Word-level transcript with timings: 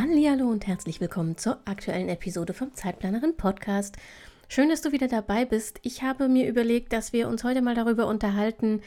Hallo 0.00 0.48
und 0.48 0.68
herzlich 0.68 1.00
willkommen 1.00 1.36
zur 1.36 1.58
aktuellen 1.64 2.08
Episode 2.08 2.52
vom 2.54 2.72
Zeitplanerin 2.72 3.36
Podcast. 3.36 3.96
Schön, 4.48 4.68
dass 4.68 4.80
du 4.80 4.92
wieder 4.92 5.08
dabei 5.08 5.44
bist. 5.44 5.80
Ich 5.82 6.04
habe 6.04 6.28
mir 6.28 6.46
überlegt, 6.46 6.92
dass 6.92 7.12
wir 7.12 7.26
uns 7.26 7.42
heute 7.42 7.62
mal 7.62 7.74
darüber 7.74 8.06
unterhalten, 8.06 8.80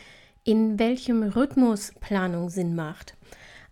in 0.45 0.79
welchem 0.79 1.21
Rhythmus 1.23 1.91
Planung 1.99 2.49
Sinn 2.49 2.75
macht. 2.75 3.17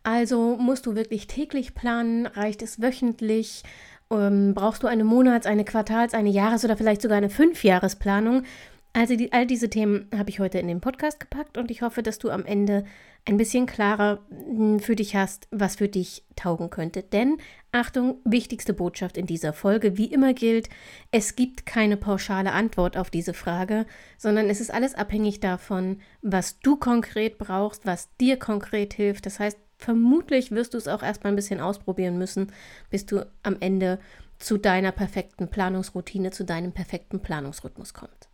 Also 0.03 0.57
musst 0.57 0.85
du 0.85 0.95
wirklich 0.95 1.27
täglich 1.27 1.75
planen? 1.75 2.25
Reicht 2.25 2.61
es 2.61 2.81
wöchentlich? 2.81 3.63
Ähm, 4.11 4.53
brauchst 4.53 4.83
du 4.83 4.87
eine 4.87 5.05
Monats-, 5.05 5.47
eine 5.47 5.63
Quartals-, 5.63 6.13
eine 6.13 6.29
Jahres- 6.29 6.65
oder 6.65 6.75
vielleicht 6.75 7.01
sogar 7.01 7.17
eine 7.19 7.29
Fünfjahresplanung? 7.29 8.43
Also 8.91 9.15
die, 9.15 9.31
all 9.31 9.47
diese 9.47 9.69
Themen 9.69 10.09
habe 10.13 10.29
ich 10.29 10.41
heute 10.41 10.59
in 10.59 10.67
den 10.67 10.81
Podcast 10.81 11.21
gepackt 11.21 11.57
und 11.57 11.71
ich 11.71 11.83
hoffe, 11.83 12.03
dass 12.03 12.19
du 12.19 12.31
am 12.31 12.45
Ende 12.45 12.83
ein 13.29 13.37
bisschen 13.37 13.65
klarer 13.65 14.19
hm, 14.29 14.79
für 14.79 14.95
dich 14.95 15.15
hast, 15.15 15.47
was 15.51 15.75
für 15.77 15.87
dich 15.87 16.25
taugen 16.35 16.69
könnte. 16.69 17.03
Denn 17.03 17.37
Achtung, 17.71 18.17
wichtigste 18.25 18.73
Botschaft 18.73 19.15
in 19.17 19.27
dieser 19.27 19.53
Folge, 19.53 19.97
wie 19.97 20.11
immer 20.11 20.33
gilt, 20.33 20.69
es 21.11 21.35
gibt 21.35 21.65
keine 21.65 21.97
pauschale 21.97 22.51
Antwort 22.51 22.97
auf 22.97 23.09
diese 23.09 23.33
Frage, 23.33 23.85
sondern 24.17 24.49
es 24.49 24.59
ist 24.59 24.73
alles 24.73 24.95
abhängig 24.95 25.39
davon, 25.39 26.01
was 26.21 26.59
du 26.59 26.75
konkret 26.77 27.37
brauchst, 27.37 27.85
was 27.85 28.09
dir 28.17 28.37
konkret 28.37 28.93
hilft. 28.93 29.25
Das 29.25 29.39
heißt, 29.39 29.57
vermutlich 29.77 30.51
wirst 30.51 30.73
du 30.73 30.77
es 30.77 30.87
auch 30.87 31.03
erstmal 31.03 31.31
ein 31.31 31.37
bisschen 31.37 31.61
ausprobieren 31.61 32.17
müssen, 32.17 32.51
bis 32.89 33.05
du 33.05 33.25
am 33.43 33.57
Ende 33.59 33.99
zu 34.39 34.57
deiner 34.57 34.91
perfekten 34.91 35.49
Planungsroutine, 35.49 36.31
zu 36.31 36.43
deinem 36.43 36.71
perfekten 36.71 37.21
Planungsrhythmus 37.21 37.93
kommst. 37.93 38.29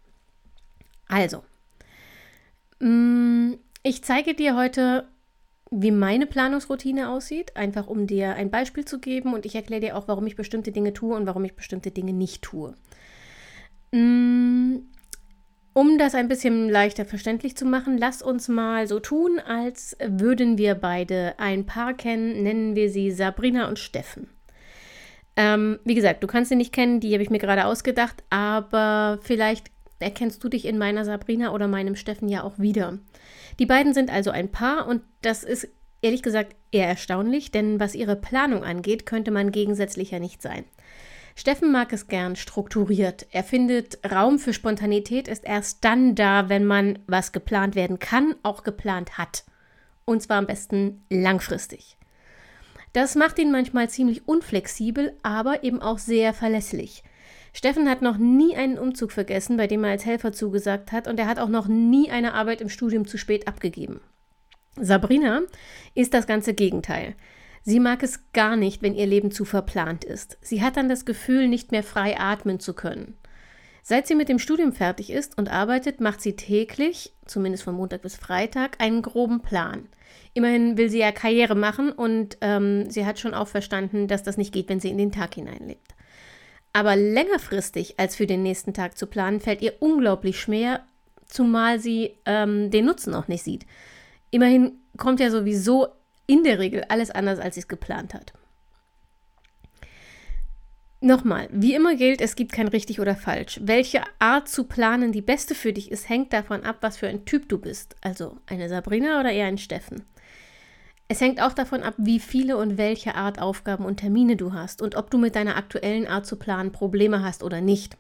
Also, 1.07 1.43
mm, 2.79 3.34
ich 3.85 4.03
zeige 4.03 4.33
dir 4.33 4.55
heute, 4.55 5.07
wie 5.69 5.91
meine 5.91 6.25
Planungsroutine 6.25 7.09
aussieht, 7.09 7.55
einfach 7.55 7.85
um 7.85 8.07
dir 8.07 8.33
ein 8.33 8.49
Beispiel 8.49 8.83
zu 8.83 8.99
geben 8.99 9.35
und 9.35 9.45
ich 9.45 9.53
erkläre 9.53 9.81
dir 9.81 9.95
auch, 9.95 10.07
warum 10.07 10.25
ich 10.25 10.35
bestimmte 10.35 10.71
Dinge 10.71 10.91
tue 10.91 11.15
und 11.15 11.27
warum 11.27 11.45
ich 11.45 11.55
bestimmte 11.55 11.91
Dinge 11.91 12.11
nicht 12.11 12.41
tue. 12.41 12.73
Mm, 13.91 14.77
um 15.73 15.97
das 15.99 16.15
ein 16.15 16.27
bisschen 16.27 16.67
leichter 16.67 17.05
verständlich 17.05 17.55
zu 17.55 17.65
machen, 17.65 17.99
lass 17.99 18.23
uns 18.23 18.47
mal 18.47 18.87
so 18.87 18.99
tun, 18.99 19.39
als 19.39 19.95
würden 20.03 20.57
wir 20.57 20.73
beide 20.73 21.35
ein 21.37 21.67
Paar 21.67 21.93
kennen, 21.93 22.41
nennen 22.41 22.75
wir 22.75 22.89
sie 22.89 23.11
Sabrina 23.11 23.67
und 23.67 23.77
Steffen. 23.77 24.29
Ähm, 25.35 25.77
wie 25.83 25.95
gesagt, 25.95 26.23
du 26.23 26.27
kannst 26.27 26.49
sie 26.49 26.55
nicht 26.55 26.73
kennen, 26.73 27.01
die 27.01 27.13
habe 27.13 27.21
ich 27.21 27.29
mir 27.29 27.39
gerade 27.39 27.65
ausgedacht, 27.65 28.23
aber 28.31 29.19
vielleicht 29.21 29.74
erkennst 29.99 30.43
du 30.43 30.49
dich 30.49 30.65
in 30.65 30.77
meiner 30.77 31.05
Sabrina 31.05 31.51
oder 31.51 31.67
meinem 31.67 31.95
Steffen 31.95 32.29
ja 32.29 32.43
auch 32.43 32.59
wieder. 32.59 32.99
Die 33.59 33.65
beiden 33.65 33.93
sind 33.93 34.09
also 34.09 34.31
ein 34.31 34.51
Paar 34.51 34.87
und 34.87 35.01
das 35.21 35.43
ist 35.43 35.67
ehrlich 36.01 36.23
gesagt 36.23 36.55
eher 36.71 36.87
erstaunlich, 36.87 37.51
denn 37.51 37.79
was 37.79 37.95
ihre 37.95 38.15
Planung 38.15 38.63
angeht, 38.63 39.05
könnte 39.05 39.31
man 39.31 39.51
gegensätzlicher 39.51 40.19
nicht 40.19 40.41
sein. 40.41 40.65
Steffen 41.35 41.71
mag 41.71 41.91
es 41.91 42.07
gern 42.07 42.35
strukturiert. 42.35 43.27
Er 43.31 43.43
findet, 43.43 43.99
Raum 44.09 44.39
für 44.39 44.53
Spontanität 44.53 45.27
ist 45.27 45.43
erst 45.43 45.83
dann 45.83 46.15
da, 46.15 46.47
wenn 46.47 46.65
man, 46.65 46.99
was 47.07 47.33
geplant 47.33 47.75
werden 47.75 47.99
kann, 47.99 48.35
auch 48.41 48.63
geplant 48.63 49.17
hat. 49.17 49.43
Und 50.05 50.21
zwar 50.21 50.37
am 50.37 50.47
besten 50.47 51.03
langfristig. 51.09 51.97
Das 52.93 53.15
macht 53.15 53.37
ihn 53.39 53.51
manchmal 53.51 53.89
ziemlich 53.89 54.27
unflexibel, 54.27 55.17
aber 55.23 55.63
eben 55.65 55.81
auch 55.81 55.97
sehr 55.97 56.33
verlässlich. 56.33 57.03
Steffen 57.55 57.89
hat 57.89 58.01
noch 58.01 58.17
nie 58.17 58.57
einen 58.57 58.77
Umzug 58.77 59.13
vergessen, 59.13 59.55
bei 59.55 59.65
dem 59.65 59.85
er 59.85 59.91
als 59.91 60.05
Helfer 60.05 60.33
zugesagt 60.33 60.91
hat, 60.91 61.07
und 61.07 61.17
er 61.17 61.25
hat 61.25 61.39
auch 61.39 61.47
noch 61.47 61.67
nie 61.67 62.11
eine 62.11 62.33
Arbeit 62.33 62.59
im 62.59 62.67
Studium 62.67 63.07
zu 63.07 63.17
spät 63.17 63.47
abgegeben. 63.47 64.01
Sabrina 64.75 65.43
ist 65.93 66.13
das 66.13 66.27
ganze 66.27 66.53
Gegenteil. 66.53 67.15
Sie 67.63 67.79
mag 67.79 68.03
es 68.03 68.29
gar 68.33 68.57
nicht, 68.57 68.81
wenn 68.81 68.93
ihr 68.93 69.05
Leben 69.05 69.31
zu 69.31 69.45
verplant 69.45 70.03
ist. 70.03 70.37
Sie 70.41 70.61
hat 70.61 70.75
dann 70.75 70.89
das 70.89 71.05
Gefühl, 71.05 71.47
nicht 71.47 71.71
mehr 71.71 71.83
frei 71.83 72.19
atmen 72.19 72.59
zu 72.59 72.73
können. 72.73 73.15
Seit 73.83 74.05
sie 74.05 74.15
mit 74.15 74.27
dem 74.27 74.37
Studium 74.39 74.73
fertig 74.73 75.09
ist 75.09 75.37
und 75.37 75.49
arbeitet, 75.49 76.01
macht 76.01 76.19
sie 76.19 76.35
täglich, 76.35 77.13
zumindest 77.25 77.63
von 77.63 77.75
Montag 77.75 78.01
bis 78.01 78.17
Freitag, 78.17 78.81
einen 78.81 79.01
groben 79.01 79.41
Plan. 79.41 79.87
Immerhin 80.33 80.77
will 80.77 80.89
sie 80.89 80.99
ja 80.99 81.13
Karriere 81.13 81.55
machen 81.55 81.93
und 81.93 82.37
ähm, 82.41 82.89
sie 82.89 83.05
hat 83.05 83.17
schon 83.17 83.33
auch 83.33 83.47
verstanden, 83.47 84.09
dass 84.09 84.23
das 84.23 84.35
nicht 84.35 84.53
geht, 84.53 84.67
wenn 84.67 84.81
sie 84.81 84.89
in 84.89 84.97
den 84.97 85.13
Tag 85.13 85.35
hineinlebt. 85.35 85.95
Aber 86.75 86.97
längerfristig 86.97 88.01
als 88.01 88.17
für 88.17 88.27
den 88.27 88.43
nächsten 88.43 88.73
Tag 88.73 88.97
zu 88.97 89.07
planen, 89.07 89.39
fällt 89.39 89.61
ihr 89.61 89.75
unglaublich 89.79 90.41
schwer, 90.41 90.83
zumal 91.25 91.79
sie 91.79 92.17
ähm, 92.25 92.69
den 92.69 92.83
Nutzen 92.83 93.11
noch 93.11 93.29
nicht 93.29 93.43
sieht. 93.43 93.65
Immerhin 94.29 94.73
kommt 94.97 95.21
ja 95.21 95.31
sowieso 95.31 95.87
in 96.27 96.43
der 96.43 96.59
Regel 96.59 96.83
alles 96.89 97.11
anders, 97.11 97.39
als 97.39 97.55
sie 97.55 97.61
es 97.61 97.69
geplant 97.69 98.13
hat. 98.13 98.33
Nochmal, 100.99 101.47
wie 101.49 101.75
immer 101.75 101.95
gilt, 101.95 102.19
es 102.19 102.35
gibt 102.35 102.51
kein 102.51 102.67
richtig 102.67 102.99
oder 102.99 103.15
falsch. 103.15 103.57
Welche 103.63 104.01
Art 104.19 104.49
zu 104.49 104.65
planen 104.65 105.13
die 105.13 105.21
beste 105.21 105.55
für 105.55 105.71
dich 105.71 105.89
ist, 105.91 106.09
hängt 106.09 106.33
davon 106.33 106.65
ab, 106.65 106.79
was 106.81 106.97
für 106.97 107.07
ein 107.07 107.23
Typ 107.23 107.47
du 107.47 107.57
bist. 107.57 107.95
Also 108.01 108.35
eine 108.47 108.67
Sabrina 108.67 109.21
oder 109.21 109.31
eher 109.31 109.45
ein 109.45 109.57
Steffen. 109.57 110.03
Es 111.07 111.21
hängt 111.21 111.41
auch 111.41 111.53
davon 111.53 111.83
ab, 111.83 111.93
wie 111.97 112.19
viele 112.19 112.57
und 112.57 112.77
welche 112.77 113.15
Art 113.15 113.39
Aufgaben 113.39 113.85
und 113.85 113.97
Termine 113.97 114.35
du 114.35 114.53
hast 114.53 114.81
und 114.81 114.95
ob 114.95 115.11
du 115.11 115.17
mit 115.17 115.35
deiner 115.35 115.55
aktuellen 115.55 116.07
Art 116.07 116.25
zu 116.25 116.35
planen 116.35 116.71
Probleme 116.71 117.23
hast 117.23 117.43
oder 117.43 117.61
nicht. 117.61 117.95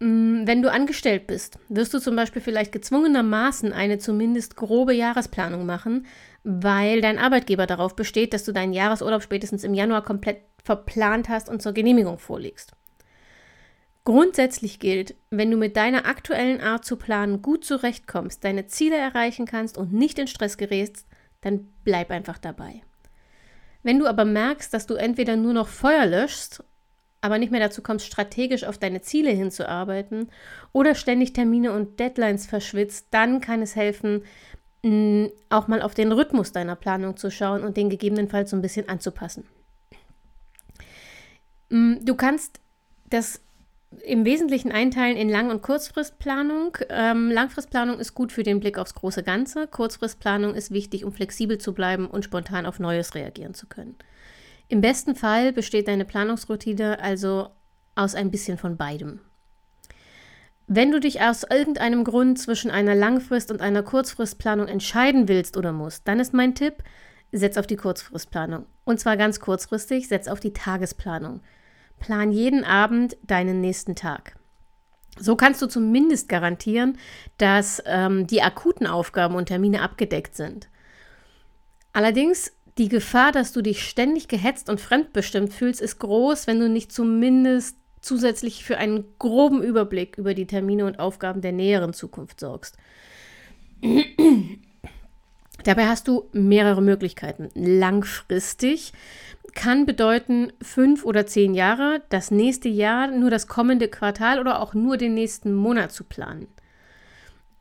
Mm, 0.00 0.46
wenn 0.46 0.62
du 0.62 0.72
angestellt 0.72 1.26
bist, 1.26 1.58
wirst 1.68 1.92
du 1.92 1.98
zum 1.98 2.16
Beispiel 2.16 2.40
vielleicht 2.40 2.72
gezwungenermaßen 2.72 3.72
eine 3.74 3.98
zumindest 3.98 4.56
grobe 4.56 4.94
Jahresplanung 4.94 5.66
machen, 5.66 6.06
weil 6.44 7.02
dein 7.02 7.18
Arbeitgeber 7.18 7.66
darauf 7.66 7.94
besteht, 7.94 8.32
dass 8.32 8.44
du 8.44 8.52
deinen 8.52 8.72
Jahresurlaub 8.72 9.22
spätestens 9.22 9.62
im 9.62 9.74
Januar 9.74 10.02
komplett 10.02 10.38
verplant 10.64 11.28
hast 11.28 11.50
und 11.50 11.60
zur 11.60 11.72
Genehmigung 11.72 12.18
vorlegst. 12.18 12.72
Grundsätzlich 14.04 14.80
gilt, 14.80 15.14
wenn 15.30 15.50
du 15.50 15.56
mit 15.56 15.76
deiner 15.76 16.06
aktuellen 16.06 16.60
Art 16.60 16.84
zu 16.84 16.96
planen 16.96 17.42
gut 17.42 17.64
zurechtkommst, 17.64 18.42
deine 18.42 18.66
Ziele 18.66 18.96
erreichen 18.96 19.46
kannst 19.46 19.78
und 19.78 19.92
nicht 19.92 20.18
in 20.18 20.26
Stress 20.26 20.56
gerätst, 20.56 21.06
dann 21.42 21.68
bleib 21.84 22.10
einfach 22.10 22.38
dabei. 22.38 22.82
Wenn 23.82 23.98
du 23.98 24.06
aber 24.06 24.24
merkst, 24.24 24.72
dass 24.72 24.86
du 24.86 24.94
entweder 24.94 25.36
nur 25.36 25.52
noch 25.52 25.68
Feuer 25.68 26.06
löschst, 26.06 26.64
aber 27.20 27.38
nicht 27.38 27.52
mehr 27.52 27.60
dazu 27.60 27.82
kommst, 27.82 28.06
strategisch 28.06 28.64
auf 28.64 28.78
deine 28.78 29.00
Ziele 29.02 29.30
hinzuarbeiten 29.30 30.30
oder 30.72 30.94
ständig 30.94 31.32
Termine 31.34 31.72
und 31.72 32.00
Deadlines 32.00 32.46
verschwitzt, 32.46 33.08
dann 33.10 33.40
kann 33.40 33.62
es 33.62 33.76
helfen, 33.76 34.24
auch 35.48 35.68
mal 35.68 35.82
auf 35.82 35.94
den 35.94 36.10
Rhythmus 36.10 36.50
deiner 36.50 36.74
Planung 36.74 37.16
zu 37.16 37.30
schauen 37.30 37.62
und 37.62 37.76
den 37.76 37.90
gegebenenfalls 37.90 38.50
so 38.50 38.56
ein 38.56 38.62
bisschen 38.62 38.88
anzupassen. 38.88 39.46
Du 41.70 42.14
kannst 42.16 42.58
das 43.08 43.40
im 44.04 44.24
Wesentlichen 44.24 44.72
einteilen 44.72 45.16
in 45.16 45.28
Lang- 45.28 45.50
und 45.50 45.62
Kurzfristplanung. 45.62 46.78
Ähm, 46.88 47.30
Langfristplanung 47.30 47.98
ist 47.98 48.14
gut 48.14 48.32
für 48.32 48.42
den 48.42 48.60
Blick 48.60 48.78
aufs 48.78 48.94
große 48.94 49.22
Ganze. 49.22 49.66
Kurzfristplanung 49.66 50.54
ist 50.54 50.70
wichtig, 50.70 51.04
um 51.04 51.12
flexibel 51.12 51.58
zu 51.58 51.74
bleiben 51.74 52.06
und 52.06 52.24
spontan 52.24 52.66
auf 52.66 52.78
Neues 52.78 53.14
reagieren 53.14 53.54
zu 53.54 53.66
können. 53.66 53.96
Im 54.68 54.80
besten 54.80 55.14
Fall 55.14 55.52
besteht 55.52 55.88
deine 55.88 56.04
Planungsroutine 56.04 56.98
also 57.00 57.50
aus 57.94 58.14
ein 58.14 58.30
bisschen 58.30 58.58
von 58.58 58.76
beidem. 58.76 59.20
Wenn 60.66 60.90
du 60.90 61.00
dich 61.00 61.20
aus 61.20 61.42
irgendeinem 61.42 62.04
Grund 62.04 62.38
zwischen 62.38 62.70
einer 62.70 62.94
Langfrist- 62.94 63.50
und 63.50 63.60
einer 63.60 63.82
Kurzfristplanung 63.82 64.68
entscheiden 64.68 65.28
willst 65.28 65.56
oder 65.56 65.72
musst, 65.72 66.08
dann 66.08 66.20
ist 66.20 66.32
mein 66.32 66.54
Tipp, 66.54 66.82
setz 67.32 67.58
auf 67.58 67.66
die 67.66 67.76
Kurzfristplanung. 67.76 68.66
Und 68.84 69.00
zwar 69.00 69.16
ganz 69.16 69.40
kurzfristig, 69.40 70.08
setz 70.08 70.28
auf 70.28 70.40
die 70.40 70.52
Tagesplanung. 70.52 71.40
Plan 72.02 72.32
jeden 72.32 72.64
Abend 72.64 73.16
deinen 73.22 73.60
nächsten 73.60 73.94
Tag. 73.94 74.36
So 75.18 75.36
kannst 75.36 75.62
du 75.62 75.66
zumindest 75.66 76.28
garantieren, 76.28 76.98
dass 77.38 77.82
ähm, 77.86 78.26
die 78.26 78.42
akuten 78.42 78.86
Aufgaben 78.86 79.34
und 79.34 79.46
Termine 79.46 79.82
abgedeckt 79.82 80.34
sind. 80.34 80.68
Allerdings, 81.92 82.52
die 82.78 82.88
Gefahr, 82.88 83.30
dass 83.32 83.52
du 83.52 83.62
dich 83.62 83.86
ständig 83.86 84.28
gehetzt 84.28 84.68
und 84.68 84.80
fremdbestimmt 84.80 85.52
fühlst, 85.52 85.80
ist 85.80 85.98
groß, 85.98 86.46
wenn 86.46 86.58
du 86.58 86.68
nicht 86.68 86.90
zumindest 86.90 87.76
zusätzlich 88.00 88.64
für 88.64 88.78
einen 88.78 89.04
groben 89.18 89.62
Überblick 89.62 90.18
über 90.18 90.34
die 90.34 90.46
Termine 90.46 90.86
und 90.86 90.98
Aufgaben 90.98 91.40
der 91.40 91.52
näheren 91.52 91.92
Zukunft 91.92 92.40
sorgst. 92.40 92.76
Dabei 95.64 95.86
hast 95.86 96.08
du 96.08 96.28
mehrere 96.32 96.82
Möglichkeiten. 96.82 97.48
Langfristig 97.54 98.92
kann 99.54 99.86
bedeuten 99.86 100.52
fünf 100.62 101.04
oder 101.04 101.26
zehn 101.26 101.54
Jahre, 101.54 102.02
das 102.08 102.30
nächste 102.30 102.68
Jahr, 102.68 103.08
nur 103.08 103.30
das 103.30 103.46
kommende 103.46 103.88
Quartal 103.88 104.40
oder 104.40 104.60
auch 104.60 104.74
nur 104.74 104.96
den 104.96 105.14
nächsten 105.14 105.54
Monat 105.54 105.92
zu 105.92 106.04
planen. 106.04 106.48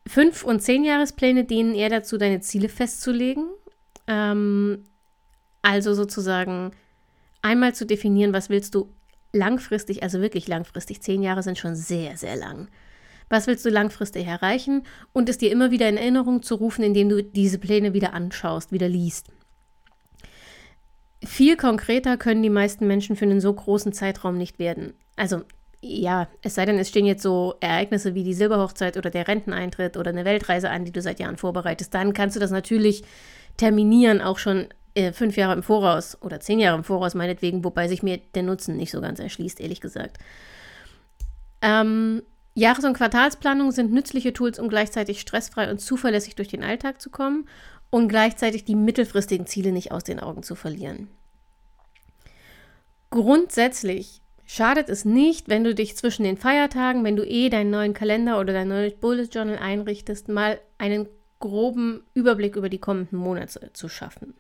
Fünf- 0.08 0.44
und 0.44 0.62
zehn 0.62 0.84
Jahrespläne 0.84 1.44
dienen 1.44 1.76
eher 1.76 1.90
dazu, 1.90 2.18
deine 2.18 2.42
Ziele 2.42 2.70
festzulegen. 2.70 3.46
Ähm, 4.08 4.84
also 5.62 5.94
sozusagen 5.94 6.72
einmal 7.42 7.76
zu 7.76 7.86
definieren, 7.86 8.34
was 8.34 8.50
willst 8.50 8.76
du 8.76 8.90
langfristig, 9.34 10.04
also 10.04 10.22
wirklich 10.22 10.48
langfristig. 10.48 11.02
Zehn 11.02 11.22
Jahre 11.22 11.44
sind 11.44 11.58
schon 11.58 11.76
sehr, 11.76 12.18
sehr 12.18 12.36
lang. 12.36 12.68
Was 13.30 13.48
willst 13.48 13.64
du 13.64 13.70
langfristig 13.70 14.28
erreichen 14.28 14.84
und 15.14 15.30
es 15.30 15.38
dir 15.38 15.52
immer 15.52 15.72
wieder 15.72 15.88
in 15.88 15.98
Erinnerung 15.98 16.44
zu 16.44 16.56
rufen, 16.56 16.84
indem 16.84 17.10
du 17.10 17.24
diese 17.24 17.60
Pläne 17.60 17.94
wieder 17.94 18.14
anschaust, 18.14 18.72
wieder 18.72 18.90
liest. 18.90 19.28
Viel 21.24 21.56
konkreter 21.56 22.18
können 22.18 22.42
die 22.42 22.50
meisten 22.50 22.88
Menschen 22.88 23.16
für 23.16 23.26
einen 23.26 23.42
so 23.42 23.54
großen 23.54 23.94
Zeitraum 23.94 24.38
nicht 24.38 24.58
werden. 24.58 24.94
Also 25.16 25.42
ja, 25.82 26.28
es 26.42 26.56
sei 26.56 26.66
denn, 26.66 26.78
es 26.78 26.90
stehen 26.90 27.06
jetzt 27.06 27.24
so 27.24 27.56
Ereignisse 27.60 28.14
wie 28.14 28.24
die 28.24 28.36
Silberhochzeit 28.36 28.98
oder 28.98 29.10
der 29.10 29.28
Renteneintritt 29.28 29.98
oder 29.98 30.10
eine 30.10 30.26
Weltreise 30.26 30.70
an, 30.70 30.86
die 30.86 30.92
du 30.92 31.02
seit 31.02 31.20
Jahren 31.20 31.38
vorbereitest. 31.38 31.94
Dann 31.94 32.14
kannst 32.14 32.36
du 32.36 32.40
das 32.40 32.52
natürlich 32.52 33.04
terminieren, 33.58 34.22
auch 34.22 34.38
schon 34.38 34.68
äh, 34.94 35.12
fünf 35.12 35.38
Jahre 35.38 35.54
im 35.54 35.64
Voraus 35.64 36.22
oder 36.22 36.40
zehn 36.40 36.60
Jahre 36.60 36.78
im 36.78 36.84
Voraus 36.84 37.16
meinetwegen, 37.16 37.64
wobei 37.64 37.88
sich 37.88 38.04
mir 38.04 38.20
der 38.36 38.44
Nutzen 38.44 38.78
nicht 38.78 38.92
so 38.92 39.02
ganz 39.02 39.20
erschließt, 39.20 39.60
ehrlich 39.60 39.82
gesagt. 39.82 40.18
Ähm, 41.64 42.22
Jahres- 42.54 42.86
und 42.86 42.94
Quartalsplanung 42.94 43.72
sind 43.72 43.92
nützliche 43.92 44.34
Tools, 44.34 44.60
um 44.60 44.70
gleichzeitig 44.70 45.22
stressfrei 45.22 45.72
und 45.72 45.80
zuverlässig 45.80 46.36
durch 46.36 46.50
den 46.50 46.64
Alltag 46.64 47.02
zu 47.02 47.10
kommen 47.10 47.48
und 47.92 48.08
gleichzeitig 48.08 48.66
die 48.66 48.76
mittelfristigen 48.76 49.46
Ziele 49.46 49.72
nicht 49.72 49.92
aus 49.92 50.04
den 50.04 50.20
Augen 50.20 50.42
zu 50.42 50.56
verlieren. 50.56 51.10
Grundsätzlich 53.12 54.22
schadet 54.46 54.90
es 54.90 55.06
nicht, 55.06 55.50
wenn 55.50 55.64
du 55.64 55.76
dich 55.76 55.96
zwischen 55.96 56.24
den 56.24 56.38
Feiertagen, 56.38 57.04
wenn 57.04 57.16
du 57.16 57.24
eh 57.24 57.50
deinen 57.50 57.70
neuen 57.70 57.94
Kalender 57.94 58.40
oder 58.40 58.54
dein 58.54 58.70
neues 58.70 58.96
Bullet 58.96 59.30
Journal 59.32 59.60
einrichtest, 59.60 60.30
mal 60.30 60.60
einen 60.78 61.08
groben 61.40 62.04
Überblick 62.14 62.56
über 62.56 62.70
die 62.70 62.80
kommenden 62.80 63.20
Monate 63.20 63.72
zu 63.74 63.90
schaffen. 63.90 64.34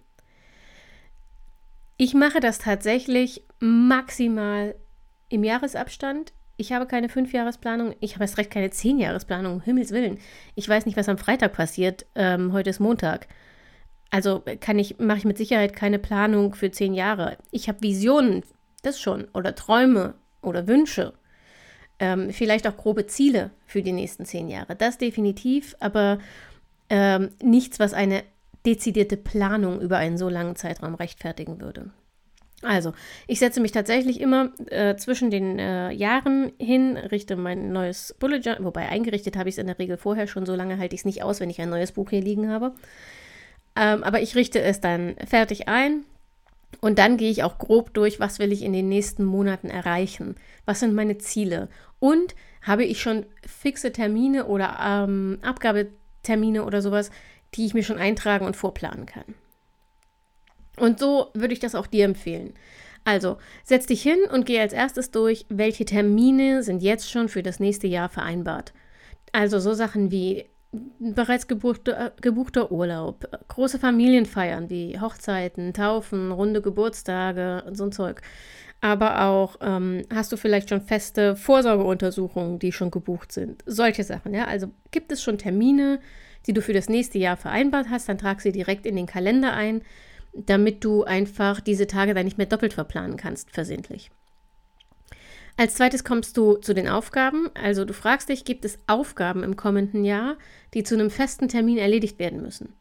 Ich 1.97 2.13
mache 2.13 2.39
das 2.39 2.57
tatsächlich 2.57 3.45
maximal 3.59 4.75
im 5.29 5.43
Jahresabstand. 5.43 6.33
Ich 6.57 6.71
habe 6.71 6.87
keine 6.87 7.09
Fünfjahresplanung, 7.09 7.95
ich 7.99 8.13
habe 8.15 8.23
erst 8.23 8.37
recht 8.37 8.51
keine 8.51 8.69
Zehnjahresplanung, 8.69 9.55
um 9.55 9.61
Himmels 9.61 9.91
Willen. 9.91 10.19
Ich 10.55 10.67
weiß 10.67 10.85
nicht, 10.85 10.97
was 10.97 11.09
am 11.09 11.17
Freitag 11.17 11.53
passiert. 11.53 12.05
Ähm, 12.15 12.53
heute 12.53 12.69
ist 12.69 12.79
Montag. 12.79 13.27
Also 14.11 14.43
kann 14.59 14.77
ich, 14.77 14.99
mache 14.99 15.19
ich 15.19 15.25
mit 15.25 15.37
Sicherheit 15.37 15.73
keine 15.73 15.97
Planung 15.97 16.53
für 16.53 16.69
zehn 16.69 16.93
Jahre. 16.93 17.37
Ich 17.49 17.69
habe 17.69 17.81
Visionen, 17.81 18.43
das 18.83 18.99
schon, 18.99 19.27
oder 19.33 19.55
Träume 19.55 20.15
oder 20.41 20.67
Wünsche. 20.67 21.13
Ähm, 21.97 22.31
vielleicht 22.31 22.67
auch 22.67 22.75
grobe 22.75 23.07
Ziele 23.07 23.51
für 23.65 23.81
die 23.81 23.93
nächsten 23.93 24.25
zehn 24.25 24.49
Jahre. 24.49 24.75
Das 24.75 24.97
definitiv, 24.97 25.75
aber 25.79 26.19
ähm, 26.89 27.29
nichts, 27.41 27.79
was 27.79 27.93
eine 27.93 28.23
dezidierte 28.65 29.17
Planung 29.17 29.79
über 29.79 29.97
einen 29.97 30.17
so 30.17 30.27
langen 30.27 30.55
Zeitraum 30.55 30.95
rechtfertigen 30.95 31.61
würde. 31.61 31.91
Also, 32.63 32.93
ich 33.27 33.39
setze 33.39 33.59
mich 33.59 33.71
tatsächlich 33.71 34.19
immer 34.21 34.51
äh, 34.67 34.95
zwischen 34.95 35.31
den 35.31 35.57
äh, 35.57 35.91
Jahren 35.91 36.51
hin, 36.59 36.95
richte 36.95 37.35
mein 37.35 37.71
neues 37.71 38.15
Bullet 38.19 38.37
Journal, 38.37 38.65
wobei 38.65 38.87
eingerichtet 38.87 39.35
habe 39.35 39.49
ich 39.49 39.55
es 39.55 39.59
in 39.59 39.67
der 39.67 39.79
Regel 39.79 39.97
vorher 39.97 40.27
schon, 40.27 40.45
so 40.45 40.53
lange 40.53 40.77
halte 40.77 40.93
ich 40.93 41.01
es 41.01 41.05
nicht 41.05 41.23
aus, 41.23 41.39
wenn 41.39 41.49
ich 41.49 41.59
ein 41.59 41.69
neues 41.69 41.91
Buch 41.93 42.11
hier 42.11 42.21
liegen 42.21 42.49
habe. 42.49 42.73
Ähm, 43.75 44.03
aber 44.03 44.21
ich 44.21 44.35
richte 44.35 44.61
es 44.61 44.81
dann 44.81 45.15
fertig 45.25 45.67
ein 45.67 46.03
und 46.79 46.99
dann 46.99 47.17
gehe 47.17 47.31
ich 47.31 47.43
auch 47.43 47.57
grob 47.57 47.93
durch, 47.93 48.19
was 48.19 48.39
will 48.39 48.51
ich 48.51 48.63
in 48.63 48.73
den 48.73 48.89
nächsten 48.89 49.23
Monaten 49.23 49.69
erreichen, 49.69 50.35
was 50.65 50.79
sind 50.79 50.93
meine 50.93 51.17
Ziele 51.17 51.69
und 51.99 52.35
habe 52.61 52.83
ich 52.83 53.01
schon 53.01 53.25
fixe 53.45 53.91
Termine 53.91 54.45
oder 54.45 54.77
ähm, 54.81 55.39
Abgabetermine 55.41 56.63
oder 56.63 56.81
sowas, 56.81 57.11
die 57.55 57.65
ich 57.65 57.73
mir 57.73 57.83
schon 57.83 57.97
eintragen 57.97 58.45
und 58.45 58.55
vorplanen 58.55 59.05
kann. 59.05 59.35
Und 60.77 60.99
so 60.99 61.29
würde 61.33 61.53
ich 61.53 61.59
das 61.59 61.75
auch 61.75 61.87
dir 61.87 62.05
empfehlen. 62.05 62.53
Also, 63.03 63.37
setz 63.63 63.87
dich 63.87 64.01
hin 64.03 64.19
und 64.31 64.45
geh 64.45 64.59
als 64.59 64.73
erstes 64.73 65.11
durch, 65.11 65.45
welche 65.49 65.85
Termine 65.85 66.63
sind 66.63 66.83
jetzt 66.83 67.09
schon 67.09 67.29
für 67.29 67.41
das 67.41 67.59
nächste 67.59 67.87
Jahr 67.87 68.09
vereinbart. 68.09 68.73
Also 69.31 69.59
so 69.59 69.73
Sachen 69.73 70.11
wie 70.11 70.45
bereits 70.99 71.47
gebuchter, 71.47 72.13
gebuchter 72.21 72.71
Urlaub, 72.71 73.27
große 73.47 73.79
Familienfeiern 73.79 74.69
wie 74.69 74.99
Hochzeiten, 74.99 75.73
Taufen, 75.73 76.31
runde 76.31 76.61
Geburtstage 76.61 77.63
und 77.67 77.77
so 77.77 77.85
ein 77.85 77.91
Zeug. 77.91 78.21
Aber 78.79 79.21
auch 79.21 79.57
ähm, 79.61 80.03
hast 80.13 80.31
du 80.31 80.37
vielleicht 80.37 80.69
schon 80.69 80.81
feste 80.81 81.35
Vorsorgeuntersuchungen, 81.35 82.57
die 82.57 82.71
schon 82.71 82.89
gebucht 82.89 83.31
sind. 83.31 83.63
Solche 83.67 84.03
Sachen, 84.03 84.33
ja. 84.33 84.45
Also 84.45 84.71
gibt 84.89 85.11
es 85.11 85.21
schon 85.21 85.37
Termine, 85.37 85.99
die 86.47 86.53
du 86.53 86.61
für 86.61 86.73
das 86.73 86.89
nächste 86.89 87.19
Jahr 87.19 87.37
vereinbart 87.37 87.89
hast, 87.89 88.09
dann 88.09 88.17
trag 88.17 88.41
sie 88.41 88.51
direkt 88.51 88.85
in 88.85 88.95
den 88.95 89.05
Kalender 89.05 89.53
ein, 89.53 89.81
damit 90.33 90.83
du 90.83 91.03
einfach 91.03 91.59
diese 91.59 91.85
Tage 91.85 92.13
dann 92.13 92.25
nicht 92.25 92.37
mehr 92.37 92.47
doppelt 92.47 92.73
verplanen 92.73 93.17
kannst, 93.17 93.51
versehentlich. 93.51 94.09
Als 95.57 95.75
zweites 95.75 96.03
kommst 96.03 96.37
du 96.37 96.55
zu 96.55 96.73
den 96.73 96.87
Aufgaben. 96.87 97.49
Also 97.53 97.85
du 97.85 97.93
fragst 97.93 98.29
dich, 98.29 98.45
gibt 98.45 98.65
es 98.65 98.79
Aufgaben 98.87 99.43
im 99.43 99.55
kommenden 99.55 100.05
Jahr, 100.05 100.37
die 100.73 100.83
zu 100.83 100.95
einem 100.95 101.09
festen 101.09 101.47
Termin 101.47 101.77
erledigt 101.77 102.19
werden 102.19 102.41
müssen? 102.41 102.73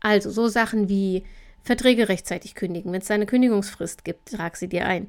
Also 0.00 0.30
so 0.30 0.48
Sachen 0.48 0.88
wie 0.88 1.24
Verträge 1.62 2.08
rechtzeitig 2.08 2.54
kündigen. 2.54 2.92
Wenn 2.92 3.02
es 3.02 3.10
eine 3.10 3.26
Kündigungsfrist 3.26 4.04
gibt, 4.04 4.32
trag 4.32 4.56
sie 4.56 4.68
dir 4.68 4.86
ein. 4.86 5.08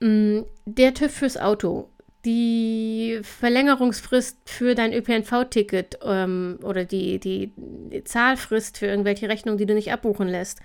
Mm, 0.00 0.40
der 0.64 0.94
TÜV 0.94 1.12
fürs 1.12 1.36
Auto, 1.36 1.90
die 2.24 3.20
Verlängerungsfrist 3.22 4.38
für 4.46 4.74
dein 4.74 4.92
ÖPNV-Ticket 4.92 6.00
ähm, 6.02 6.58
oder 6.62 6.84
die, 6.84 7.20
die, 7.20 7.52
die 7.56 8.04
Zahlfrist 8.04 8.78
für 8.78 8.86
irgendwelche 8.86 9.28
Rechnungen, 9.28 9.58
die 9.58 9.66
du 9.66 9.74
nicht 9.74 9.92
abbuchen 9.92 10.28
lässt. 10.28 10.60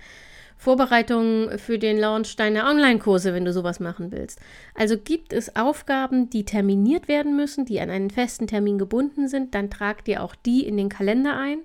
Vorbereitungen 0.56 1.58
für 1.58 1.78
den 1.78 1.98
Launch 1.98 2.36
deiner 2.36 2.68
Online-Kurse, 2.68 3.34
wenn 3.34 3.44
du 3.44 3.52
sowas 3.52 3.80
machen 3.80 4.12
willst. 4.12 4.40
Also 4.74 4.96
gibt 4.96 5.32
es 5.32 5.56
Aufgaben, 5.56 6.30
die 6.30 6.44
terminiert 6.44 7.08
werden 7.08 7.36
müssen, 7.36 7.64
die 7.64 7.80
an 7.80 7.90
einen 7.90 8.10
festen 8.10 8.46
Termin 8.46 8.78
gebunden 8.78 9.28
sind, 9.28 9.54
dann 9.54 9.70
trag 9.70 10.04
dir 10.04 10.22
auch 10.22 10.34
die 10.34 10.66
in 10.66 10.76
den 10.76 10.88
Kalender 10.88 11.36
ein. 11.36 11.58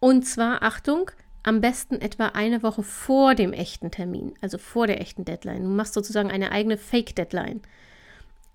Und 0.00 0.24
zwar, 0.26 0.62
Achtung, 0.62 1.10
am 1.42 1.60
besten 1.60 2.00
etwa 2.00 2.26
eine 2.26 2.62
Woche 2.62 2.82
vor 2.82 3.34
dem 3.34 3.52
echten 3.52 3.90
Termin, 3.90 4.34
also 4.40 4.58
vor 4.58 4.86
der 4.86 5.00
echten 5.00 5.24
Deadline. 5.24 5.62
Du 5.62 5.68
machst 5.68 5.94
sozusagen 5.94 6.30
eine 6.30 6.52
eigene 6.52 6.76
Fake-Deadline. 6.76 7.62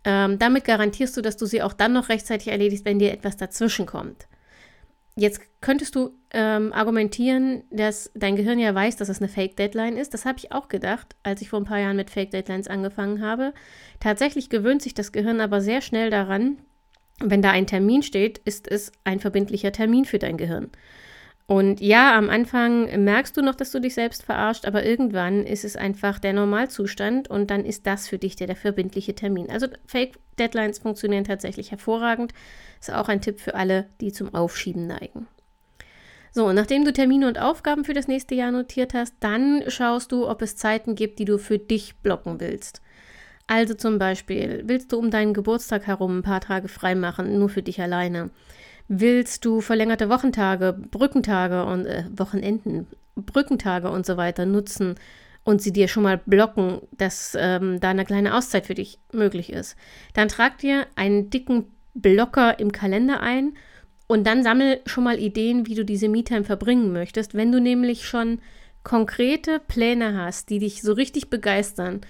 Ähm, 0.05 0.39
damit 0.39 0.63
garantierst 0.63 1.17
du, 1.17 1.22
dass 1.22 1.36
du 1.36 1.46
sie 1.46 1.62
auch 1.62 1.74
dann 1.74 1.93
noch 1.93 2.10
rechtzeitig 2.10 2.48
erledigst, 2.48 2.86
wenn 2.86 3.00
dir 3.00 3.12
etwas 3.12 3.36
dazwischen 3.36 3.86
kommt. 3.86 4.27
Jetzt 5.19 5.41
könntest 5.62 5.95
du 5.95 6.12
ähm, 6.31 6.71
argumentieren, 6.74 7.63
dass 7.71 8.12
dein 8.13 8.36
Gehirn 8.36 8.59
ja 8.59 8.74
weiß, 8.74 8.97
dass 8.97 9.09
es 9.09 9.19
eine 9.19 9.27
Fake-Deadline 9.27 9.97
ist. 9.97 10.13
Das 10.13 10.25
habe 10.25 10.38
ich 10.38 10.51
auch 10.51 10.67
gedacht, 10.67 11.15
als 11.24 11.41
ich 11.41 11.50
vor 11.50 11.59
ein 11.59 11.65
paar 11.65 11.79
Jahren 11.79 11.97
mit 11.97 12.12
Fake-Deadlines 12.12 12.67
angefangen 12.67 13.19
habe. 13.19 13.55
Tatsächlich 14.00 14.51
gewöhnt 14.51 14.83
sich 14.83 14.93
das 14.93 15.12
Gehirn 15.12 15.41
aber 15.41 15.59
sehr 15.59 15.81
schnell 15.81 16.12
daran, 16.12 16.59
wenn 17.19 17.41
da 17.41 17.50
ein 17.50 17.65
Termin 17.65 18.03
steht, 18.03 18.38
ist 18.38 18.67
es 18.69 18.91
ein 19.03 19.19
verbindlicher 19.19 19.71
Termin 19.71 20.05
für 20.05 20.19
dein 20.19 20.38
Gehirn. 20.38 20.69
Und 21.48 21.80
ja, 21.80 22.18
am 22.18 22.30
Anfang 22.30 23.06
merkst 23.06 23.38
du 23.38 23.42
noch, 23.42 23.56
dass 23.56 23.72
du 23.72 23.80
dich 23.80 23.94
selbst 23.94 24.24
verarscht, 24.24 24.66
aber 24.66 24.86
irgendwann 24.86 25.46
ist 25.46 25.63
es 25.63 25.77
einfach 25.77 26.20
der 26.20 26.34
Normalzustand 26.34 27.30
und 27.30 27.50
dann 27.50 27.63
ist 27.63 27.88
das 27.88 28.10
für 28.10 28.18
dich 28.18 28.36
der, 28.36 28.48
der 28.48 28.58
verbindliche 28.58 29.16
Termin. 29.16 29.50
Also 29.50 29.68
Fake 29.86 30.20
Deadlines 30.38 30.80
funktionieren 30.80 31.24
tatsächlich 31.24 31.72
hervorragend. 31.72 32.34
Ist 32.82 32.94
auch 32.94 33.08
ein 33.08 33.22
Tipp 33.22 33.39
für 33.39 33.56
alle, 33.56 33.88
die 34.01 34.12
zum 34.12 34.36
Aufschieben 34.36 34.88
neigen. 34.88 35.27
So, 36.34 36.51
nachdem 36.51 36.84
du 36.84 36.92
Termine 36.92 37.30
und 37.30 37.39
Aufgaben 37.39 37.86
für 37.86 37.94
das 37.94 38.10
nächste 38.10 38.36
Jahr 38.36 38.51
notiert 38.51 38.94
hast, 38.94 39.16
dann 39.22 39.63
schaust 39.70 40.12
du, 40.12 40.27
ob 40.27 40.42
es 40.42 40.58
Zeiten 40.58 40.96
gibt, 40.96 41.18
die 41.18 41.25
du 41.25 41.38
für 41.38 41.58
dich 41.60 41.96
blocken 42.04 42.42
willst. 42.42 42.82
Also 43.48 43.74
zum 43.74 43.98
Beispiel, 43.98 44.63
willst 44.66 44.92
du 44.92 45.00
um 45.00 45.10
deinen 45.10 45.34
Geburtstag 45.34 45.88
herum 45.88 46.20
ein 46.20 46.24
paar 46.24 46.42
Tage 46.42 46.68
frei 46.68 46.94
machen, 46.94 47.39
nur 47.39 47.48
für 47.48 47.63
dich 47.63 47.82
alleine? 47.82 48.32
Willst 48.88 49.44
du 49.44 49.62
verlängerte 49.62 50.10
Wochentage, 50.10 50.74
Brückentage 50.74 51.65
und 51.65 51.86
äh, 51.86 52.06
Wochenenden, 52.15 52.88
Brückentage 53.15 53.89
und 53.89 54.06
so 54.06 54.15
weiter 54.15 54.46
nutzen 54.46 54.96
und 55.44 55.62
sie 55.62 55.74
dir 55.74 55.88
schon 55.88 56.03
mal 56.03 56.22
blocken, 56.25 56.79
dass 56.91 57.36
ähm, 57.38 57.79
da 57.79 57.89
eine 57.89 58.06
kleine 58.06 58.36
Auszeit 58.36 58.65
für 58.67 58.75
dich 58.75 59.00
möglich 59.12 59.51
ist? 59.51 59.75
Dann 60.13 60.29
trag 60.29 60.58
dir 60.60 60.88
einen 60.96 61.29
dicken 61.29 61.65
Blocker 61.94 62.60
im 62.60 62.72
Kalender 62.72 63.22
ein 63.22 63.53
und 64.08 64.25
dann 64.25 64.44
sammel 64.44 64.79
schon 64.86 65.03
mal 65.03 65.20
Ideen, 65.20 65.67
wie 65.67 65.75
du 65.75 65.84
diese 65.84 66.08
Me-Time 66.08 66.46
verbringen 66.46 66.94
möchtest. 66.94 67.34
Wenn 67.34 67.51
du 67.51 67.60
nämlich 67.60 68.08
schon 68.08 68.39
konkrete 68.84 69.60
Pläne 69.60 70.17
hast, 70.17 70.50
die 70.50 70.60
dich 70.60 70.82
so 70.82 70.94
richtig 70.94 71.29
begeistern, 71.29 72.01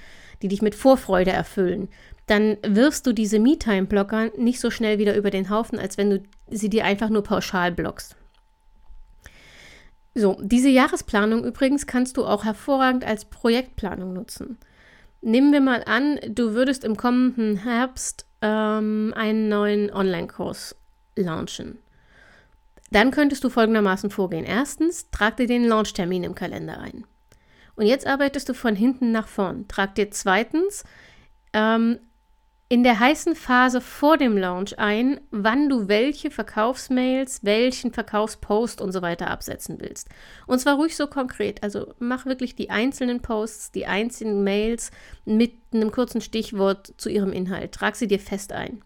die 0.44 0.48
dich 0.48 0.62
mit 0.62 0.76
Vorfreude 0.76 1.32
erfüllen, 1.32 1.90
dann 2.28 2.58
wirfst 2.62 3.08
du 3.08 3.14
diese 3.14 3.40
Me-Time-Blocker 3.40 4.32
nicht 4.38 4.60
so 4.60 4.70
schnell 4.70 5.00
wieder 5.00 5.16
über 5.16 5.32
den 5.32 5.50
Haufen, 5.50 5.80
als 5.80 5.98
wenn 5.98 6.10
du 6.12 6.24
sie 6.50 6.70
dir 6.70 6.86
einfach 6.86 7.10
nur 7.10 7.24
pauschal 7.24 7.72
blockst. 7.72 8.16
So, 10.16 10.38
diese 10.42 10.70
Jahresplanung 10.70 11.44
übrigens 11.44 11.86
kannst 11.86 12.18
du 12.18 12.26
auch 12.26 12.44
hervorragend 12.44 13.06
als 13.06 13.26
Projektplanung 13.26 14.14
nutzen. 14.14 14.58
Nehmen 15.22 15.52
wir 15.52 15.62
mal 15.62 15.84
an, 15.86 16.20
du 16.28 16.54
würdest 16.54 16.84
im 16.84 16.98
kommenden 16.98 17.58
Herbst 17.58 18.26
ähm, 18.42 19.14
einen 19.16 19.50
neuen 19.50 19.92
Online-Kurs 19.92 20.76
launchen. 21.16 21.78
Dann 22.90 23.12
könntest 23.12 23.44
du 23.44 23.50
folgendermaßen 23.50 24.10
vorgehen. 24.10 24.46
Erstens, 24.46 25.10
trag 25.12 25.38
dir 25.38 25.48
den 25.48 25.66
Launchtermin 25.66 26.24
im 26.24 26.36
Kalender 26.36 26.80
ein. 26.80 27.06
Und 27.76 27.86
jetzt 27.86 28.08
arbeitest 28.08 28.50
du 28.50 28.54
von 28.54 28.76
hinten 28.76 29.12
nach 29.12 29.28
vorn. 29.28 29.68
Trag 29.68 29.94
dir 29.96 30.10
zweitens 30.10 30.84
ähm, 31.54 32.00
in 32.70 32.84
der 32.84 33.00
heißen 33.00 33.36
Phase 33.36 33.80
vor 33.80 34.18
dem 34.18 34.38
Launch 34.38 34.78
ein, 34.78 35.22
wann 35.32 35.70
du 35.70 35.88
welche 35.88 36.30
Verkaufsmails, 36.30 37.40
welchen 37.44 37.94
Verkaufspost 37.94 38.82
und 38.82 38.92
so 38.92 39.02
weiter 39.02 39.30
absetzen 39.30 39.78
willst. 39.80 40.10
Und 40.48 40.60
zwar 40.60 40.76
ruhig 40.76 40.98
so 40.98 41.08
konkret. 41.08 41.64
Also 41.64 41.94
mach 42.00 42.26
wirklich 42.26 42.56
die 42.56 42.70
einzelnen 42.70 43.22
Posts, 43.22 43.72
die 43.72 43.86
einzelnen 43.86 44.44
Mails 44.44 44.92
mit 45.24 45.54
einem 45.74 45.92
kurzen 45.92 46.20
Stichwort 46.20 46.94
zu 46.98 47.10
ihrem 47.10 47.32
Inhalt. 47.32 47.72
Trag 47.72 47.96
sie 47.96 48.08
dir 48.08 48.20
fest 48.20 48.52
ein. 48.52 48.82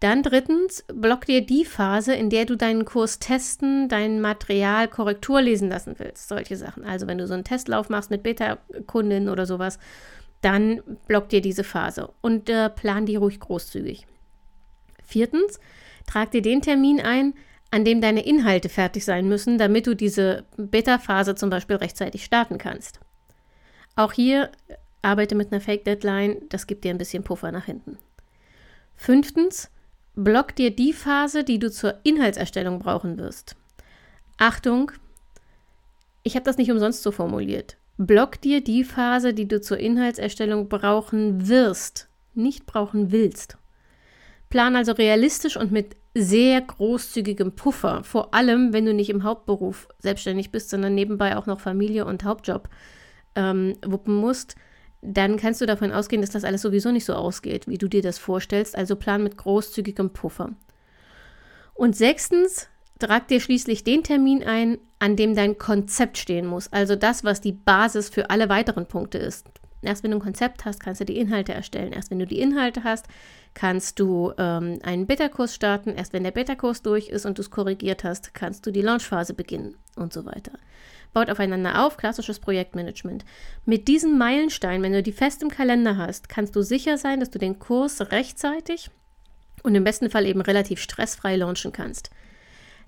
Dann 0.00 0.22
drittens, 0.22 0.84
block 0.92 1.26
dir 1.26 1.44
die 1.44 1.66
Phase, 1.66 2.14
in 2.14 2.30
der 2.30 2.46
du 2.46 2.56
deinen 2.56 2.86
Kurs 2.86 3.18
testen, 3.18 3.88
dein 3.88 4.20
Material 4.20 4.88
Korrektur 4.88 5.42
lesen 5.42 5.68
lassen 5.68 5.94
willst. 5.98 6.28
Solche 6.28 6.56
Sachen. 6.56 6.84
Also 6.84 7.06
wenn 7.06 7.18
du 7.18 7.26
so 7.26 7.34
einen 7.34 7.44
Testlauf 7.44 7.88
machst 7.90 8.10
mit 8.10 8.22
Beta-Kundinnen 8.22 9.28
oder 9.28 9.44
sowas, 9.44 9.78
dann 10.40 10.82
block 11.06 11.28
dir 11.28 11.40
diese 11.40 11.64
Phase 11.64 12.10
und 12.20 12.48
äh, 12.48 12.70
plan 12.70 13.06
die 13.06 13.16
ruhig 13.16 13.40
großzügig. 13.40 14.06
Viertens, 15.04 15.60
trag 16.06 16.30
dir 16.30 16.42
den 16.42 16.62
Termin 16.62 17.00
ein, 17.00 17.34
an 17.70 17.84
dem 17.84 18.00
deine 18.00 18.24
Inhalte 18.24 18.68
fertig 18.68 19.04
sein 19.04 19.28
müssen, 19.28 19.58
damit 19.58 19.86
du 19.86 19.94
diese 19.94 20.44
Beta-Phase 20.56 21.34
zum 21.34 21.50
Beispiel 21.50 21.76
rechtzeitig 21.76 22.24
starten 22.24 22.58
kannst. 22.58 23.00
Auch 23.96 24.12
hier 24.12 24.50
arbeite 25.02 25.34
mit 25.34 25.52
einer 25.52 25.60
Fake-Deadline, 25.60 26.42
das 26.48 26.66
gibt 26.66 26.84
dir 26.84 26.90
ein 26.90 26.98
bisschen 26.98 27.22
Puffer 27.22 27.52
nach 27.52 27.66
hinten. 27.66 27.98
Fünftens, 28.96 29.70
Block 30.16 30.54
dir 30.56 30.74
die 30.74 30.92
Phase, 30.92 31.44
die 31.44 31.58
du 31.58 31.70
zur 31.70 31.98
Inhaltserstellung 32.02 32.80
brauchen 32.80 33.16
wirst. 33.16 33.56
Achtung, 34.36 34.92
ich 36.22 36.34
habe 36.34 36.44
das 36.44 36.58
nicht 36.58 36.70
umsonst 36.70 37.02
so 37.02 37.12
formuliert. 37.12 37.76
Block 38.06 38.40
dir 38.40 38.62
die 38.62 38.84
Phase, 38.84 39.34
die 39.34 39.46
du 39.46 39.60
zur 39.60 39.78
Inhaltserstellung 39.78 40.68
brauchen 40.68 41.48
wirst, 41.48 42.08
nicht 42.34 42.66
brauchen 42.66 43.12
willst. 43.12 43.58
Plan 44.48 44.74
also 44.74 44.92
realistisch 44.92 45.56
und 45.56 45.70
mit 45.70 45.96
sehr 46.14 46.60
großzügigem 46.60 47.52
Puffer, 47.52 48.02
vor 48.02 48.34
allem 48.34 48.72
wenn 48.72 48.86
du 48.86 48.94
nicht 48.94 49.10
im 49.10 49.22
Hauptberuf 49.22 49.88
selbstständig 49.98 50.50
bist, 50.50 50.70
sondern 50.70 50.94
nebenbei 50.94 51.36
auch 51.36 51.46
noch 51.46 51.60
Familie 51.60 52.04
und 52.04 52.24
Hauptjob 52.24 52.68
ähm, 53.36 53.76
wuppen 53.86 54.14
musst 54.14 54.56
dann 55.02 55.36
kannst 55.36 55.60
du 55.60 55.66
davon 55.66 55.92
ausgehen, 55.92 56.20
dass 56.20 56.30
das 56.30 56.44
alles 56.44 56.62
sowieso 56.62 56.90
nicht 56.92 57.04
so 57.04 57.14
ausgeht, 57.14 57.66
wie 57.66 57.78
du 57.78 57.88
dir 57.88 58.02
das 58.02 58.18
vorstellst. 58.18 58.76
Also 58.76 58.96
plan 58.96 59.22
mit 59.22 59.36
großzügigem 59.36 60.10
Puffer. 60.10 60.50
Und 61.74 61.96
sechstens, 61.96 62.68
trag 62.98 63.28
dir 63.28 63.40
schließlich 63.40 63.84
den 63.84 64.02
Termin 64.02 64.42
ein, 64.44 64.78
an 65.00 65.16
dem 65.16 65.34
dein 65.34 65.58
Konzept 65.58 66.18
stehen 66.18 66.46
muss. 66.46 66.72
Also 66.72 66.94
das, 66.94 67.24
was 67.24 67.40
die 67.40 67.52
Basis 67.52 68.08
für 68.08 68.30
alle 68.30 68.48
weiteren 68.48 68.86
Punkte 68.86 69.18
ist. 69.18 69.48
Erst 69.82 70.04
wenn 70.04 70.10
du 70.10 70.18
ein 70.18 70.22
Konzept 70.22 70.64
hast, 70.64 70.78
kannst 70.80 71.00
du 71.00 71.06
die 71.06 71.18
Inhalte 71.18 71.54
erstellen. 71.54 71.92
Erst 71.92 72.10
wenn 72.10 72.18
du 72.18 72.26
die 72.26 72.40
Inhalte 72.40 72.84
hast, 72.84 73.06
kannst 73.54 73.98
du 73.98 74.32
ähm, 74.38 74.78
einen 74.82 75.06
Beta-Kurs 75.06 75.54
starten. 75.54 75.94
Erst 75.96 76.12
wenn 76.12 76.22
der 76.22 76.30
Beta-Kurs 76.30 76.82
durch 76.82 77.08
ist 77.08 77.26
und 77.26 77.38
du 77.38 77.42
es 77.42 77.50
korrigiert 77.50 78.04
hast, 78.04 78.34
kannst 78.34 78.66
du 78.66 78.70
die 78.70 78.82
Launchphase 78.82 79.34
beginnen 79.34 79.76
und 79.96 80.12
so 80.12 80.26
weiter 80.26 80.52
baut 81.12 81.30
aufeinander 81.30 81.84
auf, 81.84 81.96
klassisches 81.96 82.38
Projektmanagement. 82.38 83.24
Mit 83.64 83.88
diesen 83.88 84.18
Meilensteinen, 84.18 84.82
wenn 84.82 84.92
du 84.92 85.02
die 85.02 85.12
fest 85.12 85.42
im 85.42 85.50
Kalender 85.50 85.96
hast, 85.96 86.28
kannst 86.28 86.54
du 86.54 86.62
sicher 86.62 86.98
sein, 86.98 87.20
dass 87.20 87.30
du 87.30 87.38
den 87.38 87.58
Kurs 87.58 88.12
rechtzeitig 88.12 88.90
und 89.62 89.74
im 89.74 89.84
besten 89.84 90.10
Fall 90.10 90.26
eben 90.26 90.40
relativ 90.40 90.80
stressfrei 90.80 91.36
launchen 91.36 91.72
kannst. 91.72 92.10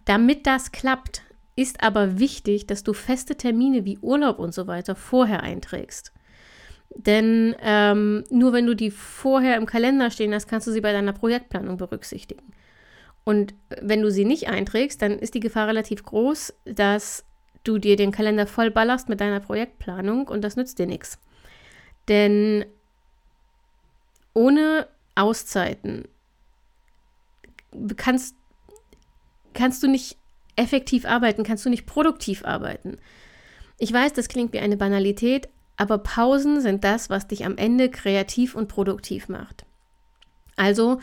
Damit 0.04 0.46
das 0.46 0.72
klappt, 0.72 1.22
ist 1.56 1.82
aber 1.82 2.18
wichtig, 2.18 2.66
dass 2.66 2.82
du 2.82 2.92
feste 2.92 3.36
Termine 3.36 3.84
wie 3.84 3.98
Urlaub 3.98 4.38
und 4.38 4.54
so 4.54 4.66
weiter 4.66 4.94
vorher 4.94 5.42
einträgst. 5.42 6.12
Denn 6.94 7.54
ähm, 7.60 8.24
nur 8.30 8.52
wenn 8.52 8.66
du 8.66 8.74
die 8.74 8.90
vorher 8.90 9.56
im 9.56 9.66
Kalender 9.66 10.10
stehen 10.10 10.34
hast, 10.34 10.48
kannst 10.48 10.66
du 10.66 10.72
sie 10.72 10.80
bei 10.80 10.92
deiner 10.92 11.12
Projektplanung 11.12 11.76
berücksichtigen. 11.76 12.52
Und 13.24 13.54
wenn 13.80 14.02
du 14.02 14.10
sie 14.10 14.24
nicht 14.24 14.48
einträgst, 14.48 15.00
dann 15.00 15.18
ist 15.18 15.34
die 15.34 15.40
Gefahr 15.40 15.68
relativ 15.68 16.02
groß, 16.02 16.54
dass 16.64 17.24
du 17.64 17.78
dir 17.78 17.96
den 17.96 18.10
Kalender 18.10 18.46
voll 18.46 18.70
ballerst 18.70 19.08
mit 19.08 19.20
deiner 19.20 19.40
Projektplanung 19.40 20.28
und 20.28 20.42
das 20.42 20.56
nützt 20.56 20.78
dir 20.78 20.86
nichts. 20.86 21.18
Denn 22.08 22.64
ohne 24.34 24.88
Auszeiten 25.14 26.08
kannst, 27.96 28.34
kannst 29.54 29.82
du 29.82 29.88
nicht 29.88 30.18
effektiv 30.56 31.04
arbeiten, 31.04 31.44
kannst 31.44 31.64
du 31.64 31.70
nicht 31.70 31.86
produktiv 31.86 32.44
arbeiten. 32.44 32.98
Ich 33.78 33.92
weiß, 33.92 34.12
das 34.12 34.28
klingt 34.28 34.52
wie 34.52 34.60
eine 34.60 34.76
Banalität, 34.76 35.48
aber 35.76 35.98
Pausen 35.98 36.60
sind 36.60 36.84
das, 36.84 37.10
was 37.10 37.26
dich 37.26 37.44
am 37.44 37.56
Ende 37.56 37.88
kreativ 37.90 38.54
und 38.54 38.68
produktiv 38.68 39.28
macht. 39.28 39.64
Also 40.56 41.00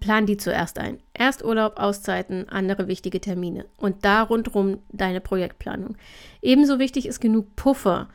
plan 0.00 0.26
die 0.26 0.36
zuerst 0.36 0.78
ein. 0.78 0.98
Erst 1.14 1.44
Urlaub, 1.44 1.78
Auszeiten, 1.78 2.48
andere 2.48 2.88
wichtige 2.88 3.20
Termine. 3.20 3.66
Und 3.76 4.04
da 4.04 4.22
rundherum 4.22 4.78
deine 4.90 5.20
Projektplanung. 5.20 5.96
Ebenso 6.40 6.78
wichtig 6.78 7.06
ist 7.06 7.20
genug 7.20 7.54
Puffer. 7.54 8.08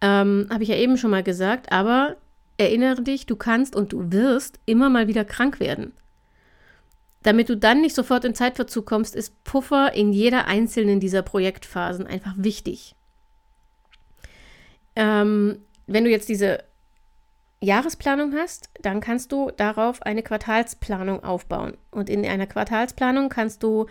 Ähm, 0.00 0.46
Habe 0.50 0.62
ich 0.62 0.68
ja 0.68 0.76
eben 0.76 0.96
schon 0.96 1.10
mal 1.10 1.22
gesagt, 1.22 1.72
aber 1.72 2.16
erinnere 2.56 3.02
dich, 3.02 3.26
du 3.26 3.36
kannst 3.36 3.74
und 3.74 3.92
du 3.92 4.12
wirst 4.12 4.60
immer 4.66 4.88
mal 4.88 5.08
wieder 5.08 5.24
krank 5.24 5.60
werden. 5.60 5.92
Damit 7.22 7.48
du 7.48 7.56
dann 7.56 7.80
nicht 7.80 7.94
sofort 7.94 8.24
in 8.24 8.34
Zeitverzug 8.34 8.86
kommst, 8.86 9.16
ist 9.16 9.42
Puffer 9.44 9.92
in 9.94 10.12
jeder 10.12 10.46
einzelnen 10.46 11.00
dieser 11.00 11.22
Projektphasen 11.22 12.06
einfach 12.06 12.34
wichtig. 12.36 12.94
Ähm, 14.94 15.62
wenn 15.86 16.04
du 16.04 16.10
jetzt 16.10 16.28
diese 16.28 16.64
Jahresplanung 17.60 18.34
hast, 18.34 18.70
dann 18.82 19.00
kannst 19.00 19.32
du 19.32 19.50
darauf 19.50 20.02
eine 20.02 20.22
Quartalsplanung 20.22 21.24
aufbauen. 21.24 21.76
Und 21.90 22.08
in 22.08 22.24
einer 22.24 22.46
Quartalsplanung 22.46 23.28
kannst 23.28 23.62
du 23.62 23.86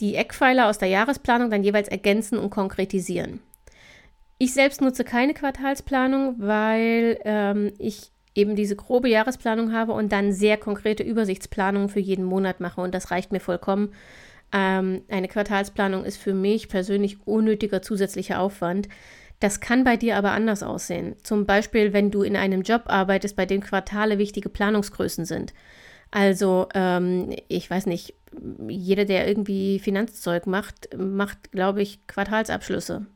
die 0.00 0.14
Eckpfeiler 0.14 0.68
aus 0.68 0.78
der 0.78 0.88
Jahresplanung 0.88 1.50
dann 1.50 1.62
jeweils 1.62 1.88
ergänzen 1.88 2.38
und 2.38 2.50
konkretisieren. 2.50 3.40
Ich 4.38 4.54
selbst 4.54 4.80
nutze 4.80 5.04
keine 5.04 5.34
Quartalsplanung, 5.34 6.36
weil 6.38 7.18
ähm, 7.24 7.72
ich 7.78 8.11
eben 8.34 8.56
diese 8.56 8.76
grobe 8.76 9.08
Jahresplanung 9.08 9.72
habe 9.72 9.92
und 9.92 10.12
dann 10.12 10.32
sehr 10.32 10.56
konkrete 10.56 11.02
Übersichtsplanungen 11.02 11.88
für 11.88 12.00
jeden 12.00 12.24
Monat 12.24 12.60
mache. 12.60 12.80
Und 12.80 12.94
das 12.94 13.10
reicht 13.10 13.32
mir 13.32 13.40
vollkommen. 13.40 13.92
Ähm, 14.52 15.02
eine 15.08 15.28
Quartalsplanung 15.28 16.04
ist 16.04 16.16
für 16.16 16.34
mich 16.34 16.68
persönlich 16.68 17.26
unnötiger 17.26 17.82
zusätzlicher 17.82 18.40
Aufwand. 18.40 18.88
Das 19.40 19.60
kann 19.60 19.82
bei 19.82 19.96
dir 19.96 20.16
aber 20.16 20.32
anders 20.32 20.62
aussehen. 20.62 21.16
Zum 21.24 21.46
Beispiel, 21.46 21.92
wenn 21.92 22.10
du 22.10 22.22
in 22.22 22.36
einem 22.36 22.62
Job 22.62 22.82
arbeitest, 22.86 23.34
bei 23.34 23.46
dem 23.46 23.60
Quartale 23.60 24.18
wichtige 24.18 24.48
Planungsgrößen 24.48 25.24
sind. 25.24 25.52
Also, 26.12 26.68
ähm, 26.74 27.34
ich 27.48 27.68
weiß 27.68 27.86
nicht, 27.86 28.14
jeder, 28.68 29.04
der 29.04 29.26
irgendwie 29.26 29.78
Finanzzeug 29.78 30.46
macht, 30.46 30.96
macht, 30.96 31.52
glaube 31.52 31.82
ich, 31.82 32.06
Quartalsabschlüsse. 32.06 33.06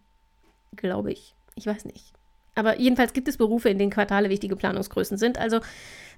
Glaube 0.75 1.13
ich. 1.13 1.35
Ich 1.55 1.67
weiß 1.67 1.85
nicht. 1.85 2.16
Aber 2.57 2.81
jedenfalls 2.81 3.13
gibt 3.13 3.29
es 3.29 3.37
Berufe, 3.37 3.69
in 3.69 3.79
denen 3.79 3.93
Quartale 3.93 4.29
wichtige 4.29 4.57
Planungsgrößen 4.57 5.17
sind. 5.17 5.39
Also, 5.39 5.61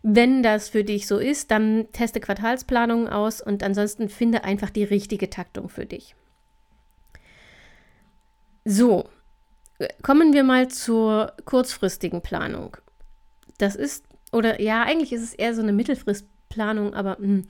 wenn 0.02 0.42
das 0.42 0.71
für 0.71 0.85
dich 0.85 1.07
so 1.07 1.18
ist, 1.18 1.50
dann 1.50 1.87
teste 1.92 2.21
Quartalsplanungen 2.21 3.09
aus 3.09 3.42
und 3.42 3.62
ansonsten 3.62 4.09
finde 4.09 4.45
einfach 4.45 4.71
die 4.71 4.85
richtige 4.85 5.28
Taktung 5.28 5.68
für 5.68 5.85
dich. 5.85 6.14
So, 8.64 9.09
Kommen 10.02 10.33
wir 10.33 10.42
mal 10.42 10.68
zur 10.68 11.33
kurzfristigen 11.45 12.21
Planung. 12.21 12.76
Das 13.59 13.76
ist, 13.76 14.04
oder 14.33 14.61
ja, 14.61 14.83
eigentlich 14.83 15.12
ist 15.12 15.23
es 15.23 15.35
eher 15.35 15.54
so 15.54 15.62
eine 15.62 15.73
Mittelfristplanung, 15.73 16.95
aber 16.95 17.16
mh, 17.21 17.26
hm, 17.26 17.45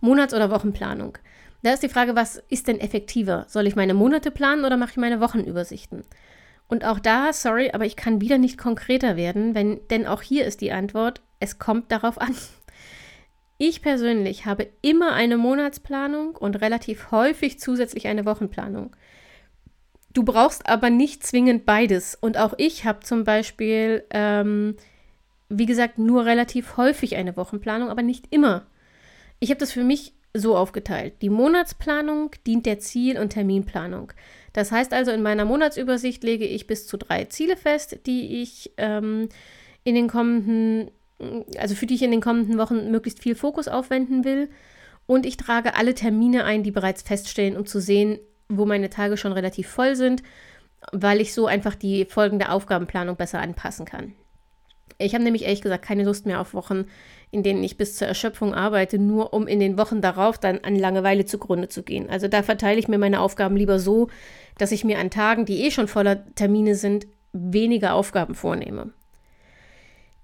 Monats- 0.00 0.34
oder 0.34 0.50
Wochenplanung. 0.50 1.18
Da 1.62 1.72
ist 1.72 1.82
die 1.82 1.88
Frage, 1.88 2.14
was 2.16 2.42
ist 2.48 2.68
denn 2.68 2.80
effektiver? 2.80 3.46
Soll 3.48 3.66
ich 3.66 3.76
meine 3.76 3.94
Monate 3.94 4.30
planen 4.30 4.64
oder 4.64 4.76
mache 4.76 4.92
ich 4.92 4.96
meine 4.96 5.20
Wochenübersichten? 5.20 6.04
Und 6.74 6.84
auch 6.84 6.98
da, 6.98 7.32
sorry, 7.32 7.70
aber 7.72 7.86
ich 7.86 7.94
kann 7.94 8.20
wieder 8.20 8.36
nicht 8.36 8.58
konkreter 8.58 9.14
werden, 9.14 9.54
wenn, 9.54 9.86
denn 9.90 10.08
auch 10.08 10.22
hier 10.22 10.44
ist 10.44 10.60
die 10.60 10.72
Antwort, 10.72 11.20
es 11.38 11.60
kommt 11.60 11.92
darauf 11.92 12.20
an. 12.20 12.34
Ich 13.58 13.80
persönlich 13.80 14.44
habe 14.44 14.66
immer 14.82 15.12
eine 15.12 15.36
Monatsplanung 15.36 16.34
und 16.34 16.60
relativ 16.60 17.12
häufig 17.12 17.60
zusätzlich 17.60 18.08
eine 18.08 18.26
Wochenplanung. 18.26 18.96
Du 20.12 20.24
brauchst 20.24 20.68
aber 20.68 20.90
nicht 20.90 21.24
zwingend 21.24 21.64
beides. 21.64 22.16
Und 22.16 22.38
auch 22.38 22.54
ich 22.58 22.84
habe 22.84 22.98
zum 23.04 23.22
Beispiel, 23.22 24.02
ähm, 24.10 24.74
wie 25.48 25.66
gesagt, 25.66 25.98
nur 25.98 26.24
relativ 26.24 26.76
häufig 26.76 27.14
eine 27.14 27.36
Wochenplanung, 27.36 27.88
aber 27.88 28.02
nicht 28.02 28.34
immer. 28.34 28.66
Ich 29.38 29.50
habe 29.50 29.60
das 29.60 29.70
für 29.70 29.84
mich 29.84 30.12
so 30.36 30.56
aufgeteilt. 30.56 31.22
Die 31.22 31.30
Monatsplanung 31.30 32.32
dient 32.44 32.66
der 32.66 32.80
Ziel- 32.80 33.20
und 33.20 33.30
Terminplanung. 33.30 34.12
Das 34.54 34.72
heißt 34.72 34.94
also, 34.94 35.10
in 35.10 35.20
meiner 35.20 35.44
Monatsübersicht 35.44 36.22
lege 36.24 36.46
ich 36.46 36.66
bis 36.66 36.86
zu 36.86 36.96
drei 36.96 37.24
Ziele 37.24 37.56
fest, 37.56 37.98
die 38.06 38.40
ich 38.40 38.72
ähm, 38.78 39.28
in 39.82 39.96
den 39.96 40.08
kommenden, 40.08 40.90
also 41.58 41.74
für 41.74 41.86
die 41.86 41.96
ich 41.96 42.02
in 42.02 42.12
den 42.12 42.22
kommenden 42.22 42.56
Wochen 42.56 42.90
möglichst 42.90 43.20
viel 43.20 43.34
Fokus 43.34 43.68
aufwenden 43.68 44.24
will. 44.24 44.48
Und 45.06 45.26
ich 45.26 45.36
trage 45.36 45.74
alle 45.74 45.94
Termine 45.94 46.44
ein, 46.44 46.62
die 46.62 46.70
bereits 46.70 47.02
feststehen, 47.02 47.56
um 47.56 47.66
zu 47.66 47.80
sehen, 47.80 48.20
wo 48.48 48.64
meine 48.64 48.90
Tage 48.90 49.16
schon 49.16 49.32
relativ 49.32 49.68
voll 49.68 49.96
sind, 49.96 50.22
weil 50.92 51.20
ich 51.20 51.34
so 51.34 51.46
einfach 51.46 51.74
die 51.74 52.04
folgende 52.04 52.50
Aufgabenplanung 52.50 53.16
besser 53.16 53.40
anpassen 53.40 53.86
kann. 53.86 54.14
Ich 54.98 55.14
habe 55.14 55.24
nämlich 55.24 55.44
ehrlich 55.44 55.62
gesagt 55.62 55.84
keine 55.84 56.04
Lust 56.04 56.26
mehr 56.26 56.40
auf 56.40 56.54
Wochen, 56.54 56.86
in 57.30 57.42
denen 57.42 57.64
ich 57.64 57.76
bis 57.76 57.96
zur 57.96 58.06
Erschöpfung 58.06 58.54
arbeite, 58.54 58.98
nur 58.98 59.32
um 59.32 59.48
in 59.48 59.58
den 59.58 59.76
Wochen 59.76 60.00
darauf 60.00 60.38
dann 60.38 60.60
an 60.60 60.76
Langeweile 60.76 61.24
zugrunde 61.24 61.68
zu 61.68 61.82
gehen. 61.82 62.08
Also 62.08 62.28
da 62.28 62.42
verteile 62.42 62.78
ich 62.78 62.86
mir 62.86 62.98
meine 62.98 63.20
Aufgaben 63.20 63.56
lieber 63.56 63.80
so, 63.80 64.08
dass 64.56 64.70
ich 64.70 64.84
mir 64.84 64.98
an 64.98 65.10
Tagen, 65.10 65.44
die 65.44 65.62
eh 65.64 65.70
schon 65.70 65.88
voller 65.88 66.24
Termine 66.36 66.76
sind, 66.76 67.06
weniger 67.32 67.94
Aufgaben 67.94 68.36
vornehme. 68.36 68.92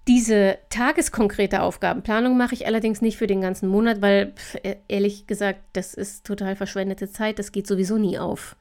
Diese 0.06 0.58
tageskonkrete 0.70 1.62
Aufgabenplanung 1.62 2.36
mache 2.36 2.54
ich 2.54 2.66
allerdings 2.66 3.02
nicht 3.02 3.18
für 3.18 3.26
den 3.26 3.40
ganzen 3.40 3.68
Monat, 3.68 4.00
weil 4.00 4.34
e-, 4.62 4.76
ehrlich 4.88 5.26
gesagt, 5.26 5.60
das 5.72 5.94
ist 5.94 6.24
total 6.24 6.56
verschwendete 6.56 7.10
Zeit, 7.10 7.38
das 7.38 7.52
geht 7.52 7.66
sowieso 7.66 7.98
nie 7.98 8.18
auf. 8.18 8.56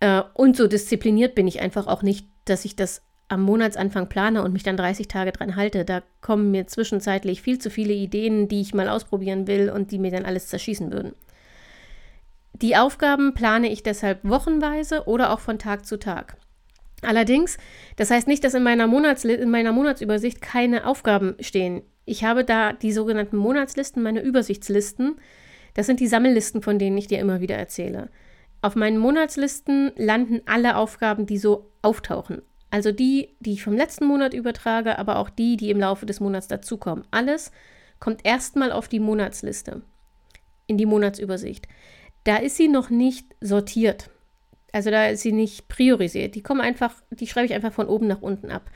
Äh, 0.00 0.22
und 0.34 0.56
so 0.56 0.66
diszipliniert 0.66 1.34
bin 1.34 1.48
ich 1.48 1.60
einfach 1.60 1.86
auch 1.86 2.02
nicht, 2.02 2.26
dass 2.44 2.64
ich 2.64 2.76
das 2.76 3.02
am 3.30 3.42
Monatsanfang 3.42 4.08
plane 4.08 4.42
und 4.42 4.52
mich 4.52 4.64
dann 4.64 4.76
30 4.76 5.08
Tage 5.08 5.32
dran 5.32 5.56
halte. 5.56 5.84
Da 5.84 6.02
kommen 6.20 6.50
mir 6.50 6.66
zwischenzeitlich 6.66 7.42
viel 7.42 7.58
zu 7.58 7.70
viele 7.70 7.92
Ideen, 7.92 8.48
die 8.48 8.60
ich 8.60 8.74
mal 8.74 8.88
ausprobieren 8.88 9.46
will 9.46 9.70
und 9.70 9.92
die 9.92 9.98
mir 9.98 10.10
dann 10.10 10.24
alles 10.24 10.48
zerschießen 10.48 10.92
würden. 10.92 11.14
Die 12.52 12.76
Aufgaben 12.76 13.32
plane 13.32 13.70
ich 13.70 13.82
deshalb 13.82 14.18
wochenweise 14.22 15.04
oder 15.04 15.32
auch 15.32 15.40
von 15.40 15.58
Tag 15.58 15.86
zu 15.86 15.98
Tag. 15.98 16.36
Allerdings, 17.02 17.56
das 17.96 18.10
heißt 18.10 18.26
nicht, 18.26 18.44
dass 18.44 18.54
in 18.54 18.62
meiner, 18.62 18.86
Monatsli 18.86 19.34
in 19.34 19.50
meiner 19.50 19.72
Monatsübersicht 19.72 20.42
keine 20.42 20.86
Aufgaben 20.86 21.36
stehen. 21.40 21.82
Ich 22.04 22.24
habe 22.24 22.44
da 22.44 22.72
die 22.72 22.92
sogenannten 22.92 23.36
Monatslisten, 23.36 24.02
meine 24.02 24.20
Übersichtslisten. 24.20 25.16
Das 25.74 25.86
sind 25.86 26.00
die 26.00 26.08
Sammellisten, 26.08 26.62
von 26.62 26.78
denen 26.78 26.98
ich 26.98 27.06
dir 27.06 27.20
immer 27.20 27.40
wieder 27.40 27.56
erzähle. 27.56 28.10
Auf 28.60 28.74
meinen 28.74 28.98
Monatslisten 28.98 29.92
landen 29.96 30.42
alle 30.44 30.76
Aufgaben, 30.76 31.24
die 31.24 31.38
so 31.38 31.70
auftauchen. 31.80 32.42
Also 32.70 32.92
die, 32.92 33.30
die 33.40 33.54
ich 33.54 33.64
vom 33.64 33.76
letzten 33.76 34.06
Monat 34.06 34.32
übertrage, 34.32 34.98
aber 34.98 35.18
auch 35.18 35.30
die, 35.30 35.56
die 35.56 35.70
im 35.70 35.80
Laufe 35.80 36.06
des 36.06 36.20
Monats 36.20 36.48
dazukommen. 36.48 37.04
Alles 37.10 37.50
kommt 37.98 38.24
erstmal 38.24 38.72
auf 38.72 38.88
die 38.88 39.00
Monatsliste, 39.00 39.82
in 40.66 40.78
die 40.78 40.86
Monatsübersicht. 40.86 41.66
Da 42.24 42.36
ist 42.36 42.56
sie 42.56 42.68
noch 42.68 42.90
nicht 42.90 43.26
sortiert. 43.40 44.10
Also 44.72 44.90
da 44.90 45.06
ist 45.06 45.22
sie 45.22 45.32
nicht 45.32 45.68
priorisiert. 45.68 46.34
Die 46.34 46.42
kommen 46.42 46.60
einfach, 46.60 46.94
die 47.10 47.26
schreibe 47.26 47.46
ich 47.46 47.54
einfach 47.54 47.72
von 47.72 47.88
oben 47.88 48.06
nach 48.06 48.22
unten 48.22 48.50
ab. 48.50 48.70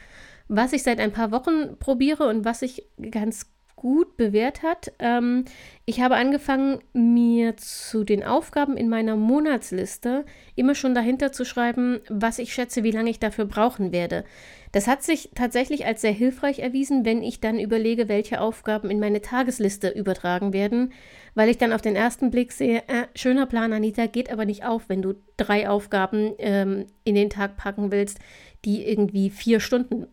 Was 0.49 0.73
ich 0.73 0.83
seit 0.83 0.99
ein 0.99 1.13
paar 1.13 1.31
Wochen 1.31 1.79
probiere 1.79 2.29
und 2.29 2.45
was 2.45 2.63
ich 2.63 2.85
ganz 3.11 3.47
gut 3.85 4.17
bewährt 4.17 4.63
hat. 4.63 4.93
Ähm, 4.99 5.45
ich 5.85 6.01
habe 6.01 6.17
angefangen, 6.17 6.79
mir 6.95 7.55
zu 7.59 8.03
den 8.03 8.25
Aufgaben 8.25 8.79
in 8.79 8.89
meiner 8.89 9.15
Monatsliste 9.15 10.25
immer 10.55 10.75
schon 10.75 10.95
dahinter 10.95 11.33
zu 11.33 11.45
schreiben, 11.45 12.01
was 12.09 12.39
ich 12.39 12.55
schätze, 12.55 12.83
wie 12.83 12.93
lange 12.93 13.11
ich 13.11 13.19
dafür 13.19 13.45
brauchen 13.45 13.93
werde. 13.93 14.25
Das 14.73 14.87
hat 14.87 15.03
sich 15.03 15.29
tatsächlich 15.35 15.85
als 15.85 16.01
sehr 16.01 16.13
hilfreich 16.13 16.61
erwiesen, 16.61 17.05
wenn 17.05 17.23
ich 17.23 17.43
dann 17.43 17.61
überlege, 17.61 18.09
welche 18.09 18.41
Aufgaben 18.41 18.89
in 18.89 19.01
meine 19.01 19.21
Tagesliste 19.21 19.91
übertragen 19.91 20.55
werden, 20.55 20.95
weil 21.35 21.51
ich 21.51 21.59
dann 21.59 21.75
auf 21.75 21.83
den 21.83 21.95
ersten 21.95 22.31
Blick 22.31 22.53
sehe, 22.53 22.79
äh, 22.89 23.07
schöner 23.15 23.45
Plan, 23.45 23.75
Anita, 23.75 24.07
geht 24.07 24.33
aber 24.33 24.47
nicht 24.47 24.65
auf, 24.65 24.89
wenn 24.89 25.03
du 25.03 25.13
drei 25.37 25.69
Aufgaben 25.69 26.33
ähm, 26.39 26.87
in 27.05 27.17
den 27.17 27.29
Tag 27.29 27.59
packen 27.59 27.93
willst, 27.93 28.19
die 28.65 28.89
irgendwie 28.89 29.29
vier 29.29 29.61
Stunden 29.61 30.07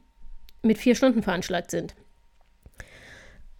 mit 0.62 0.78
vier 0.78 0.96
Stunden 0.96 1.24
veranschlagt 1.24 1.72
sind. 1.72 1.96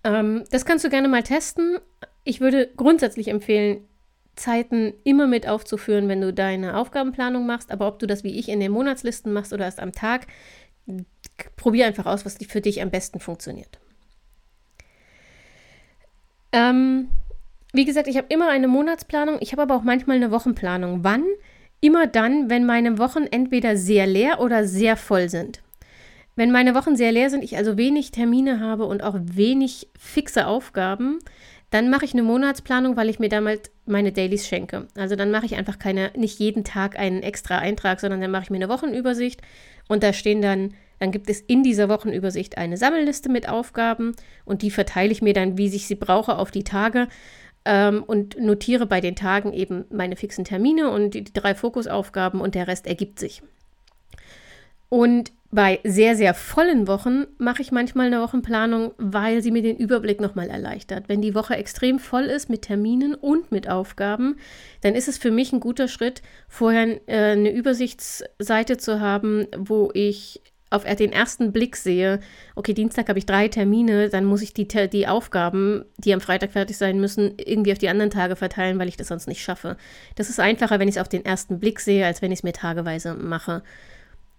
Ähm, 0.04 0.44
das 0.52 0.66
kannst 0.66 0.84
du 0.86 0.90
gerne 0.90 1.08
mal 1.08 1.24
testen. 1.24 1.78
Ich 2.24 2.42
würde 2.42 2.70
grundsätzlich 2.76 3.28
empfehlen, 3.28 3.88
Zeiten 4.36 4.94
immer 5.04 5.28
mit 5.28 5.48
aufzuführen, 5.48 6.08
wenn 6.08 6.22
du 6.22 6.34
deine 6.34 6.78
Aufgabenplanung 6.78 7.46
machst. 7.46 7.72
Aber 7.72 7.88
ob 7.88 8.00
du 8.00 8.08
das 8.08 8.24
wie 8.24 8.40
ich 8.40 8.50
in 8.50 8.60
den 8.60 8.72
Monatslisten 8.72 9.34
machst 9.34 9.54
oder 9.54 9.66
erst 9.66 9.80
am 9.80 9.92
Tag, 9.92 10.28
probier 11.56 11.86
einfach 11.86 12.06
aus, 12.06 12.26
was 12.26 12.38
für 12.38 12.62
dich 12.62 12.82
am 12.82 12.90
besten 12.90 13.20
funktioniert. 13.20 13.80
Ähm, 16.52 17.10
wie 17.74 17.86
gesagt, 17.86 18.08
ich 18.08 18.18
habe 18.18 18.28
immer 18.30 18.50
eine 18.50 18.68
Monatsplanung, 18.68 19.38
ich 19.40 19.52
habe 19.52 19.62
aber 19.62 19.76
auch 19.76 19.84
manchmal 19.84 20.18
eine 20.18 20.32
Wochenplanung. 20.32 21.04
Wann? 21.04 21.24
Immer 21.80 22.06
dann, 22.06 22.50
wenn 22.50 22.66
meine 22.66 23.00
Wochen 23.00 23.24
entweder 23.24 23.76
sehr 23.76 24.06
leer 24.06 24.40
oder 24.40 24.66
sehr 24.66 24.98
voll 24.98 25.30
sind. 25.30 25.62
Wenn 26.36 26.52
meine 26.52 26.76
Wochen 26.76 26.96
sehr 26.96 27.12
leer 27.12 27.30
sind, 27.30 27.44
ich 27.44 27.58
also 27.58 27.78
wenig 27.78 28.12
Termine 28.12 28.60
habe 28.60 28.86
und 28.86 29.04
auch 29.04 29.16
wenig 29.22 29.90
fixe 29.98 30.48
Aufgaben, 30.48 31.20
dann 31.72 31.90
mache 31.90 32.06
ich 32.06 32.14
eine 32.14 32.24
Monatsplanung, 32.24 32.98
weil 32.98 33.10
ich 33.10 33.20
mir 33.20 33.30
damals 33.30 33.72
meine 33.86 34.12
Dailies 34.12 34.48
schenke. 34.48 34.88
Also 34.96 35.16
dann 35.16 35.32
mache 35.32 35.46
ich 35.46 35.56
einfach 35.56 35.80
keine, 35.80 36.12
nicht 36.16 36.38
jeden 36.40 36.64
Tag 36.64 37.00
einen 37.00 37.24
extra 37.24 37.58
Eintrag, 37.58 38.00
sondern 38.00 38.22
dann 38.22 38.32
mache 38.32 38.44
ich 38.44 38.50
mir 38.50 38.58
eine 38.58 38.70
Wochenübersicht 38.70 39.42
und 39.88 40.04
da 40.04 40.14
stehen 40.14 40.42
dann, 40.42 40.74
dann 41.00 41.12
gibt 41.12 41.30
es 41.30 41.40
in 41.40 41.64
dieser 41.64 41.88
Wochenübersicht 41.90 42.58
eine 42.58 42.78
Sammelliste 42.78 43.30
mit 43.30 43.48
Aufgaben 43.48 44.14
und 44.44 44.62
die 44.62 44.72
verteile 44.72 45.12
ich 45.12 45.22
mir 45.22 45.34
dann, 45.34 45.58
wie 45.58 45.68
ich 45.68 45.88
sie 45.88 45.96
brauche, 45.96 46.38
auf 46.38 46.52
die 46.52 46.66
Tage 46.66 47.08
ähm, 47.64 48.04
und 48.04 48.38
notiere 48.40 48.86
bei 48.86 49.00
den 49.00 49.16
Tagen 49.16 49.54
eben 49.54 49.86
meine 49.90 50.18
fixen 50.18 50.44
Termine 50.44 50.90
und 50.92 51.14
die, 51.14 51.24
die 51.24 51.34
drei 51.34 51.56
Fokusaufgaben 51.56 52.42
und 52.42 52.54
der 52.54 52.68
Rest 52.68 52.86
ergibt 52.86 53.18
sich. 53.18 53.42
Und 54.94 55.32
bei 55.52 55.80
sehr, 55.86 56.18
sehr 56.18 56.34
vollen 56.34 56.86
Wochen 56.86 57.26
mache 57.38 57.62
ich 57.62 57.72
manchmal 57.72 58.08
eine 58.08 58.20
Wochenplanung, 58.22 58.92
weil 58.98 59.42
sie 59.42 59.52
mir 59.52 59.62
den 59.62 59.78
Überblick 59.78 60.20
nochmal 60.20 60.50
erleichtert. 60.50 61.08
Wenn 61.08 61.22
die 61.22 61.34
Woche 61.34 61.56
extrem 61.56 61.98
voll 61.98 62.24
ist 62.24 62.50
mit 62.50 62.64
Terminen 62.64 63.16
und 63.16 63.54
mit 63.54 63.70
Aufgaben, 63.70 64.36
dann 64.82 64.94
ist 64.94 65.08
es 65.08 65.18
für 65.18 65.32
mich 65.32 65.54
ein 65.54 65.62
guter 65.62 65.88
Schritt, 65.88 66.22
vorher 66.50 67.00
äh, 67.08 67.32
eine 67.32 67.54
Übersichtsseite 67.54 68.76
zu 68.78 69.00
haben, 69.00 69.48
wo 69.58 69.92
ich 69.94 70.42
auf 70.70 70.84
den 70.84 71.14
ersten 71.14 71.54
Blick 71.54 71.78
sehe, 71.78 72.20
okay, 72.56 72.74
Dienstag 72.74 73.08
habe 73.08 73.20
ich 73.20 73.26
drei 73.26 73.48
Termine, 73.48 74.10
dann 74.10 74.26
muss 74.26 74.42
ich 74.42 74.54
die, 74.54 74.68
die 74.68 75.08
Aufgaben, 75.08 75.86
die 76.00 76.14
am 76.14 76.22
Freitag 76.22 76.52
fertig 76.52 76.78
sein 76.78 77.00
müssen, 77.00 77.34
irgendwie 77.38 77.72
auf 77.72 77.78
die 77.78 77.90
anderen 77.90 78.12
Tage 78.12 78.36
verteilen, 78.36 78.78
weil 78.78 78.90
ich 78.90 78.98
das 78.98 79.08
sonst 79.08 79.28
nicht 79.28 79.42
schaffe. 79.42 79.78
Das 80.16 80.30
ist 80.30 80.40
einfacher, 80.40 80.80
wenn 80.80 80.90
ich 80.90 80.96
es 80.96 81.02
auf 81.02 81.10
den 81.10 81.24
ersten 81.24 81.60
Blick 81.60 81.80
sehe, 81.80 82.06
als 82.06 82.22
wenn 82.22 82.32
ich 82.32 82.40
es 82.40 82.44
mir 82.44 82.54
tageweise 82.54 83.14
mache. 83.16 83.64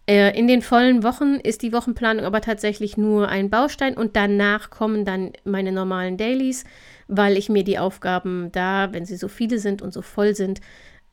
Äh, 0.06 0.36
in 0.36 0.48
den 0.48 0.62
vollen 0.62 1.02
Wochen 1.04 1.36
ist 1.36 1.62
die 1.62 1.72
Wochenplanung 1.72 2.24
aber 2.24 2.40
tatsächlich 2.40 2.96
nur 2.96 3.28
ein 3.28 3.50
Baustein 3.50 3.96
und 3.96 4.16
danach 4.16 4.70
kommen 4.70 5.04
dann 5.04 5.32
meine 5.44 5.70
normalen 5.70 6.16
Dailies, 6.16 6.64
weil 7.06 7.36
ich 7.36 7.48
mir 7.48 7.62
die 7.62 7.78
Aufgaben 7.78 8.50
da, 8.52 8.92
wenn 8.92 9.04
sie 9.04 9.16
so 9.16 9.28
viele 9.28 9.58
sind 9.58 9.80
und 9.80 9.92
so 9.92 10.02
voll 10.02 10.34
sind, 10.34 10.60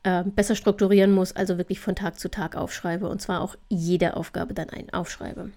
äh, 0.02 0.24
besser 0.24 0.56
strukturieren 0.56 1.12
muss, 1.12 1.36
also 1.36 1.56
wirklich 1.56 1.78
von 1.78 1.94
Tag 1.94 2.18
zu 2.18 2.30
Tag 2.30 2.56
aufschreibe 2.56 3.08
und 3.08 3.22
zwar 3.22 3.42
auch 3.42 3.54
jede 3.68 4.16
Aufgabe 4.16 4.54
dann 4.54 4.70
ein 4.70 4.90
aufschreibe. 4.92 5.50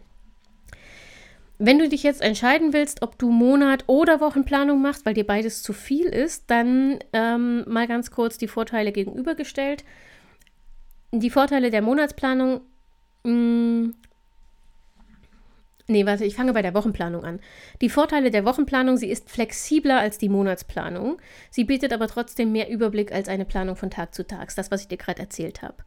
Wenn 1.57 1.79
du 1.79 1.87
dich 1.87 2.03
jetzt 2.03 2.21
entscheiden 2.21 2.73
willst, 2.73 3.01
ob 3.03 3.17
du 3.17 3.29
Monat- 3.29 3.85
oder 3.87 4.19
Wochenplanung 4.19 4.81
machst, 4.81 5.05
weil 5.05 5.13
dir 5.13 5.25
beides 5.25 5.63
zu 5.63 5.71
viel 5.71 6.07
ist, 6.07 6.51
dann 6.51 6.99
ähm, 7.13 7.63
mal 7.67 7.87
ganz 7.87 8.11
kurz 8.11 8.37
die 8.37 8.47
Vorteile 8.47 8.91
gegenübergestellt. 8.91 9.85
Die 11.11 11.29
Vorteile 11.29 11.69
der 11.69 11.81
Monatsplanung 11.81 12.61
Mm. 13.23 13.91
Nee, 15.87 16.05
warte, 16.05 16.23
ich 16.23 16.35
fange 16.35 16.53
bei 16.53 16.61
der 16.61 16.73
Wochenplanung 16.73 17.25
an. 17.25 17.39
Die 17.81 17.89
Vorteile 17.89 18.31
der 18.31 18.45
Wochenplanung, 18.45 18.95
sie 18.95 19.09
ist 19.09 19.29
flexibler 19.29 19.99
als 19.99 20.17
die 20.17 20.29
Monatsplanung. 20.29 21.17
Sie 21.49 21.65
bietet 21.65 21.91
aber 21.91 22.07
trotzdem 22.07 22.53
mehr 22.53 22.69
Überblick 22.69 23.11
als 23.11 23.27
eine 23.27 23.43
Planung 23.43 23.75
von 23.75 23.89
Tag 23.89 24.13
zu 24.15 24.25
Tag, 24.25 24.55
das, 24.55 24.71
was 24.71 24.81
ich 24.81 24.87
dir 24.87 24.97
gerade 24.97 25.21
erzählt 25.21 25.61
habe. 25.61 25.83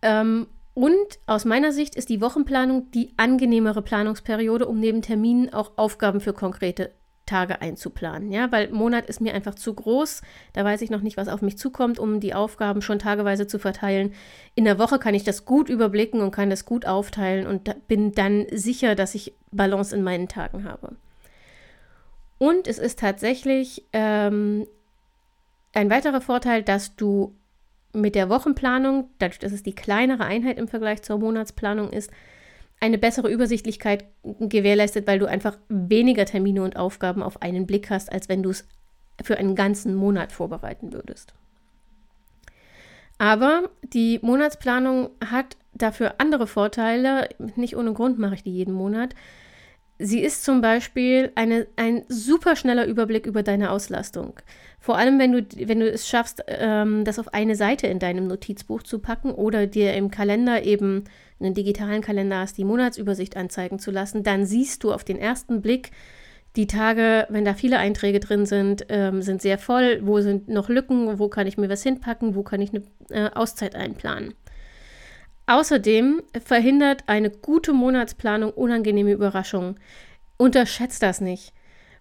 Ähm, 0.00 0.46
und 0.72 1.18
aus 1.26 1.44
meiner 1.44 1.72
Sicht 1.72 1.94
ist 1.94 2.08
die 2.08 2.20
Wochenplanung 2.20 2.90
die 2.90 3.12
angenehmere 3.16 3.82
Planungsperiode, 3.82 4.66
um 4.66 4.80
neben 4.80 5.02
Terminen 5.02 5.52
auch 5.52 5.72
Aufgaben 5.76 6.20
für 6.20 6.32
konkrete 6.32 6.92
Tage 7.26 7.60
einzuplanen, 7.60 8.30
ja, 8.30 8.50
weil 8.52 8.70
Monat 8.70 9.06
ist 9.06 9.20
mir 9.20 9.34
einfach 9.34 9.56
zu 9.56 9.74
groß. 9.74 10.22
Da 10.52 10.64
weiß 10.64 10.80
ich 10.80 10.90
noch 10.90 11.02
nicht, 11.02 11.16
was 11.16 11.28
auf 11.28 11.42
mich 11.42 11.58
zukommt, 11.58 11.98
um 11.98 12.20
die 12.20 12.34
Aufgaben 12.34 12.82
schon 12.82 12.98
tageweise 12.98 13.46
zu 13.46 13.58
verteilen. 13.58 14.14
In 14.54 14.64
der 14.64 14.78
Woche 14.78 14.98
kann 14.98 15.14
ich 15.14 15.24
das 15.24 15.44
gut 15.44 15.68
überblicken 15.68 16.20
und 16.20 16.30
kann 16.30 16.50
das 16.50 16.64
gut 16.64 16.86
aufteilen 16.86 17.46
und 17.46 17.88
bin 17.88 18.12
dann 18.12 18.46
sicher, 18.52 18.94
dass 18.94 19.14
ich 19.14 19.34
Balance 19.50 19.94
in 19.94 20.02
meinen 20.02 20.28
Tagen 20.28 20.64
habe. 20.64 20.96
Und 22.38 22.68
es 22.68 22.78
ist 22.78 23.00
tatsächlich 23.00 23.84
ähm, 23.92 24.66
ein 25.72 25.90
weiterer 25.90 26.20
Vorteil, 26.20 26.62
dass 26.62 26.96
du 26.96 27.34
mit 27.92 28.14
der 28.14 28.28
Wochenplanung, 28.28 29.08
dadurch, 29.18 29.38
dass 29.38 29.52
es 29.52 29.62
die 29.62 29.74
kleinere 29.74 30.24
Einheit 30.24 30.58
im 30.58 30.68
Vergleich 30.68 31.02
zur 31.02 31.18
Monatsplanung 31.18 31.90
ist, 31.90 32.10
eine 32.80 32.98
bessere 32.98 33.30
Übersichtlichkeit 33.30 34.04
gewährleistet, 34.22 35.06
weil 35.06 35.18
du 35.18 35.26
einfach 35.26 35.58
weniger 35.68 36.26
Termine 36.26 36.62
und 36.62 36.76
Aufgaben 36.76 37.22
auf 37.22 37.42
einen 37.42 37.66
Blick 37.66 37.90
hast, 37.90 38.12
als 38.12 38.28
wenn 38.28 38.42
du 38.42 38.50
es 38.50 38.66
für 39.22 39.38
einen 39.38 39.54
ganzen 39.54 39.94
Monat 39.94 40.32
vorbereiten 40.32 40.92
würdest. 40.92 41.34
Aber 43.18 43.70
die 43.82 44.18
Monatsplanung 44.22 45.10
hat 45.24 45.56
dafür 45.72 46.16
andere 46.18 46.46
Vorteile. 46.46 47.30
Nicht 47.56 47.76
ohne 47.76 47.94
Grund 47.94 48.18
mache 48.18 48.34
ich 48.34 48.42
die 48.42 48.52
jeden 48.52 48.74
Monat. 48.74 49.14
Sie 49.98 50.20
ist 50.20 50.44
zum 50.44 50.60
Beispiel 50.60 51.32
eine, 51.36 51.66
ein 51.76 52.04
super 52.08 52.54
schneller 52.54 52.86
Überblick 52.86 53.26
über 53.26 53.42
deine 53.42 53.70
Auslastung. 53.70 54.34
Vor 54.78 54.98
allem, 54.98 55.18
wenn 55.18 55.32
du, 55.32 55.46
wenn 55.68 55.80
du 55.80 55.90
es 55.90 56.06
schaffst, 56.06 56.44
ähm, 56.46 57.04
das 57.04 57.18
auf 57.18 57.32
eine 57.32 57.56
Seite 57.56 57.86
in 57.86 57.98
deinem 57.98 58.26
Notizbuch 58.26 58.82
zu 58.82 58.98
packen 58.98 59.32
oder 59.32 59.66
dir 59.66 59.94
im 59.94 60.10
Kalender 60.10 60.64
eben 60.64 61.04
einen 61.40 61.54
digitalen 61.54 62.02
Kalender 62.02 62.38
hast, 62.38 62.58
die 62.58 62.64
Monatsübersicht 62.64 63.36
anzeigen 63.36 63.78
zu 63.78 63.90
lassen, 63.90 64.22
dann 64.22 64.44
siehst 64.44 64.84
du 64.84 64.92
auf 64.92 65.02
den 65.02 65.18
ersten 65.18 65.62
Blick, 65.62 65.92
die 66.56 66.66
Tage, 66.66 67.26
wenn 67.28 67.44
da 67.44 67.54
viele 67.54 67.78
Einträge 67.78 68.20
drin 68.20 68.46
sind, 68.46 68.86
ähm, 68.88 69.20
sind 69.22 69.42
sehr 69.42 69.58
voll. 69.58 70.00
Wo 70.02 70.20
sind 70.20 70.48
noch 70.48 70.70
Lücken? 70.70 71.18
Wo 71.18 71.28
kann 71.28 71.46
ich 71.46 71.58
mir 71.58 71.68
was 71.68 71.82
hinpacken? 71.82 72.34
Wo 72.34 72.42
kann 72.42 72.62
ich 72.62 72.70
eine 72.70 72.82
äh, 73.10 73.30
Auszeit 73.34 73.74
einplanen? 73.74 74.34
Außerdem 75.46 76.22
verhindert 76.44 77.04
eine 77.06 77.30
gute 77.30 77.72
Monatsplanung 77.72 78.52
unangenehme 78.52 79.12
Überraschungen. 79.12 79.78
Unterschätzt 80.36 81.02
das 81.02 81.20
nicht. 81.20 81.52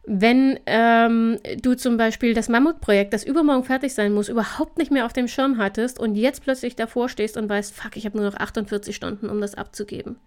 Wenn 0.07 0.59
ähm, 0.67 1.39
du 1.61 1.75
zum 1.75 1.97
Beispiel 1.97 2.35
das 2.35 2.49
Mammutprojekt, 2.49 3.13
das 3.13 3.23
übermorgen 3.23 3.63
fertig 3.63 3.93
sein 3.93 4.13
muss, 4.13 4.29
überhaupt 4.29 4.77
nicht 4.77 4.91
mehr 4.91 5.05
auf 5.05 5.13
dem 5.13 5.27
Schirm 5.27 5.57
hattest 5.57 5.99
und 5.99 6.15
jetzt 6.15 6.43
plötzlich 6.43 6.75
davor 6.75 7.09
stehst 7.09 7.37
und 7.37 7.49
weißt, 7.49 7.73
fuck, 7.73 7.97
ich 7.97 8.05
habe 8.05 8.17
nur 8.17 8.27
noch 8.27 8.37
48 8.37 8.95
Stunden, 8.95 9.29
um 9.29 9.41
das 9.41 9.55
abzugeben, 9.55 10.17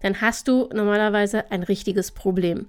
dann 0.00 0.22
hast 0.22 0.48
du 0.48 0.70
normalerweise 0.72 1.50
ein 1.50 1.62
richtiges 1.62 2.12
Problem. 2.12 2.68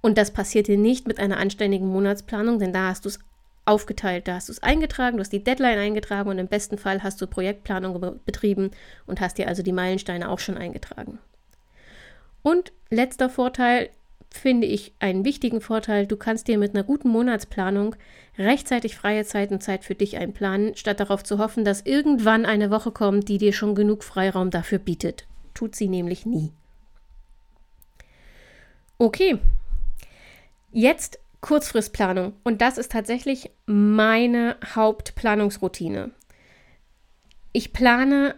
Und 0.00 0.16
das 0.16 0.32
passiert 0.32 0.68
dir 0.68 0.78
nicht 0.78 1.06
mit 1.06 1.18
einer 1.18 1.38
anständigen 1.38 1.88
Monatsplanung, 1.88 2.58
denn 2.58 2.72
da 2.72 2.88
hast 2.88 3.04
du 3.04 3.10
es 3.10 3.20
aufgeteilt. 3.64 4.28
Da 4.28 4.34
hast 4.34 4.48
du 4.48 4.52
es 4.52 4.62
eingetragen, 4.62 5.16
du 5.16 5.20
hast 5.20 5.32
die 5.32 5.44
Deadline 5.44 5.78
eingetragen 5.78 6.30
und 6.30 6.38
im 6.38 6.48
besten 6.48 6.78
Fall 6.78 7.02
hast 7.02 7.20
du 7.20 7.26
Projektplanung 7.26 8.20
betrieben 8.24 8.70
und 9.06 9.20
hast 9.20 9.38
dir 9.38 9.48
also 9.48 9.62
die 9.62 9.72
Meilensteine 9.72 10.28
auch 10.28 10.38
schon 10.38 10.58
eingetragen. 10.58 11.18
Und 12.42 12.72
letzter 12.90 13.30
Vorteil, 13.30 13.90
finde 14.30 14.66
ich 14.66 14.92
einen 14.98 15.24
wichtigen 15.24 15.60
Vorteil, 15.60 16.06
du 16.06 16.16
kannst 16.16 16.48
dir 16.48 16.58
mit 16.58 16.74
einer 16.74 16.82
guten 16.82 17.08
Monatsplanung 17.08 17.94
rechtzeitig 18.36 18.96
freie 18.96 19.24
Zeit 19.24 19.50
und 19.52 19.62
Zeit 19.62 19.84
für 19.84 19.94
dich 19.94 20.16
einplanen, 20.16 20.74
statt 20.76 21.00
darauf 21.00 21.22
zu 21.22 21.38
hoffen, 21.38 21.64
dass 21.64 21.82
irgendwann 21.82 22.44
eine 22.44 22.70
Woche 22.70 22.90
kommt, 22.90 23.28
die 23.28 23.38
dir 23.38 23.52
schon 23.52 23.74
genug 23.74 24.02
Freiraum 24.02 24.50
dafür 24.50 24.78
bietet. 24.78 25.26
Tut 25.54 25.76
sie 25.76 25.88
nämlich 25.88 26.26
nie. 26.26 26.52
Okay, 28.98 29.38
jetzt 30.72 31.18
Kurzfristplanung. 31.44 32.32
Und 32.42 32.62
das 32.62 32.78
ist 32.78 32.90
tatsächlich 32.90 33.50
meine 33.66 34.56
Hauptplanungsroutine. 34.74 36.10
Ich 37.52 37.74
plane 37.74 38.34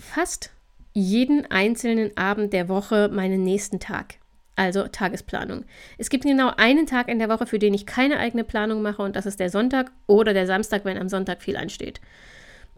fast 0.00 0.52
jeden 0.94 1.50
einzelnen 1.50 2.16
Abend 2.16 2.54
der 2.54 2.70
Woche 2.70 3.10
meinen 3.12 3.44
nächsten 3.44 3.78
Tag. 3.78 4.14
Also 4.54 4.88
Tagesplanung. 4.88 5.66
Es 5.98 6.08
gibt 6.08 6.24
genau 6.24 6.50
einen 6.56 6.86
Tag 6.86 7.08
in 7.08 7.18
der 7.18 7.28
Woche, 7.28 7.44
für 7.44 7.58
den 7.58 7.74
ich 7.74 7.84
keine 7.84 8.18
eigene 8.18 8.42
Planung 8.42 8.80
mache 8.80 9.02
und 9.02 9.16
das 9.16 9.26
ist 9.26 9.38
der 9.38 9.50
Sonntag 9.50 9.92
oder 10.06 10.32
der 10.32 10.46
Samstag, 10.46 10.86
wenn 10.86 10.96
am 10.96 11.10
Sonntag 11.10 11.42
viel 11.42 11.58
ansteht. 11.58 12.00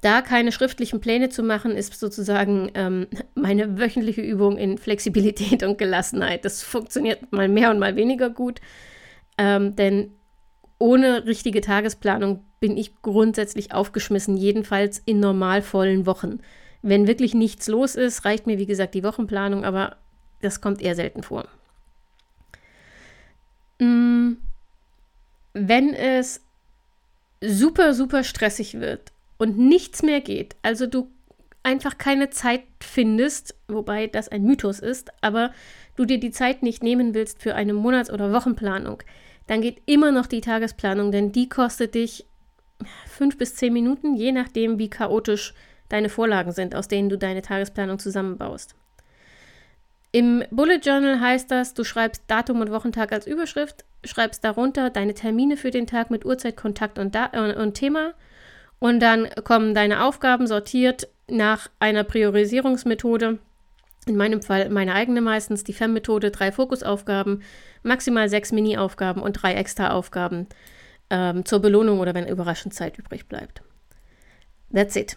Da 0.00 0.22
keine 0.22 0.50
schriftlichen 0.50 1.00
Pläne 1.00 1.28
zu 1.28 1.44
machen, 1.44 1.76
ist 1.76 2.00
sozusagen 2.00 2.72
ähm, 2.74 3.06
meine 3.36 3.78
wöchentliche 3.78 4.22
Übung 4.22 4.58
in 4.58 4.76
Flexibilität 4.76 5.62
und 5.62 5.78
Gelassenheit. 5.78 6.44
Das 6.44 6.64
funktioniert 6.64 7.30
mal 7.30 7.46
mehr 7.46 7.70
und 7.70 7.78
mal 7.78 7.94
weniger 7.94 8.28
gut. 8.28 8.60
Ähm, 9.38 9.76
denn 9.76 10.12
ohne 10.78 11.26
richtige 11.26 11.60
Tagesplanung 11.60 12.44
bin 12.60 12.76
ich 12.76 13.00
grundsätzlich 13.02 13.72
aufgeschmissen, 13.72 14.36
jedenfalls 14.36 15.00
in 15.04 15.20
normal 15.20 15.62
vollen 15.62 16.06
Wochen. 16.06 16.40
Wenn 16.82 17.06
wirklich 17.06 17.34
nichts 17.34 17.68
los 17.68 17.94
ist, 17.94 18.24
reicht 18.24 18.46
mir 18.46 18.58
wie 18.58 18.66
gesagt 18.66 18.94
die 18.94 19.04
Wochenplanung, 19.04 19.64
aber 19.64 19.96
das 20.42 20.60
kommt 20.60 20.82
eher 20.82 20.94
selten 20.94 21.22
vor. 21.22 21.48
Mm, 23.80 24.34
wenn 25.52 25.94
es 25.94 26.40
super, 27.40 27.94
super 27.94 28.24
stressig 28.24 28.80
wird 28.80 29.12
und 29.38 29.58
nichts 29.58 30.02
mehr 30.02 30.20
geht, 30.20 30.56
also 30.62 30.86
du 30.86 31.10
einfach 31.62 31.98
keine 31.98 32.30
Zeit 32.30 32.62
findest, 32.80 33.54
wobei 33.68 34.06
das 34.06 34.28
ein 34.28 34.44
Mythos 34.44 34.80
ist, 34.80 35.10
aber 35.20 35.52
du 35.96 36.04
dir 36.04 36.18
die 36.18 36.30
Zeit 36.30 36.62
nicht 36.62 36.82
nehmen 36.82 37.14
willst 37.14 37.42
für 37.42 37.54
eine 37.54 37.74
Monats- 37.74 38.10
oder 38.10 38.32
Wochenplanung, 38.32 39.02
dann 39.48 39.60
geht 39.60 39.82
immer 39.86 40.12
noch 40.12 40.26
die 40.26 40.40
Tagesplanung, 40.40 41.10
denn 41.10 41.32
die 41.32 41.48
kostet 41.48 41.94
dich 41.94 42.24
fünf 43.06 43.36
bis 43.36 43.56
zehn 43.56 43.72
Minuten, 43.72 44.14
je 44.14 44.30
nachdem, 44.30 44.78
wie 44.78 44.88
chaotisch 44.88 45.54
deine 45.88 46.08
Vorlagen 46.08 46.52
sind, 46.52 46.74
aus 46.74 46.86
denen 46.86 47.08
du 47.08 47.18
deine 47.18 47.42
Tagesplanung 47.42 47.98
zusammenbaust. 47.98 48.74
Im 50.12 50.44
Bullet 50.50 50.80
Journal 50.82 51.20
heißt 51.20 51.50
das, 51.50 51.74
du 51.74 51.84
schreibst 51.84 52.22
Datum 52.28 52.60
und 52.60 52.70
Wochentag 52.70 53.12
als 53.12 53.26
Überschrift, 53.26 53.84
schreibst 54.04 54.44
darunter 54.44 54.90
deine 54.90 55.14
Termine 55.14 55.56
für 55.56 55.70
den 55.70 55.86
Tag 55.86 56.10
mit 56.10 56.24
Uhrzeit, 56.24 56.56
Kontakt 56.56 56.98
und, 56.98 57.14
äh, 57.14 57.54
und 57.54 57.74
Thema 57.74 58.14
und 58.78 59.00
dann 59.00 59.28
kommen 59.44 59.74
deine 59.74 60.04
Aufgaben 60.04 60.46
sortiert 60.46 61.08
nach 61.28 61.68
einer 61.78 62.04
Priorisierungsmethode 62.04 63.38
in 64.08 64.16
meinem 64.16 64.42
Fall 64.42 64.68
meine 64.70 64.94
eigene 64.94 65.20
meistens, 65.20 65.64
die 65.64 65.72
FEM-Methode, 65.72 66.30
drei 66.30 66.52
Fokusaufgaben, 66.52 67.42
maximal 67.82 68.28
sechs 68.28 68.52
Mini-Aufgaben 68.52 69.22
und 69.22 69.34
drei 69.34 69.54
Extra-Aufgaben 69.54 70.46
ähm, 71.10 71.44
zur 71.44 71.60
Belohnung 71.60 72.00
oder 72.00 72.14
wenn 72.14 72.26
überraschend 72.26 72.74
Zeit 72.74 72.98
übrig 72.98 73.26
bleibt. 73.26 73.62
That's 74.72 74.96
it. 74.96 75.16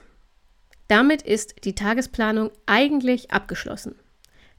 Damit 0.88 1.22
ist 1.22 1.64
die 1.66 1.76
Tagesplanung 1.76 2.52
eigentlich 2.66 3.32
abgeschlossen. 3.32 3.96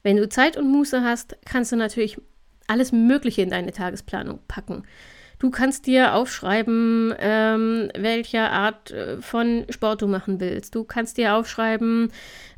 Wenn 0.01 0.17
du 0.17 0.27
Zeit 0.27 0.57
und 0.57 0.69
Muße 0.69 1.03
hast, 1.03 1.37
kannst 1.45 1.71
du 1.71 1.75
natürlich 1.75 2.19
alles 2.67 2.91
Mögliche 2.91 3.41
in 3.41 3.49
deine 3.49 3.71
Tagesplanung 3.71 4.39
packen. 4.47 4.83
Du 5.43 5.51
kannst 5.51 5.87
dir 5.87 6.15
aufschreiben, 6.15 7.13
ähm, 7.19 7.89
welche 7.97 8.43
Art 8.43 8.91
äh, 8.91 9.21
von 9.21 9.65
Sport 9.69 10.01
du 10.01 10.07
machen 10.07 10.39
willst. 10.39 10.73
Du 10.73 10.85
kannst 10.85 11.17
dir 11.17 11.35
aufschreiben, 11.35 12.13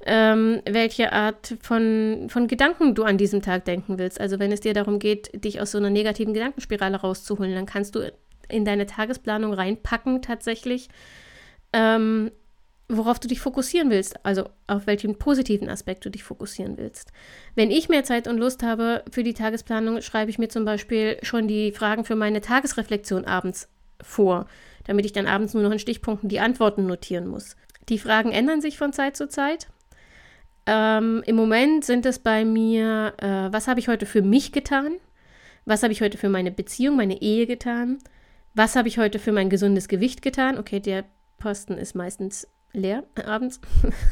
ähm, 0.05 0.61
welche 0.69 1.11
Art 1.11 1.55
von, 1.63 2.27
von 2.29 2.45
Gedanken 2.47 2.93
du 2.93 3.01
an 3.01 3.17
diesem 3.17 3.41
Tag 3.41 3.65
denken 3.65 3.97
willst. 3.97 4.21
Also 4.21 4.37
wenn 4.37 4.51
es 4.51 4.59
dir 4.59 4.75
darum 4.75 4.99
geht, 4.99 5.43
dich 5.43 5.59
aus 5.59 5.71
so 5.71 5.79
einer 5.79 5.89
negativen 5.89 6.35
Gedankenspirale 6.35 6.97
rauszuholen, 6.97 7.55
dann 7.55 7.65
kannst 7.65 7.95
du 7.95 8.13
in 8.49 8.65
deine 8.65 8.85
Tagesplanung 8.85 9.53
reinpacken 9.53 10.21
tatsächlich, 10.21 10.89
ähm, 11.73 12.29
worauf 12.87 13.19
du 13.19 13.27
dich 13.27 13.39
fokussieren 13.39 13.89
willst, 13.89 14.23
also 14.25 14.47
auf 14.67 14.85
welchen 14.85 15.17
positiven 15.17 15.69
Aspekt 15.69 16.05
du 16.05 16.09
dich 16.09 16.23
fokussieren 16.23 16.77
willst. 16.77 17.11
Wenn 17.55 17.71
ich 17.71 17.89
mehr 17.89 18.03
Zeit 18.03 18.27
und 18.27 18.37
Lust 18.37 18.61
habe 18.63 19.03
für 19.11 19.23
die 19.23 19.33
Tagesplanung, 19.33 20.01
schreibe 20.01 20.29
ich 20.29 20.37
mir 20.37 20.49
zum 20.49 20.65
Beispiel 20.65 21.17
schon 21.23 21.47
die 21.47 21.71
Fragen 21.71 22.05
für 22.05 22.15
meine 22.15 22.41
Tagesreflexion 22.41 23.25
abends 23.25 23.69
vor, 24.01 24.47
damit 24.85 25.05
ich 25.05 25.13
dann 25.13 25.25
abends 25.25 25.53
nur 25.53 25.63
noch 25.63 25.71
in 25.71 25.79
Stichpunkten 25.79 26.29
die 26.29 26.39
Antworten 26.39 26.85
notieren 26.85 27.27
muss. 27.27 27.55
Die 27.89 27.97
Fragen 27.97 28.31
ändern 28.31 28.61
sich 28.61 28.77
von 28.77 28.93
Zeit 28.93 29.17
zu 29.17 29.27
Zeit. 29.27 29.67
Ähm, 30.67 31.23
Im 31.25 31.35
Moment 31.35 31.85
sind 31.85 32.05
es 32.05 32.19
bei 32.19 32.45
mir, 32.45 33.13
äh, 33.17 33.51
was 33.53 33.67
habe 33.67 33.79
ich 33.79 33.87
heute 33.87 34.05
für 34.05 34.21
mich 34.21 34.51
getan? 34.51 34.93
Was 35.65 35.81
habe 35.81 35.93
ich 35.93 36.01
heute 36.01 36.17
für 36.17 36.29
meine 36.29 36.51
Beziehung, 36.51 36.95
meine 36.95 37.21
Ehe 37.21 37.47
getan? 37.47 37.99
Was 38.53 38.75
habe 38.75 38.87
ich 38.87 38.97
heute 38.97 39.19
für 39.19 39.31
mein 39.31 39.49
gesundes 39.49 39.87
Gewicht 39.87 40.21
getan? 40.21 40.57
Okay, 40.57 40.79
der 40.79 41.05
Posten 41.39 41.77
ist 41.77 41.95
meistens 41.95 42.47
leer 42.75 43.03
abends. 43.25 43.59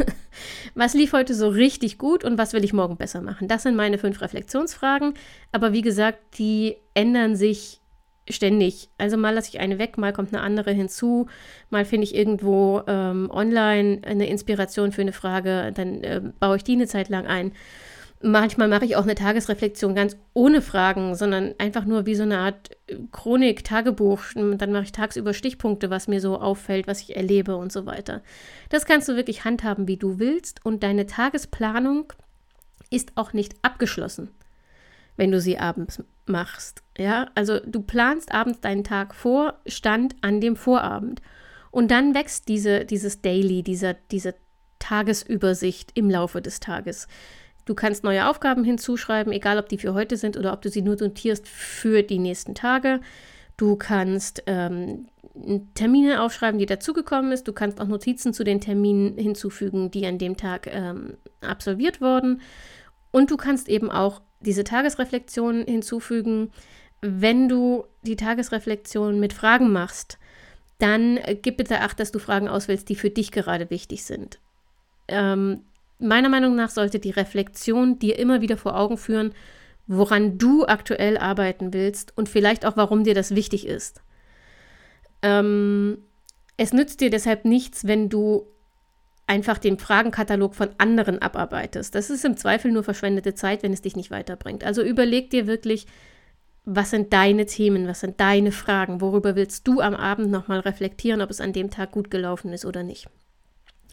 was 0.75 0.93
lief 0.93 1.13
heute 1.13 1.33
so 1.33 1.49
richtig 1.49 1.97
gut 1.97 2.23
und 2.23 2.37
was 2.37 2.53
will 2.53 2.63
ich 2.63 2.73
morgen 2.73 2.97
besser 2.97 3.21
machen? 3.21 3.47
Das 3.47 3.63
sind 3.63 3.75
meine 3.75 3.97
fünf 3.97 4.21
Reflexionsfragen. 4.21 5.13
Aber 5.51 5.73
wie 5.73 5.81
gesagt, 5.81 6.37
die 6.37 6.77
ändern 6.93 7.35
sich 7.35 7.81
ständig. 8.29 8.89
Also 8.97 9.17
mal 9.17 9.33
lasse 9.33 9.49
ich 9.49 9.59
eine 9.59 9.79
weg, 9.79 9.97
mal 9.97 10.13
kommt 10.13 10.33
eine 10.33 10.41
andere 10.41 10.71
hinzu, 10.71 11.27
mal 11.69 11.85
finde 11.85 12.05
ich 12.05 12.15
irgendwo 12.15 12.81
ähm, 12.87 13.29
online 13.29 14.01
eine 14.05 14.27
Inspiration 14.27 14.91
für 14.91 15.01
eine 15.01 15.11
Frage, 15.11 15.71
dann 15.73 16.03
äh, 16.03 16.21
baue 16.39 16.57
ich 16.57 16.63
die 16.63 16.73
eine 16.73 16.87
Zeit 16.87 17.09
lang 17.09 17.27
ein. 17.27 17.51
Manchmal 18.25 18.69
mache 18.69 18.85
ich 18.85 18.95
auch 18.95 19.03
eine 19.03 19.15
Tagesreflexion 19.15 19.95
ganz 19.95 20.15
ohne 20.33 20.61
Fragen, 20.61 21.13
sondern 21.13 21.55
einfach 21.57 21.83
nur 21.83 22.05
wie 22.05 22.15
so 22.15 22.23
eine 22.23 22.37
Art 22.37 22.71
äh, 22.87 22.95
Chronik, 23.11 23.65
Tagebuch. 23.65 24.21
Dann 24.33 24.71
mache 24.71 24.83
ich 24.83 24.93
tagsüber 24.93 25.33
Stichpunkte, 25.33 25.89
was 25.89 26.07
mir 26.07 26.21
so 26.21 26.39
auffällt, 26.39 26.87
was 26.87 27.01
ich 27.01 27.17
erlebe 27.17 27.57
und 27.57 27.73
so 27.73 27.85
weiter. 27.85 28.21
Das 28.69 28.85
kannst 28.85 29.09
du 29.09 29.17
wirklich 29.17 29.43
handhaben, 29.43 29.89
wie 29.89 29.97
du 29.97 30.19
willst. 30.19 30.65
Und 30.65 30.83
deine 30.83 31.05
Tagesplanung 31.05 32.13
ist 32.89 33.11
auch 33.15 33.33
nicht 33.33 33.55
abgeschlossen, 33.61 34.29
wenn 35.17 35.31
du 35.31 35.41
sie 35.41 35.57
abends 35.57 36.01
machst. 36.25 36.81
Ja, 36.97 37.29
also 37.35 37.59
du 37.59 37.81
planst 37.81 38.31
abends 38.33 38.61
deinen 38.61 38.85
Tag 38.85 39.15
vor, 39.15 39.59
Stand 39.65 40.15
an 40.21 40.39
dem 40.39 40.55
Vorabend. 40.55 41.21
Und 41.71 41.91
dann 41.91 42.15
wächst 42.15 42.47
diese, 42.47 42.85
dieses 42.85 43.21
Daily, 43.21 43.63
dieser, 43.63 43.95
diese 44.11 44.35
Tagesübersicht 44.79 45.91
im 45.95 46.09
Laufe 46.09 46.41
des 46.41 46.61
Tages. 46.61 47.07
Du 47.65 47.75
kannst 47.75 48.03
neue 48.03 48.27
Aufgaben 48.27 48.63
hinzuschreiben, 48.63 49.31
egal 49.31 49.57
ob 49.57 49.69
die 49.69 49.77
für 49.77 49.93
heute 49.93 50.17
sind 50.17 50.37
oder 50.37 50.53
ob 50.53 50.61
du 50.61 50.69
sie 50.69 50.81
nur 50.81 50.95
notierst 50.95 51.47
für 51.47 52.03
die 52.03 52.19
nächsten 52.19 52.55
Tage. 52.55 52.99
Du 53.55 53.75
kannst 53.75 54.43
ähm, 54.47 55.07
Termine 55.73 56.21
aufschreiben, 56.21 56.59
die 56.59 56.65
dazugekommen 56.65 57.31
ist. 57.31 57.47
Du 57.47 57.53
kannst 57.53 57.79
auch 57.79 57.87
Notizen 57.87 58.33
zu 58.33 58.43
den 58.43 58.61
Terminen 58.61 59.17
hinzufügen, 59.17 59.91
die 59.91 60.05
an 60.05 60.17
dem 60.17 60.37
Tag 60.37 60.67
ähm, 60.67 61.17
absolviert 61.41 62.01
wurden. 62.01 62.41
Und 63.11 63.31
du 63.31 63.37
kannst 63.37 63.69
eben 63.69 63.89
auch 63.89 64.21
diese 64.41 64.63
Tagesreflexion 64.63 65.65
hinzufügen. 65.65 66.51
Wenn 67.01 67.47
du 67.47 67.85
die 68.01 68.15
Tagesreflexion 68.15 69.19
mit 69.19 69.33
Fragen 69.33 69.71
machst, 69.71 70.17
dann 70.79 71.17
äh, 71.17 71.35
gib 71.35 71.57
bitte 71.57 71.81
Acht, 71.81 71.99
dass 71.99 72.11
du 72.11 72.19
Fragen 72.19 72.47
auswählst, 72.47 72.89
die 72.89 72.95
für 72.95 73.09
dich 73.09 73.31
gerade 73.31 73.69
wichtig 73.69 74.03
sind. 74.03 74.39
Ähm, 75.07 75.61
meiner 75.99 76.29
Meinung 76.29 76.55
nach 76.55 76.69
sollte 76.69 76.99
die 76.99 77.11
Reflexion 77.11 77.99
dir 77.99 78.19
immer 78.19 78.41
wieder 78.41 78.57
vor 78.57 78.77
Augen 78.77 78.97
führen, 78.97 79.33
woran 79.87 80.37
du 80.37 80.65
aktuell 80.65 81.17
arbeiten 81.17 81.73
willst 81.73 82.17
und 82.17 82.29
vielleicht 82.29 82.65
auch, 82.65 82.77
warum 82.77 83.03
dir 83.03 83.15
das 83.15 83.35
wichtig 83.35 83.67
ist. 83.67 84.01
Ähm, 85.21 85.99
es 86.57 86.73
nützt 86.73 87.01
dir 87.01 87.09
deshalb 87.09 87.45
nichts, 87.45 87.85
wenn 87.85 88.09
du 88.09 88.47
einfach 89.25 89.57
den 89.57 89.79
Fragenkatalog 89.79 90.53
von 90.55 90.69
anderen 90.77 91.21
abarbeitest. 91.21 91.95
Das 91.95 92.09
ist 92.09 92.25
im 92.25 92.37
Zweifel 92.37 92.71
nur 92.71 92.83
verschwendete 92.83 93.33
Zeit, 93.33 93.63
wenn 93.63 93.73
es 93.73 93.81
dich 93.81 93.95
nicht 93.95 94.11
weiterbringt. 94.11 94.63
Also 94.63 94.83
überleg 94.83 95.29
dir 95.29 95.47
wirklich, 95.47 95.87
was 96.65 96.91
sind 96.91 97.13
deine 97.13 97.45
Themen, 97.45 97.87
was 97.87 98.01
sind 98.01 98.19
deine 98.19 98.51
Fragen, 98.51 99.01
worüber 99.01 99.35
willst 99.35 99.67
du 99.67 99.81
am 99.81 99.95
Abend 99.95 100.29
nochmal 100.29 100.59
reflektieren, 100.59 101.21
ob 101.21 101.29
es 101.29 101.41
an 101.41 101.53
dem 101.53 101.69
Tag 101.69 101.91
gut 101.91 102.11
gelaufen 102.11 102.53
ist 102.53 102.65
oder 102.65 102.83
nicht. 102.83 103.07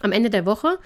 Am 0.00 0.12
Ende 0.12 0.30
der 0.30 0.46
Woche 0.46 0.78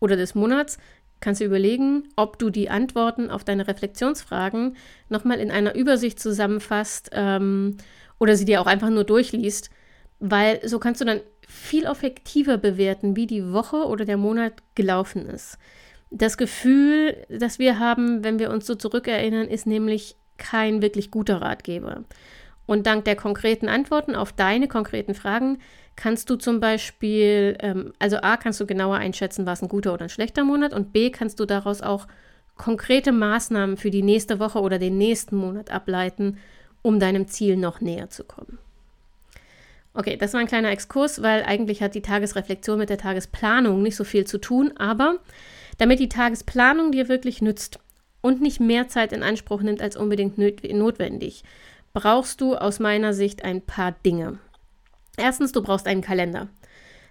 oder 0.00 0.16
des 0.16 0.34
Monats 0.34 0.78
kannst 1.20 1.40
du 1.40 1.44
überlegen, 1.44 2.08
ob 2.16 2.38
du 2.38 2.50
die 2.50 2.70
Antworten 2.70 3.30
auf 3.30 3.44
deine 3.44 3.68
Reflexionsfragen 3.68 4.76
nochmal 5.08 5.38
in 5.38 5.50
einer 5.50 5.74
Übersicht 5.74 6.18
zusammenfasst 6.18 7.10
ähm, 7.12 7.76
oder 8.18 8.36
sie 8.36 8.46
dir 8.46 8.60
auch 8.60 8.66
einfach 8.66 8.90
nur 8.90 9.04
durchliest, 9.04 9.70
weil 10.18 10.66
so 10.66 10.78
kannst 10.78 11.00
du 11.00 11.04
dann 11.04 11.20
viel 11.46 11.84
effektiver 11.84 12.58
bewerten, 12.58 13.16
wie 13.16 13.26
die 13.26 13.52
Woche 13.52 13.84
oder 13.86 14.04
der 14.04 14.16
Monat 14.16 14.54
gelaufen 14.74 15.26
ist. 15.26 15.58
Das 16.10 16.36
Gefühl, 16.36 17.16
das 17.28 17.58
wir 17.58 17.78
haben, 17.78 18.24
wenn 18.24 18.38
wir 18.38 18.50
uns 18.50 18.66
so 18.66 18.74
zurückerinnern, 18.74 19.48
ist 19.48 19.66
nämlich 19.66 20.16
kein 20.38 20.82
wirklich 20.82 21.10
guter 21.10 21.40
Ratgeber. 21.40 22.04
Und 22.66 22.86
dank 22.86 23.04
der 23.04 23.16
konkreten 23.16 23.68
Antworten 23.68 24.14
auf 24.14 24.32
deine 24.32 24.68
konkreten 24.68 25.14
Fragen 25.14 25.58
kannst 25.96 26.30
du 26.30 26.36
zum 26.36 26.60
Beispiel, 26.60 27.56
ähm, 27.60 27.92
also 27.98 28.18
A, 28.18 28.36
kannst 28.36 28.60
du 28.60 28.66
genauer 28.66 28.96
einschätzen, 28.96 29.46
was 29.46 29.62
ein 29.62 29.68
guter 29.68 29.92
oder 29.92 30.04
ein 30.04 30.10
schlechter 30.10 30.44
Monat 30.44 30.72
und 30.72 30.92
B, 30.92 31.10
kannst 31.10 31.40
du 31.40 31.46
daraus 31.46 31.82
auch 31.82 32.06
konkrete 32.56 33.12
Maßnahmen 33.12 33.76
für 33.76 33.90
die 33.90 34.02
nächste 34.02 34.38
Woche 34.38 34.60
oder 34.60 34.78
den 34.78 34.98
nächsten 34.98 35.36
Monat 35.36 35.70
ableiten, 35.70 36.38
um 36.82 37.00
deinem 37.00 37.26
Ziel 37.26 37.56
noch 37.56 37.80
näher 37.80 38.10
zu 38.10 38.24
kommen. 38.24 38.58
Okay, 39.92 40.16
das 40.16 40.34
war 40.34 40.40
ein 40.40 40.46
kleiner 40.46 40.70
Exkurs, 40.70 41.20
weil 41.22 41.42
eigentlich 41.42 41.82
hat 41.82 41.94
die 41.94 42.02
Tagesreflexion 42.02 42.78
mit 42.78 42.90
der 42.90 42.98
Tagesplanung 42.98 43.82
nicht 43.82 43.96
so 43.96 44.04
viel 44.04 44.24
zu 44.24 44.38
tun, 44.38 44.72
aber 44.76 45.16
damit 45.78 45.98
die 45.98 46.08
Tagesplanung 46.08 46.92
dir 46.92 47.08
wirklich 47.08 47.42
nützt 47.42 47.78
und 48.20 48.40
nicht 48.40 48.60
mehr 48.60 48.88
Zeit 48.88 49.12
in 49.12 49.22
Anspruch 49.22 49.62
nimmt 49.62 49.82
als 49.82 49.96
unbedingt 49.96 50.38
notwendig, 50.38 51.42
brauchst 51.92 52.40
du 52.40 52.54
aus 52.54 52.78
meiner 52.78 53.14
Sicht 53.14 53.44
ein 53.44 53.62
paar 53.62 53.92
Dinge. 54.04 54.38
Erstens, 55.20 55.52
du 55.52 55.62
brauchst 55.62 55.86
einen 55.86 56.02
Kalender. 56.02 56.48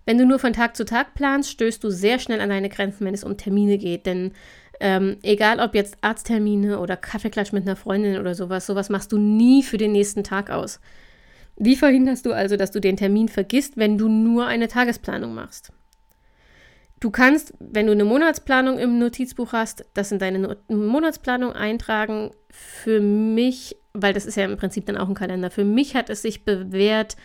Wenn 0.05 0.17
du 0.17 0.25
nur 0.25 0.39
von 0.39 0.53
Tag 0.53 0.75
zu 0.75 0.85
Tag 0.85 1.13
planst, 1.13 1.51
stößt 1.51 1.83
du 1.83 1.89
sehr 1.89 2.19
schnell 2.19 2.41
an 2.41 2.49
deine 2.49 2.69
Grenzen, 2.69 3.05
wenn 3.05 3.13
es 3.13 3.23
um 3.23 3.37
Termine 3.37 3.77
geht. 3.77 4.05
Denn 4.05 4.31
ähm, 4.79 5.17
egal 5.23 5.59
ob 5.59 5.75
jetzt 5.75 5.97
Arzttermine 6.01 6.79
oder 6.79 6.97
Kaffeeklatsch 6.97 7.51
mit 7.51 7.63
einer 7.63 7.75
Freundin 7.75 8.17
oder 8.17 8.33
sowas, 8.33 8.65
sowas 8.65 8.89
machst 8.89 9.11
du 9.11 9.17
nie 9.17 9.61
für 9.61 9.77
den 9.77 9.91
nächsten 9.91 10.23
Tag 10.23 10.49
aus. 10.49 10.79
Wie 11.57 11.75
verhinderst 11.75 12.25
du 12.25 12.31
also, 12.31 12.55
dass 12.55 12.71
du 12.71 12.79
den 12.79 12.95
Termin 12.95 13.27
vergisst, 13.27 13.75
wenn 13.75 13.97
du 13.97 14.07
nur 14.07 14.47
eine 14.47 14.69
Tagesplanung 14.69 15.33
machst? 15.35 15.73
Du 17.01 17.11
kannst, 17.11 17.53
wenn 17.59 17.85
du 17.85 17.91
eine 17.91 18.05
Monatsplanung 18.05 18.77
im 18.77 18.99
Notizbuch 18.99 19.53
hast, 19.53 19.85
das 19.93 20.11
in 20.11 20.19
deine 20.19 20.39
Not 20.39 20.69
Monatsplanung 20.69 21.53
eintragen. 21.53 22.31
Für 22.49 22.99
mich, 22.99 23.77
weil 23.93 24.13
das 24.13 24.25
ist 24.25 24.35
ja 24.35 24.45
im 24.45 24.57
Prinzip 24.57 24.85
dann 24.85 24.97
auch 24.97 25.07
ein 25.07 25.15
Kalender, 25.15 25.51
für 25.51 25.63
mich 25.63 25.95
hat 25.95 26.09
es 26.09 26.21
sich 26.21 26.45
bewährt, 26.45 27.15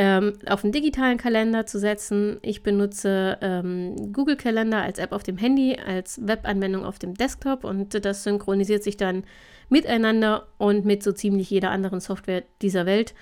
ähm, 0.00 0.34
auf 0.46 0.62
einen 0.62 0.72
digitalen 0.72 1.18
Kalender 1.18 1.66
zu 1.66 1.80
setzen. 1.80 2.38
Ich 2.42 2.62
benutze 2.62 3.36
ähm, 3.40 4.12
Google 4.12 4.36
Kalender 4.36 4.80
als 4.80 5.00
App 5.00 5.10
auf 5.10 5.24
dem 5.24 5.36
Handy, 5.36 5.76
als 5.84 6.24
Webanwendung 6.24 6.84
auf 6.84 7.00
dem 7.00 7.14
Desktop 7.14 7.64
und 7.64 8.04
das 8.04 8.22
synchronisiert 8.22 8.84
sich 8.84 8.96
dann 8.96 9.24
miteinander 9.68 10.46
und 10.56 10.84
mit 10.84 11.02
so 11.02 11.10
ziemlich 11.10 11.50
jeder 11.50 11.72
anderen 11.72 11.98
Software 11.98 12.44
dieser 12.62 12.86
Welt, 12.86 13.12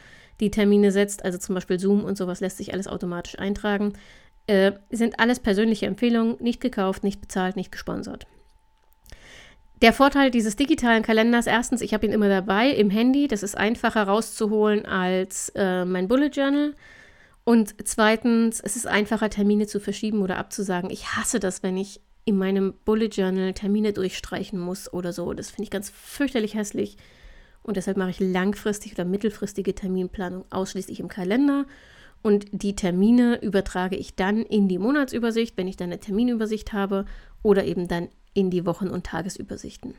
die 0.41 0.51
Termine 0.51 0.93
setzt. 0.93 1.25
Also 1.25 1.39
zum 1.39 1.55
Beispiel 1.55 1.81
Zoom 1.81 2.05
und 2.05 2.19
sowas 2.19 2.41
lässt 2.41 2.59
sich 2.59 2.75
alles 2.75 2.89
automatisch 2.89 3.39
eintragen. 3.39 3.95
Äh, 4.47 4.73
sind 4.91 5.19
alles 5.19 5.41
persönliche 5.41 5.87
Empfehlungen, 5.87 6.37
nicht 6.41 6.61
gekauft, 6.61 7.05
nicht 7.05 7.23
bezahlt, 7.23 7.57
nicht 7.57 7.73
gesponsert. 7.73 8.27
Der 9.83 9.93
Vorteil 9.93 10.31
dieses 10.31 10.57
digitalen 10.57 11.03
Kalenders, 11.03 11.47
erstens, 11.47 11.83
ich 11.83 11.93
habe 11.93 12.07
ihn 12.07 12.13
immer 12.13 12.31
dabei 12.31 12.71
im 12.71 12.89
Handy, 12.89 13.29
das 13.29 13.43
ist 13.43 13.59
einfacher 13.59 14.05
rauszuholen 14.05 14.87
als 14.87 15.51
äh, 15.55 15.85
mein 15.85 16.09
Bullet 16.09 16.31
Journal. 16.31 16.75
Und 17.45 17.75
zweitens, 17.85 18.61
es 18.61 18.77
ist 18.77 18.87
einfacher, 18.87 19.29
Termine 19.29 19.67
zu 19.67 19.79
verschieben 19.79 20.23
oder 20.23 20.39
abzusagen. 20.39 20.91
Ich 20.91 21.15
hasse 21.15 21.41
das, 21.41 21.63
wenn 21.63 21.77
ich 21.77 22.01
in 22.25 22.39
meinem 22.39 22.73
Bullet 22.87 23.09
Journal 23.09 23.53
Termine 23.53 23.93
durchstreichen 23.93 24.59
muss 24.59 24.93
oder 24.93 25.13
so. 25.13 25.33
Das 25.35 25.51
finde 25.51 25.65
ich 25.65 25.71
ganz 25.71 25.91
fürchterlich 25.91 26.55
hässlich. 26.55 26.97
Und 27.63 27.77
deshalb 27.77 27.99
mache 27.99 28.11
ich 28.11 28.21
langfristig 28.21 28.95
oder 28.95 29.05
mittelfristige 29.05 29.75
Terminplanung 29.75 30.47
ausschließlich 30.51 31.01
im 31.01 31.09
Kalender. 31.09 31.67
Und 32.23 32.47
die 32.51 32.75
Termine 32.75 33.43
übertrage 33.43 33.97
ich 33.97 34.17
dann 34.17 34.39
in 34.39 34.69
die 34.69 34.79
Monatsübersicht, 34.79 35.57
wenn 35.57 35.69
ich 35.69 35.77
dann 35.77 35.91
eine 35.91 36.01
Terminübersicht 36.01 36.73
habe, 36.73 37.05
oder 37.43 37.65
eben 37.65 37.87
dann 37.87 38.09
in 38.37 38.51
die 38.51 38.67
Wochen- 38.67 38.91
und 38.91 39.07
Tagesübersichten. 39.07 39.95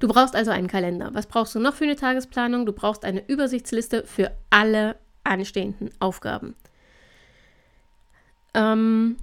Du 0.00 0.08
brauchst 0.08 0.34
also 0.34 0.50
einen 0.50 0.68
Kalender. 0.68 1.10
Was 1.12 1.26
brauchst 1.26 1.54
du 1.54 1.60
noch 1.60 1.74
für 1.74 1.84
eine 1.84 1.96
Tagesplanung? 1.96 2.66
Du 2.66 2.72
brauchst 2.72 3.04
eine 3.04 3.28
Übersichtsliste 3.28 4.04
für 4.04 4.32
alle 4.50 4.96
anstehenden 5.24 5.90
Aufgaben. 5.98 6.54
Ähm, 8.54 9.16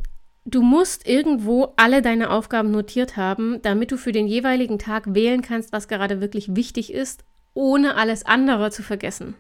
du 0.46 0.62
musst 0.62 1.08
irgendwo 1.08 1.74
alle 1.78 2.02
deine 2.02 2.30
Aufgaben 2.30 2.72
notiert 2.72 3.18
haben, 3.18 3.62
damit 3.64 3.92
du 3.92 3.98
für 3.98 4.12
den 4.12 4.28
jeweiligen 4.28 4.78
Tag 4.78 5.16
wählen 5.16 5.42
kannst, 5.42 5.72
was 5.72 5.88
gerade 5.88 6.22
wirklich 6.22 6.56
wichtig 6.56 6.94
ist, 6.94 7.24
ohne 7.54 7.96
alles 7.96 8.26
andere 8.26 8.70
zu 8.70 8.84
vergessen. 8.84 9.34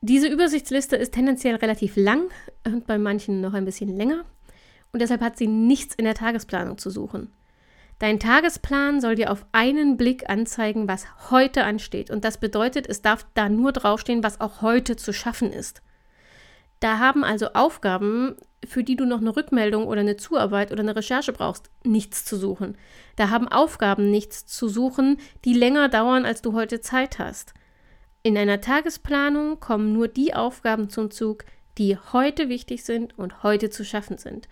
Diese 0.00 0.26
Übersichtsliste 0.26 0.96
ist 0.96 1.14
tendenziell 1.14 1.54
relativ 1.54 1.94
lang 1.94 2.24
und 2.64 2.88
bei 2.88 2.98
manchen 2.98 3.40
noch 3.40 3.54
ein 3.54 3.64
bisschen 3.64 3.96
länger 3.96 4.24
und 4.92 5.00
deshalb 5.00 5.22
hat 5.22 5.36
sie 5.36 5.46
nichts 5.46 5.94
in 5.94 6.04
der 6.04 6.14
Tagesplanung 6.14 6.78
zu 6.78 6.90
suchen. 6.90 7.32
Dein 7.98 8.18
Tagesplan 8.18 9.00
soll 9.00 9.14
dir 9.14 9.30
auf 9.30 9.46
einen 9.52 9.96
Blick 9.96 10.28
anzeigen, 10.28 10.88
was 10.88 11.06
heute 11.30 11.64
ansteht. 11.64 12.10
Und 12.10 12.24
das 12.24 12.36
bedeutet, 12.38 12.88
es 12.88 13.00
darf 13.00 13.24
da 13.34 13.48
nur 13.48 13.70
draufstehen, 13.70 14.24
was 14.24 14.40
auch 14.40 14.60
heute 14.60 14.96
zu 14.96 15.12
schaffen 15.12 15.52
ist. 15.52 15.82
Da 16.80 16.98
haben 16.98 17.22
also 17.22 17.52
Aufgaben, 17.52 18.34
für 18.66 18.82
die 18.82 18.96
du 18.96 19.06
noch 19.06 19.20
eine 19.20 19.36
Rückmeldung 19.36 19.86
oder 19.86 20.00
eine 20.00 20.16
Zuarbeit 20.16 20.72
oder 20.72 20.80
eine 20.80 20.96
Recherche 20.96 21.32
brauchst, 21.32 21.70
nichts 21.84 22.24
zu 22.24 22.36
suchen. 22.36 22.76
Da 23.14 23.30
haben 23.30 23.46
Aufgaben 23.46 24.10
nichts 24.10 24.46
zu 24.46 24.68
suchen, 24.68 25.18
die 25.44 25.54
länger 25.54 25.88
dauern, 25.88 26.24
als 26.24 26.42
du 26.42 26.54
heute 26.54 26.80
Zeit 26.80 27.20
hast. 27.20 27.54
In 28.24 28.36
einer 28.36 28.60
Tagesplanung 28.60 29.60
kommen 29.60 29.92
nur 29.92 30.08
die 30.08 30.34
Aufgaben 30.34 30.90
zum 30.90 31.12
Zug, 31.12 31.44
die 31.78 31.96
heute 32.12 32.48
wichtig 32.48 32.82
sind 32.82 33.16
und 33.16 33.44
heute 33.44 33.70
zu 33.70 33.84
schaffen 33.84 34.18
sind. 34.18 34.48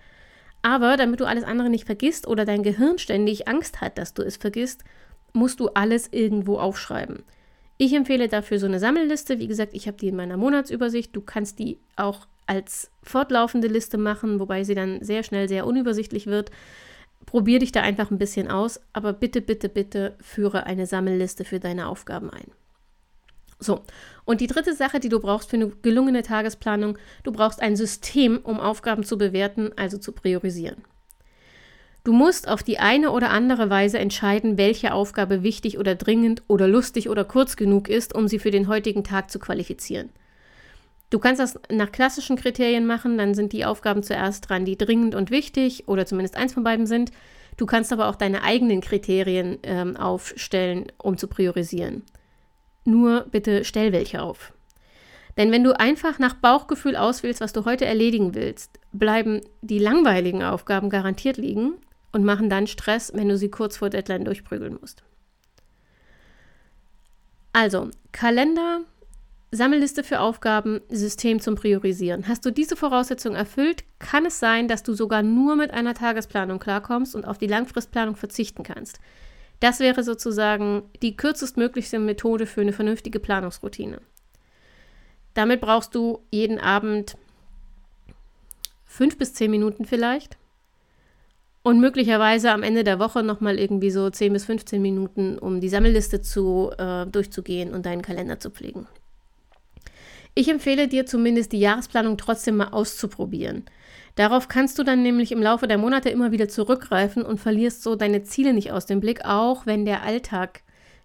Aber 0.62 0.96
damit 0.96 1.20
du 1.20 1.24
alles 1.24 1.44
andere 1.44 1.70
nicht 1.70 1.86
vergisst 1.86 2.26
oder 2.26 2.44
dein 2.44 2.62
Gehirn 2.62 2.98
ständig 2.98 3.48
Angst 3.48 3.80
hat, 3.80 3.96
dass 3.98 4.14
du 4.14 4.22
es 4.22 4.36
vergisst, 4.36 4.84
musst 5.32 5.60
du 5.60 5.68
alles 5.68 6.08
irgendwo 6.12 6.58
aufschreiben. 6.58 7.22
Ich 7.78 7.94
empfehle 7.94 8.28
dafür 8.28 8.58
so 8.58 8.66
eine 8.66 8.78
Sammelliste. 8.78 9.38
Wie 9.38 9.46
gesagt, 9.46 9.72
ich 9.72 9.86
habe 9.86 9.96
die 9.96 10.08
in 10.08 10.16
meiner 10.16 10.36
Monatsübersicht. 10.36 11.16
Du 11.16 11.22
kannst 11.22 11.58
die 11.58 11.78
auch 11.96 12.26
als 12.46 12.90
fortlaufende 13.02 13.68
Liste 13.68 13.96
machen, 13.96 14.38
wobei 14.38 14.64
sie 14.64 14.74
dann 14.74 15.02
sehr 15.02 15.22
schnell 15.22 15.48
sehr 15.48 15.66
unübersichtlich 15.66 16.26
wird. 16.26 16.50
Probier 17.24 17.58
dich 17.58 17.72
da 17.72 17.80
einfach 17.80 18.10
ein 18.10 18.18
bisschen 18.18 18.50
aus, 18.50 18.80
aber 18.92 19.12
bitte, 19.12 19.40
bitte, 19.40 19.68
bitte 19.68 20.16
führe 20.20 20.64
eine 20.64 20.86
Sammelliste 20.86 21.44
für 21.44 21.60
deine 21.60 21.88
Aufgaben 21.88 22.28
ein. 22.28 22.50
So, 23.60 23.82
und 24.24 24.40
die 24.40 24.46
dritte 24.46 24.74
Sache, 24.74 25.00
die 25.00 25.10
du 25.10 25.20
brauchst 25.20 25.50
für 25.50 25.56
eine 25.56 25.68
gelungene 25.68 26.22
Tagesplanung, 26.22 26.96
du 27.24 27.32
brauchst 27.32 27.60
ein 27.60 27.76
System, 27.76 28.38
um 28.42 28.58
Aufgaben 28.58 29.04
zu 29.04 29.18
bewerten, 29.18 29.70
also 29.76 29.98
zu 29.98 30.12
priorisieren. 30.12 30.82
Du 32.02 32.14
musst 32.14 32.48
auf 32.48 32.62
die 32.62 32.78
eine 32.78 33.10
oder 33.10 33.28
andere 33.28 33.68
Weise 33.68 33.98
entscheiden, 33.98 34.56
welche 34.56 34.94
Aufgabe 34.94 35.42
wichtig 35.42 35.78
oder 35.78 35.94
dringend 35.94 36.42
oder 36.48 36.66
lustig 36.66 37.10
oder 37.10 37.24
kurz 37.24 37.56
genug 37.56 37.90
ist, 37.90 38.14
um 38.14 38.26
sie 38.26 38.38
für 38.38 38.50
den 38.50 38.68
heutigen 38.68 39.04
Tag 39.04 39.30
zu 39.30 39.38
qualifizieren. 39.38 40.08
Du 41.10 41.18
kannst 41.18 41.40
das 41.40 41.58
nach 41.70 41.92
klassischen 41.92 42.36
Kriterien 42.36 42.86
machen, 42.86 43.18
dann 43.18 43.34
sind 43.34 43.52
die 43.52 43.66
Aufgaben 43.66 44.02
zuerst 44.02 44.48
dran, 44.48 44.64
die 44.64 44.78
dringend 44.78 45.14
und 45.14 45.30
wichtig 45.30 45.88
oder 45.88 46.06
zumindest 46.06 46.36
eins 46.36 46.54
von 46.54 46.64
beiden 46.64 46.86
sind. 46.86 47.10
Du 47.58 47.66
kannst 47.66 47.92
aber 47.92 48.08
auch 48.08 48.16
deine 48.16 48.42
eigenen 48.42 48.80
Kriterien 48.80 49.58
ähm, 49.64 49.96
aufstellen, 49.96 50.86
um 50.96 51.18
zu 51.18 51.26
priorisieren. 51.26 52.04
Nur 52.84 53.26
bitte 53.30 53.64
stell 53.64 53.92
welche 53.92 54.22
auf. 54.22 54.52
Denn 55.36 55.52
wenn 55.52 55.64
du 55.64 55.78
einfach 55.78 56.18
nach 56.18 56.34
Bauchgefühl 56.34 56.96
auswählst, 56.96 57.40
was 57.40 57.52
du 57.52 57.64
heute 57.64 57.84
erledigen 57.84 58.34
willst, 58.34 58.78
bleiben 58.92 59.40
die 59.62 59.78
langweiligen 59.78 60.42
Aufgaben 60.42 60.90
garantiert 60.90 61.36
liegen 61.36 61.74
und 62.12 62.24
machen 62.24 62.50
dann 62.50 62.66
Stress, 62.66 63.12
wenn 63.14 63.28
du 63.28 63.36
sie 63.36 63.50
kurz 63.50 63.76
vor 63.76 63.90
Deadline 63.90 64.24
durchprügeln 64.24 64.76
musst. 64.80 65.02
Also, 67.52 67.90
Kalender, 68.12 68.80
Sammelliste 69.52 70.04
für 70.04 70.20
Aufgaben, 70.20 70.80
System 70.88 71.40
zum 71.40 71.56
Priorisieren. 71.56 72.28
Hast 72.28 72.44
du 72.44 72.52
diese 72.52 72.76
Voraussetzung 72.76 73.34
erfüllt, 73.34 73.82
kann 73.98 74.24
es 74.26 74.38
sein, 74.38 74.68
dass 74.68 74.84
du 74.84 74.92
sogar 74.92 75.22
nur 75.22 75.56
mit 75.56 75.72
einer 75.72 75.94
Tagesplanung 75.94 76.60
klarkommst 76.60 77.16
und 77.16 77.26
auf 77.26 77.38
die 77.38 77.48
Langfristplanung 77.48 78.14
verzichten 78.14 78.62
kannst. 78.62 79.00
Das 79.60 79.80
wäre 79.80 80.02
sozusagen 80.02 80.82
die 81.02 81.16
kürzestmöglichste 81.16 81.98
Methode 81.98 82.46
für 82.46 82.62
eine 82.62 82.72
vernünftige 82.72 83.20
Planungsroutine. 83.20 84.00
Damit 85.34 85.60
brauchst 85.60 85.94
du 85.94 86.20
jeden 86.30 86.58
Abend 86.58 87.16
fünf 88.84 89.16
bis 89.16 89.34
zehn 89.34 89.50
Minuten 89.50 89.84
vielleicht 89.84 90.38
und 91.62 91.80
möglicherweise 91.80 92.52
am 92.52 92.62
Ende 92.62 92.84
der 92.84 92.98
Woche 92.98 93.22
nochmal 93.22 93.58
irgendwie 93.58 93.90
so 93.90 94.08
10 94.08 94.32
bis 94.32 94.44
15 94.46 94.80
Minuten, 94.80 95.38
um 95.38 95.60
die 95.60 95.68
Sammelliste 95.68 96.22
zu, 96.22 96.70
äh, 96.78 97.06
durchzugehen 97.06 97.74
und 97.74 97.86
deinen 97.86 98.02
Kalender 98.02 98.40
zu 98.40 98.50
pflegen. 98.50 98.86
Ich 100.34 100.48
empfehle 100.48 100.88
dir 100.88 101.06
zumindest 101.06 101.52
die 101.52 101.60
Jahresplanung 101.60 102.16
trotzdem 102.16 102.56
mal 102.56 102.68
auszuprobieren. 102.68 103.64
Darauf 104.20 104.48
kannst 104.48 104.78
du 104.78 104.82
dann 104.82 105.02
nämlich 105.02 105.32
im 105.32 105.40
Laufe 105.40 105.66
der 105.66 105.78
Monate 105.78 106.10
immer 106.10 106.30
wieder 106.30 106.46
zurückgreifen 106.46 107.22
und 107.22 107.40
verlierst 107.40 107.82
so 107.82 107.96
deine 107.96 108.22
Ziele 108.22 108.52
nicht 108.52 108.70
aus 108.70 108.84
dem 108.84 109.00
Blick, 109.00 109.24
auch 109.24 109.64
wenn 109.64 109.86
der 109.86 110.02
Alltag 110.02 110.60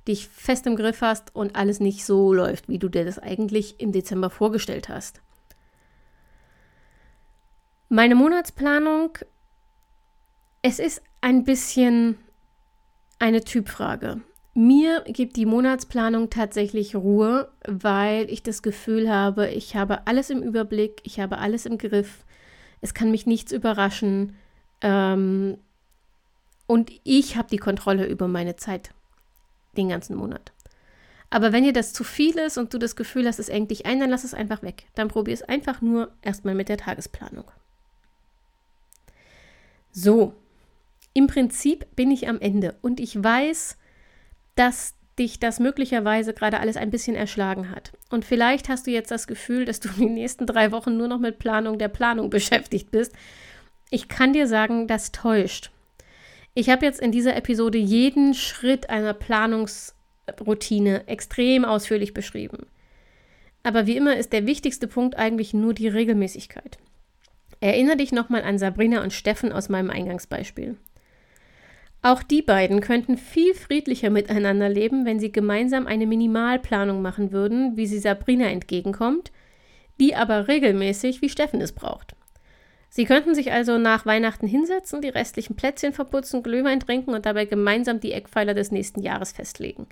dich 0.05 0.27
fest 0.27 0.67
im 0.67 0.75
Griff 0.75 0.99
hast 0.99 1.33
und 1.33 1.55
alles 1.55 1.79
nicht 1.79 2.03
so 2.03 2.33
läuft, 2.33 2.67
wie 2.67 2.77
du 2.77 2.89
dir 2.89 3.05
das 3.05 3.17
eigentlich 3.17 3.79
im 3.79 3.93
Dezember 3.93 4.29
vorgestellt 4.29 4.89
hast. 4.89 5.21
Meine 7.87 8.15
Monatsplanung, 8.15 9.17
es 10.61 10.79
ist 10.79 11.01
ein 11.21 11.45
bisschen 11.45 12.17
eine 13.17 13.45
Typfrage. 13.45 14.19
Mir 14.55 15.05
gibt 15.07 15.37
die 15.37 15.45
Monatsplanung 15.45 16.29
tatsächlich 16.29 16.97
Ruhe, 16.97 17.49
weil 17.65 18.29
ich 18.29 18.43
das 18.43 18.61
Gefühl 18.61 19.09
habe, 19.09 19.47
ich 19.47 19.77
habe 19.77 20.05
alles 20.05 20.29
im 20.29 20.43
Überblick, 20.43 20.99
ich 21.05 21.21
habe 21.21 21.37
alles 21.37 21.65
im 21.65 21.77
Griff, 21.77 22.24
es 22.85 22.93
kann 22.93 23.09
mich 23.09 23.25
nichts 23.25 23.51
überraschen 23.51 24.35
ähm, 24.81 25.57
und 26.67 26.91
ich 27.03 27.35
habe 27.35 27.49
die 27.49 27.57
Kontrolle 27.57 28.05
über 28.05 28.27
meine 28.27 28.57
Zeit 28.57 28.91
den 29.75 29.89
ganzen 29.89 30.15
Monat. 30.15 30.51
Aber 31.31 31.51
wenn 31.51 31.63
dir 31.63 31.73
das 31.73 31.93
zu 31.93 32.03
viel 32.03 32.37
ist 32.37 32.59
und 32.59 32.73
du 32.73 32.77
das 32.77 32.95
Gefühl 32.95 33.27
hast, 33.27 33.39
es 33.39 33.49
engt 33.49 33.71
dich 33.71 33.87
ein, 33.87 33.99
dann 33.99 34.11
lass 34.11 34.23
es 34.23 34.35
einfach 34.35 34.61
weg. 34.61 34.85
Dann 34.93 35.07
probier 35.07 35.33
es 35.33 35.41
einfach 35.41 35.81
nur 35.81 36.11
erstmal 36.21 36.53
mit 36.53 36.69
der 36.69 36.77
Tagesplanung. 36.77 37.49
So, 39.91 40.35
im 41.13 41.25
Prinzip 41.25 41.87
bin 41.95 42.11
ich 42.11 42.29
am 42.29 42.39
Ende 42.39 42.75
und 42.83 42.99
ich 42.99 43.21
weiß, 43.21 43.77
dass 44.53 44.93
dich 45.17 45.39
das 45.39 45.59
möglicherweise 45.59 46.33
gerade 46.33 46.59
alles 46.59 46.77
ein 46.77 46.89
bisschen 46.89 47.15
erschlagen 47.15 47.71
hat. 47.71 47.93
Und 48.09 48.25
vielleicht 48.25 48.69
hast 48.69 48.87
du 48.87 48.91
jetzt 48.91 49.11
das 49.11 49.27
Gefühl, 49.27 49.65
dass 49.65 49.79
du 49.79 49.89
die 49.89 50.05
nächsten 50.09 50.45
drei 50.45 50.71
Wochen 50.71 50.97
nur 50.97 51.07
noch 51.07 51.19
mit 51.19 51.39
Planung 51.39 51.77
der 51.79 51.87
Planung 51.87 52.29
beschäftigt 52.31 52.91
bist. 52.91 53.13
Ich 53.89 54.07
kann 54.07 54.33
dir 54.33 54.47
sagen, 54.47 54.87
das 54.87 55.11
täuscht. 55.11 55.71
Ich 56.53 56.69
habe 56.69 56.85
jetzt 56.85 56.99
in 56.99 57.11
dieser 57.11 57.35
Episode 57.35 57.77
jeden 57.77 58.33
Schritt 58.33 58.89
einer 58.89 59.13
Planungsroutine 59.13 61.07
extrem 61.07 61.65
ausführlich 61.65 62.13
beschrieben. 62.13 62.67
Aber 63.63 63.87
wie 63.87 63.97
immer 63.97 64.15
ist 64.15 64.31
der 64.31 64.45
wichtigste 64.45 64.87
Punkt 64.87 65.17
eigentlich 65.17 65.53
nur 65.53 65.73
die 65.73 65.87
Regelmäßigkeit. 65.87 66.77
Erinnere 67.59 67.97
dich 67.97 68.11
nochmal 68.11 68.43
an 68.43 68.59
Sabrina 68.59 69.01
und 69.01 69.11
Steffen 69.11 69.51
aus 69.51 69.69
meinem 69.69 69.89
Eingangsbeispiel. 69.89 70.77
Auch 72.05 72.21
die 72.21 72.43
beiden 72.43 72.81
könnten 72.81 73.17
viel 73.17 73.55
friedlicher 73.55 74.11
miteinander 74.11 74.69
leben, 74.69 75.07
wenn 75.07 75.19
sie 75.19 75.31
gemeinsam 75.31 75.87
eine 75.87 76.05
Minimalplanung 76.05 77.01
machen 77.01 77.31
würden, 77.31 77.77
wie 77.77 77.87
sie 77.87 77.97
Sabrina 77.97 78.45
entgegenkommt, 78.45 79.31
die 79.99 80.13
aber 80.13 80.47
regelmäßig 80.47 81.23
wie 81.23 81.29
Steffen 81.29 81.61
es 81.61 81.71
braucht. 81.71 82.15
Sie 82.89 83.05
könnten 83.05 83.33
sich 83.33 83.51
also 83.51 83.79
nach 83.79 84.05
Weihnachten 84.05 84.45
hinsetzen, 84.45 85.01
die 85.01 85.09
restlichen 85.09 85.55
Plätzchen 85.55 85.93
verputzen, 85.93 86.43
Glühwein 86.43 86.79
trinken 86.79 87.15
und 87.15 87.25
dabei 87.25 87.45
gemeinsam 87.45 87.99
die 87.99 88.11
Eckpfeiler 88.11 88.53
des 88.53 88.69
nächsten 88.69 89.01
Jahres 89.01 89.31
festlegen. 89.31 89.87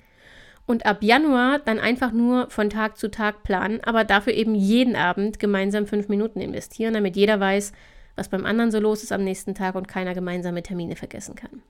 Und 0.66 0.86
ab 0.86 1.02
Januar 1.02 1.58
dann 1.58 1.80
einfach 1.80 2.12
nur 2.12 2.48
von 2.48 2.70
Tag 2.70 2.96
zu 2.96 3.10
Tag 3.10 3.42
planen, 3.42 3.80
aber 3.82 4.04
dafür 4.04 4.34
eben 4.34 4.54
jeden 4.54 4.94
Abend 4.94 5.40
gemeinsam 5.40 5.88
fünf 5.88 6.08
Minuten 6.08 6.40
investieren, 6.40 6.94
damit 6.94 7.16
jeder 7.16 7.40
weiß, 7.40 7.72
was 8.14 8.28
beim 8.28 8.46
anderen 8.46 8.70
so 8.70 8.78
los 8.78 9.02
ist 9.02 9.10
am 9.10 9.24
nächsten 9.24 9.56
Tag 9.56 9.74
und 9.74 9.88
keiner 9.88 10.14
gemeinsame 10.14 10.62
Termine 10.62 10.94
vergessen 10.94 11.34
kann. 11.34 11.64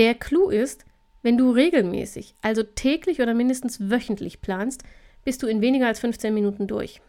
Der 0.00 0.14
Clou 0.14 0.48
ist, 0.48 0.86
wenn 1.22 1.36
du 1.36 1.50
regelmäßig, 1.50 2.34
also 2.40 2.62
täglich 2.62 3.20
oder 3.20 3.34
mindestens 3.34 3.90
wöchentlich 3.90 4.40
planst, 4.40 4.82
bist 5.26 5.42
du 5.42 5.46
in 5.46 5.60
weniger 5.60 5.88
als 5.88 6.00
15 6.00 6.32
Minuten 6.32 6.66
durch. 6.66 7.02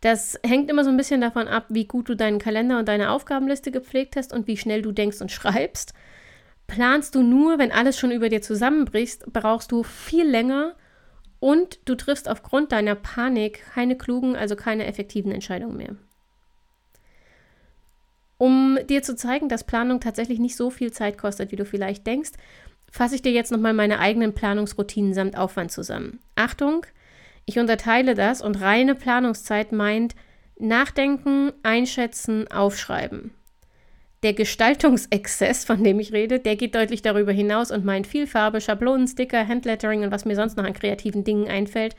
Das 0.00 0.40
hängt 0.42 0.70
immer 0.70 0.84
so 0.84 0.90
ein 0.90 0.96
bisschen 0.96 1.20
davon 1.20 1.48
ab, 1.48 1.66
wie 1.68 1.84
gut 1.84 2.08
du 2.08 2.14
deinen 2.14 2.38
Kalender 2.38 2.78
und 2.78 2.88
deine 2.88 3.10
Aufgabenliste 3.10 3.72
gepflegt 3.72 4.16
hast 4.16 4.32
und 4.32 4.46
wie 4.46 4.56
schnell 4.56 4.80
du 4.80 4.90
denkst 4.90 5.20
und 5.20 5.30
schreibst. 5.32 5.92
Planst 6.66 7.14
du 7.14 7.22
nur, 7.22 7.58
wenn 7.58 7.72
alles 7.72 7.98
schon 7.98 8.10
über 8.10 8.30
dir 8.30 8.40
zusammenbricht, 8.40 9.30
brauchst 9.30 9.70
du 9.70 9.82
viel 9.82 10.26
länger 10.26 10.76
und 11.40 11.80
du 11.84 11.94
triffst 11.94 12.26
aufgrund 12.30 12.72
deiner 12.72 12.94
Panik 12.94 13.62
keine 13.74 13.98
klugen, 13.98 14.34
also 14.34 14.56
keine 14.56 14.86
effektiven 14.86 15.30
Entscheidungen 15.30 15.76
mehr. 15.76 15.96
Um 18.38 18.78
dir 18.88 19.02
zu 19.02 19.16
zeigen, 19.16 19.48
dass 19.48 19.64
Planung 19.64 20.00
tatsächlich 20.00 20.38
nicht 20.38 20.56
so 20.56 20.70
viel 20.70 20.92
Zeit 20.92 21.18
kostet, 21.18 21.52
wie 21.52 21.56
du 21.56 21.64
vielleicht 21.64 22.06
denkst, 22.06 22.32
fasse 22.90 23.14
ich 23.14 23.22
dir 23.22 23.32
jetzt 23.32 23.52
nochmal 23.52 23.74
meine 23.74 23.98
eigenen 23.98 24.34
Planungsroutinen 24.34 25.14
samt 25.14 25.36
Aufwand 25.36 25.72
zusammen. 25.72 26.20
Achtung, 26.34 26.86
ich 27.44 27.58
unterteile 27.58 28.14
das 28.14 28.42
und 28.42 28.60
reine 28.60 28.94
Planungszeit 28.94 29.72
meint 29.72 30.14
Nachdenken, 30.58 31.52
Einschätzen, 31.62 32.50
Aufschreiben. 32.50 33.30
Der 34.22 34.32
Gestaltungsexzess, 34.32 35.64
von 35.64 35.84
dem 35.84 36.00
ich 36.00 36.12
rede, 36.12 36.40
der 36.40 36.56
geht 36.56 36.74
deutlich 36.74 37.02
darüber 37.02 37.32
hinaus 37.32 37.70
und 37.70 37.84
meint 37.84 38.06
viel 38.06 38.26
Farbe, 38.26 38.60
Schablonen, 38.60 39.06
Sticker, 39.06 39.46
Handlettering 39.46 40.02
und 40.02 40.10
was 40.10 40.24
mir 40.24 40.34
sonst 40.34 40.56
noch 40.56 40.64
an 40.64 40.72
kreativen 40.72 41.22
Dingen 41.22 41.48
einfällt. 41.48 41.94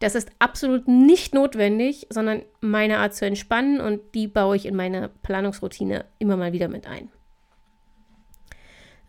Das 0.00 0.14
ist 0.14 0.30
absolut 0.38 0.88
nicht 0.88 1.34
notwendig, 1.34 2.06
sondern 2.10 2.42
meine 2.60 2.98
Art 2.98 3.14
zu 3.14 3.26
entspannen 3.26 3.80
und 3.80 4.00
die 4.14 4.26
baue 4.26 4.56
ich 4.56 4.66
in 4.66 4.74
meine 4.74 5.10
Planungsroutine 5.22 6.06
immer 6.18 6.36
mal 6.36 6.52
wieder 6.52 6.68
mit 6.68 6.86
ein. 6.86 7.10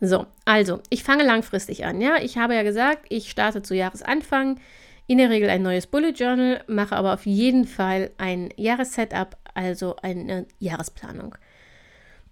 So, 0.02 0.26
also, 0.46 0.82
ich 0.90 1.04
fange 1.04 1.24
langfristig 1.24 1.86
an. 1.86 2.02
Ja, 2.02 2.18
ich 2.22 2.38
habe 2.38 2.56
ja 2.56 2.64
gesagt, 2.64 3.06
ich 3.10 3.30
starte 3.30 3.62
zu 3.62 3.76
Jahresanfang. 3.76 4.60
In 5.08 5.18
der 5.18 5.30
Regel 5.30 5.50
ein 5.50 5.62
neues 5.62 5.88
Bullet 5.88 6.12
Journal, 6.12 6.64
mache 6.68 6.96
aber 6.96 7.14
auf 7.14 7.26
jeden 7.26 7.66
Fall 7.66 8.12
ein 8.18 8.50
Jahressetup, 8.58 9.38
also 9.54 9.96
eine 9.98 10.48
Jahresplanung. 10.60 11.36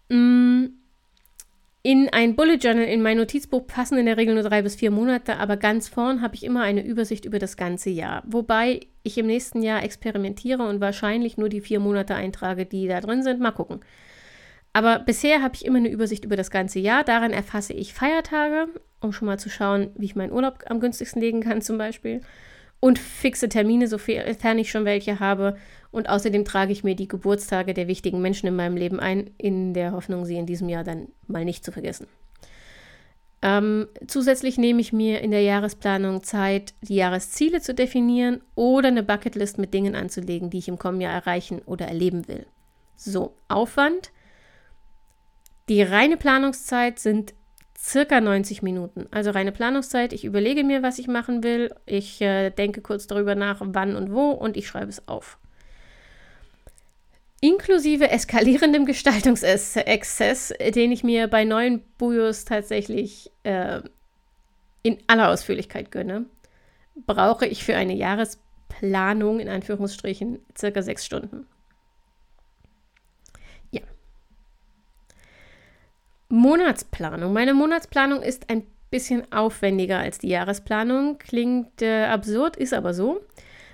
Mm, 0.09 0.65
in 1.81 2.09
ein 2.09 2.35
Bullet 2.35 2.57
Journal, 2.57 2.85
in 2.85 3.01
mein 3.01 3.17
Notizbuch 3.17 3.65
passen 3.65 3.97
in 3.97 4.05
der 4.05 4.17
Regel 4.17 4.33
nur 4.33 4.43
drei 4.43 4.61
bis 4.61 4.75
vier 4.75 4.91
Monate, 4.91 5.37
aber 5.37 5.55
ganz 5.55 5.87
vorn 5.87 6.21
habe 6.21 6.35
ich 6.35 6.43
immer 6.43 6.61
eine 6.61 6.85
Übersicht 6.85 7.23
über 7.23 7.39
das 7.39 7.55
ganze 7.55 7.89
Jahr. 7.89 8.23
Wobei 8.25 8.81
ich 9.03 9.17
im 9.17 9.27
nächsten 9.27 9.61
Jahr 9.61 9.81
experimentiere 9.83 10.63
und 10.63 10.81
wahrscheinlich 10.81 11.37
nur 11.37 11.47
die 11.47 11.61
vier 11.61 11.79
Monate 11.79 12.15
eintrage, 12.15 12.65
die 12.65 12.87
da 12.87 12.99
drin 12.99 13.23
sind. 13.23 13.39
Mal 13.39 13.51
gucken. 13.51 13.79
Aber 14.73 14.99
bisher 14.99 15.41
habe 15.41 15.55
ich 15.55 15.65
immer 15.65 15.77
eine 15.77 15.89
Übersicht 15.89 16.25
über 16.25 16.35
das 16.35 16.51
ganze 16.51 16.79
Jahr. 16.79 17.03
Daran 17.03 17.31
erfasse 17.31 17.73
ich 17.73 17.93
Feiertage, 17.93 18.67
um 18.99 19.13
schon 19.13 19.25
mal 19.25 19.39
zu 19.39 19.49
schauen, 19.49 19.91
wie 19.95 20.05
ich 20.05 20.15
meinen 20.15 20.33
Urlaub 20.33 20.65
am 20.67 20.79
günstigsten 20.79 21.21
legen 21.21 21.41
kann, 21.41 21.61
zum 21.61 21.77
Beispiel. 21.77 22.21
Und 22.79 22.97
fixe 22.97 23.49
Termine, 23.49 23.87
sofern 23.87 24.57
ich 24.57 24.71
schon 24.71 24.85
welche 24.85 25.19
habe. 25.19 25.57
Und 25.91 26.07
außerdem 26.07 26.45
trage 26.45 26.71
ich 26.71 26.83
mir 26.83 26.95
die 26.95 27.07
Geburtstage 27.07 27.73
der 27.73 27.87
wichtigen 27.87 28.21
Menschen 28.21 28.47
in 28.47 28.55
meinem 28.55 28.77
Leben 28.77 28.99
ein, 28.99 29.31
in 29.37 29.73
der 29.73 29.91
Hoffnung, 29.91 30.25
sie 30.25 30.37
in 30.37 30.45
diesem 30.45 30.69
Jahr 30.69 30.83
dann 30.83 31.07
mal 31.27 31.43
nicht 31.43 31.65
zu 31.65 31.71
vergessen. 31.71 32.07
Ähm, 33.41 33.87
zusätzlich 34.07 34.57
nehme 34.57 34.81
ich 34.81 34.91
mir 34.91 35.21
in 35.21 35.31
der 35.31 35.41
Jahresplanung 35.41 36.23
Zeit, 36.23 36.73
die 36.81 36.95
Jahresziele 36.95 37.61
zu 37.61 37.73
definieren 37.73 38.41
oder 38.55 38.89
eine 38.89 39.03
Bucketlist 39.03 39.57
mit 39.57 39.73
Dingen 39.73 39.95
anzulegen, 39.95 40.49
die 40.49 40.57
ich 40.57 40.67
im 40.67 40.77
kommenden 40.77 41.03
Jahr 41.03 41.13
erreichen 41.13 41.61
oder 41.65 41.87
erleben 41.87 42.27
will. 42.27 42.45
So, 42.95 43.33
Aufwand. 43.47 44.11
Die 45.69 45.81
reine 45.81 46.17
Planungszeit 46.17 46.99
sind 46.99 47.33
circa 47.81 48.19
90 48.19 48.61
Minuten. 48.61 49.07
Also 49.11 49.31
reine 49.31 49.51
Planungszeit. 49.51 50.13
Ich 50.13 50.25
überlege 50.25 50.63
mir, 50.63 50.83
was 50.83 50.99
ich 50.99 51.07
machen 51.07 51.43
will. 51.43 51.73
Ich 51.85 52.21
äh, 52.21 52.49
denke 52.49 52.81
kurz 52.81 53.07
darüber 53.07 53.35
nach, 53.35 53.57
wann 53.61 53.95
und 53.95 54.11
wo 54.11 54.31
und 54.31 54.57
ich 54.57 54.67
schreibe 54.67 54.89
es 54.89 55.07
auf. 55.07 55.37
Inklusive 57.41 58.09
eskalierendem 58.09 58.85
Gestaltungsexzess, 58.85 60.53
den 60.75 60.91
ich 60.91 61.05
mir 61.05 61.29
bei 61.29 61.45
neuen 61.45 61.81
Bujos 61.97 62.43
tatsächlich 62.43 63.31
äh, 63.43 63.81
in 64.83 64.97
aller 65.07 65.29
Ausführlichkeit 65.29 65.89
gönne. 65.91 66.25
brauche 67.07 67.45
ich 67.45 67.63
für 67.63 67.75
eine 67.77 67.93
Jahresplanung 67.93 69.39
in 69.39 69.47
Anführungsstrichen 69.47 70.39
circa 70.57 70.81
sechs 70.81 71.05
Stunden. 71.05 71.47
Monatsplanung. 76.29 77.33
Meine 77.33 77.53
Monatsplanung 77.53 78.21
ist 78.21 78.49
ein 78.49 78.63
bisschen 78.91 79.31
aufwendiger 79.31 79.99
als 79.99 80.19
die 80.19 80.29
Jahresplanung. 80.29 81.17
Klingt 81.17 81.81
äh, 81.81 82.05
absurd, 82.05 82.55
ist 82.55 82.73
aber 82.73 82.93
so, 82.93 83.21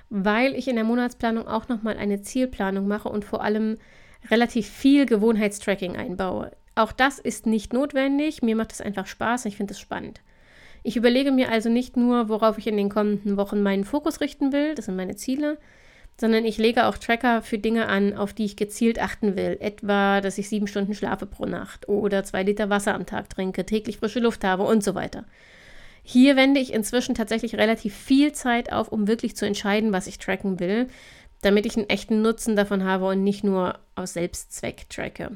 weil 0.09 0.55
ich 0.55 0.67
in 0.67 0.75
der 0.75 0.85
Monatsplanung 0.85 1.47
auch 1.47 1.67
nochmal 1.67 1.97
eine 1.97 2.21
Zielplanung 2.21 2.87
mache 2.87 3.09
und 3.09 3.25
vor 3.25 3.43
allem 3.43 3.77
relativ 4.31 4.67
viel 4.67 5.05
Gewohnheitstracking 5.05 5.97
einbaue. 5.97 6.51
Auch 6.75 6.91
das 6.91 7.19
ist 7.19 7.45
nicht 7.45 7.73
notwendig. 7.73 8.41
Mir 8.41 8.55
macht 8.55 8.71
es 8.71 8.81
einfach 8.81 9.07
Spaß. 9.07 9.45
Ich 9.45 9.57
finde 9.57 9.73
es 9.73 9.79
spannend. 9.79 10.21
Ich 10.83 10.95
überlege 10.95 11.31
mir 11.31 11.51
also 11.51 11.69
nicht 11.69 11.97
nur, 11.97 12.29
worauf 12.29 12.57
ich 12.57 12.67
in 12.67 12.77
den 12.77 12.89
kommenden 12.89 13.37
Wochen 13.37 13.63
meinen 13.63 13.85
Fokus 13.85 14.21
richten 14.21 14.53
will, 14.53 14.75
das 14.75 14.85
sind 14.85 14.95
meine 14.95 15.15
Ziele, 15.15 15.57
sondern 16.19 16.45
ich 16.45 16.57
lege 16.57 16.85
auch 16.85 16.97
Tracker 16.97 17.41
für 17.41 17.57
Dinge 17.57 17.87
an, 17.87 18.15
auf 18.15 18.33
die 18.33 18.45
ich 18.45 18.55
gezielt 18.55 18.99
achten 18.99 19.35
will. 19.35 19.57
Etwa, 19.59 20.21
dass 20.21 20.37
ich 20.37 20.47
sieben 20.47 20.67
Stunden 20.67 20.93
schlafe 20.93 21.25
pro 21.25 21.45
Nacht 21.45 21.89
oder 21.89 22.23
zwei 22.23 22.43
Liter 22.43 22.69
Wasser 22.69 22.93
am 22.93 23.05
Tag 23.05 23.29
trinke, 23.29 23.65
täglich 23.65 23.97
frische 23.97 24.19
Luft 24.19 24.43
habe 24.43 24.63
und 24.63 24.83
so 24.83 24.95
weiter. 24.95 25.25
Hier 26.03 26.35
wende 26.35 26.59
ich 26.59 26.71
inzwischen 26.71 27.15
tatsächlich 27.15 27.55
relativ 27.55 27.95
viel 27.95 28.31
Zeit 28.31 28.71
auf, 28.71 28.89
um 28.89 29.07
wirklich 29.07 29.35
zu 29.35 29.45
entscheiden, 29.45 29.91
was 29.91 30.07
ich 30.07 30.19
tracken 30.19 30.59
will, 30.59 30.87
damit 31.41 31.65
ich 31.65 31.75
einen 31.75 31.89
echten 31.89 32.21
Nutzen 32.21 32.55
davon 32.55 32.83
habe 32.83 33.07
und 33.07 33.23
nicht 33.23 33.43
nur 33.43 33.79
aus 33.95 34.13
Selbstzweck 34.13 34.89
tracke. 34.89 35.31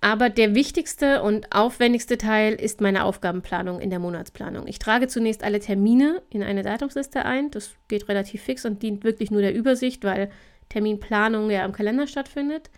Aber 0.00 0.30
der 0.30 0.54
wichtigste 0.54 1.22
und 1.22 1.52
aufwendigste 1.52 2.18
Teil 2.18 2.54
ist 2.54 2.80
meine 2.80 3.04
Aufgabenplanung 3.04 3.80
in 3.80 3.90
der 3.90 3.98
Monatsplanung. 3.98 4.68
Ich 4.68 4.78
trage 4.78 5.08
zunächst 5.08 5.42
alle 5.42 5.58
Termine 5.58 6.22
in 6.30 6.42
eine 6.42 6.62
Datumsliste 6.62 7.24
ein. 7.24 7.50
Das 7.50 7.74
geht 7.88 8.08
relativ 8.08 8.42
fix 8.42 8.64
und 8.64 8.82
dient 8.82 9.02
wirklich 9.02 9.32
nur 9.32 9.42
der 9.42 9.54
Übersicht, 9.54 10.04
weil 10.04 10.30
Terminplanung 10.68 11.50
ja 11.50 11.64
am 11.64 11.72
Kalender 11.72 12.06
stattfindet. 12.06 12.70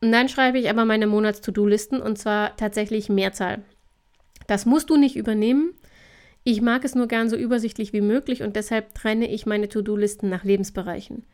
Und 0.00 0.10
dann 0.10 0.28
schreibe 0.28 0.58
ich 0.58 0.68
aber 0.68 0.84
meine 0.84 1.06
Monats-To-Do-Listen 1.06 2.02
und 2.02 2.18
zwar 2.18 2.56
tatsächlich 2.56 3.08
Mehrzahl. 3.08 3.62
Das 4.48 4.66
musst 4.66 4.90
du 4.90 4.96
nicht 4.96 5.14
übernehmen. 5.14 5.74
Ich 6.42 6.60
mag 6.60 6.84
es 6.84 6.96
nur 6.96 7.06
gern 7.06 7.28
so 7.30 7.36
übersichtlich 7.36 7.92
wie 7.92 8.00
möglich 8.00 8.42
und 8.42 8.56
deshalb 8.56 8.94
trenne 8.96 9.30
ich 9.30 9.46
meine 9.46 9.68
To-Do-Listen 9.68 10.28
nach 10.28 10.42
Lebensbereichen. 10.42 11.24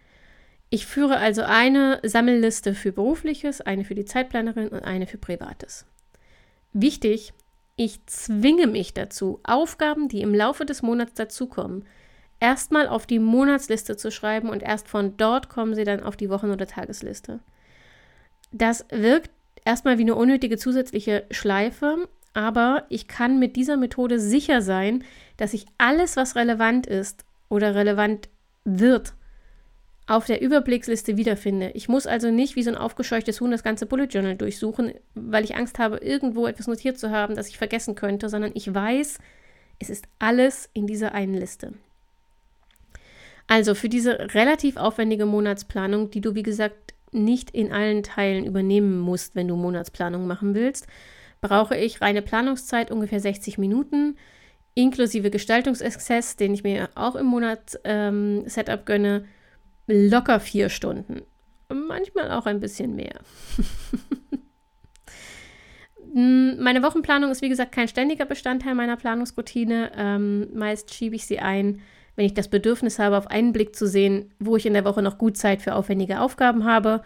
Ich 0.70 0.86
führe 0.86 1.16
also 1.16 1.42
eine 1.42 2.00
Sammelliste 2.02 2.74
für 2.74 2.92
berufliches, 2.92 3.60
eine 3.60 3.84
für 3.84 3.94
die 3.94 4.04
Zeitplanerin 4.04 4.68
und 4.68 4.84
eine 4.84 5.06
für 5.06 5.18
privates. 5.18 5.86
Wichtig, 6.72 7.32
ich 7.76 8.04
zwinge 8.06 8.66
mich 8.66 8.92
dazu, 8.92 9.40
Aufgaben, 9.44 10.08
die 10.08 10.20
im 10.20 10.34
Laufe 10.34 10.66
des 10.66 10.82
Monats 10.82 11.14
dazukommen, 11.14 11.84
erstmal 12.40 12.86
auf 12.88 13.06
die 13.06 13.18
Monatsliste 13.18 13.96
zu 13.96 14.10
schreiben 14.10 14.50
und 14.50 14.62
erst 14.62 14.88
von 14.88 15.16
dort 15.16 15.48
kommen 15.48 15.74
sie 15.74 15.84
dann 15.84 16.02
auf 16.02 16.16
die 16.16 16.28
Wochen- 16.28 16.50
oder 16.50 16.66
Tagesliste. 16.66 17.40
Das 18.52 18.84
wirkt 18.90 19.30
erstmal 19.64 19.98
wie 19.98 20.02
eine 20.02 20.14
unnötige 20.14 20.58
zusätzliche 20.58 21.24
Schleife, 21.30 22.08
aber 22.34 22.84
ich 22.88 23.08
kann 23.08 23.38
mit 23.38 23.56
dieser 23.56 23.76
Methode 23.76 24.20
sicher 24.20 24.60
sein, 24.60 25.04
dass 25.36 25.54
ich 25.54 25.66
alles, 25.78 26.16
was 26.16 26.36
relevant 26.36 26.86
ist 26.86 27.24
oder 27.48 27.74
relevant 27.74 28.28
wird, 28.64 29.14
auf 30.08 30.24
der 30.24 30.40
Überblicksliste 30.40 31.18
wiederfinde. 31.18 31.70
Ich 31.74 31.88
muss 31.88 32.06
also 32.06 32.30
nicht 32.30 32.56
wie 32.56 32.62
so 32.62 32.70
ein 32.70 32.76
aufgescheuchtes 32.76 33.42
Huhn 33.42 33.50
das 33.50 33.62
ganze 33.62 33.84
Bullet 33.84 34.06
Journal 34.06 34.36
durchsuchen, 34.36 34.94
weil 35.14 35.44
ich 35.44 35.54
Angst 35.54 35.78
habe, 35.78 35.98
irgendwo 35.98 36.46
etwas 36.46 36.66
notiert 36.66 36.98
zu 36.98 37.10
haben, 37.10 37.36
das 37.36 37.48
ich 37.48 37.58
vergessen 37.58 37.94
könnte, 37.94 38.30
sondern 38.30 38.52
ich 38.54 38.74
weiß, 38.74 39.18
es 39.78 39.90
ist 39.90 40.06
alles 40.18 40.70
in 40.72 40.86
dieser 40.86 41.12
einen 41.12 41.34
Liste. 41.34 41.74
Also 43.46 43.74
für 43.74 43.90
diese 43.90 44.34
relativ 44.34 44.78
aufwendige 44.78 45.26
Monatsplanung, 45.26 46.10
die 46.10 46.22
du 46.22 46.34
wie 46.34 46.42
gesagt 46.42 46.94
nicht 47.12 47.50
in 47.50 47.70
allen 47.70 48.02
Teilen 48.02 48.46
übernehmen 48.46 48.98
musst, 48.98 49.36
wenn 49.36 49.48
du 49.48 49.56
Monatsplanung 49.56 50.26
machen 50.26 50.54
willst, 50.54 50.86
brauche 51.42 51.76
ich 51.76 52.00
reine 52.00 52.22
Planungszeit 52.22 52.90
ungefähr 52.90 53.20
60 53.20 53.58
Minuten, 53.58 54.16
inklusive 54.74 55.30
Gestaltungsexzess, 55.30 56.36
den 56.36 56.54
ich 56.54 56.62
mir 56.62 56.88
auch 56.94 57.14
im 57.14 57.26
Monat 57.26 57.78
ähm, 57.84 58.44
Setup 58.46 58.86
gönne 58.86 59.24
locker 59.88 60.38
vier 60.38 60.68
Stunden. 60.68 61.22
Manchmal 61.68 62.30
auch 62.30 62.46
ein 62.46 62.60
bisschen 62.60 62.94
mehr. 62.94 63.18
Meine 66.14 66.82
Wochenplanung 66.82 67.30
ist, 67.30 67.42
wie 67.42 67.48
gesagt, 67.48 67.72
kein 67.72 67.88
ständiger 67.88 68.24
Bestandteil 68.24 68.74
meiner 68.74 68.96
Planungsroutine. 68.96 69.92
Ähm, 69.96 70.48
meist 70.54 70.94
schiebe 70.94 71.16
ich 71.16 71.26
sie 71.26 71.40
ein, 71.40 71.80
wenn 72.16 72.24
ich 72.24 72.34
das 72.34 72.48
Bedürfnis 72.48 72.98
habe, 72.98 73.18
auf 73.18 73.26
einen 73.26 73.52
Blick 73.52 73.76
zu 73.76 73.86
sehen, 73.86 74.32
wo 74.38 74.56
ich 74.56 74.64
in 74.64 74.72
der 74.72 74.84
Woche 74.84 75.02
noch 75.02 75.18
gut 75.18 75.36
Zeit 75.36 75.60
für 75.60 75.74
aufwendige 75.74 76.20
Aufgaben 76.20 76.64
habe. 76.64 77.02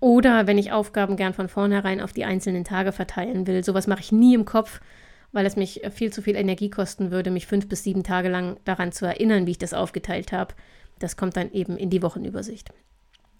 Oder 0.00 0.46
wenn 0.46 0.58
ich 0.58 0.72
Aufgaben 0.72 1.16
gern 1.16 1.34
von 1.34 1.48
vornherein 1.48 2.00
auf 2.00 2.12
die 2.12 2.24
einzelnen 2.24 2.64
Tage 2.64 2.92
verteilen 2.92 3.46
will. 3.46 3.62
Sowas 3.64 3.86
mache 3.86 4.00
ich 4.00 4.12
nie 4.12 4.34
im 4.34 4.44
Kopf, 4.44 4.80
weil 5.32 5.46
es 5.46 5.56
mich 5.56 5.82
viel 5.90 6.12
zu 6.12 6.22
viel 6.22 6.36
Energie 6.36 6.70
kosten 6.70 7.10
würde, 7.10 7.30
mich 7.30 7.46
fünf 7.46 7.68
bis 7.68 7.82
sieben 7.82 8.02
Tage 8.02 8.28
lang 8.28 8.58
daran 8.64 8.92
zu 8.92 9.04
erinnern, 9.04 9.46
wie 9.46 9.52
ich 9.52 9.58
das 9.58 9.74
aufgeteilt 9.74 10.32
habe. 10.32 10.54
Das 10.98 11.16
kommt 11.16 11.36
dann 11.36 11.52
eben 11.52 11.76
in 11.76 11.90
die 11.90 12.02
Wochenübersicht. 12.02 12.70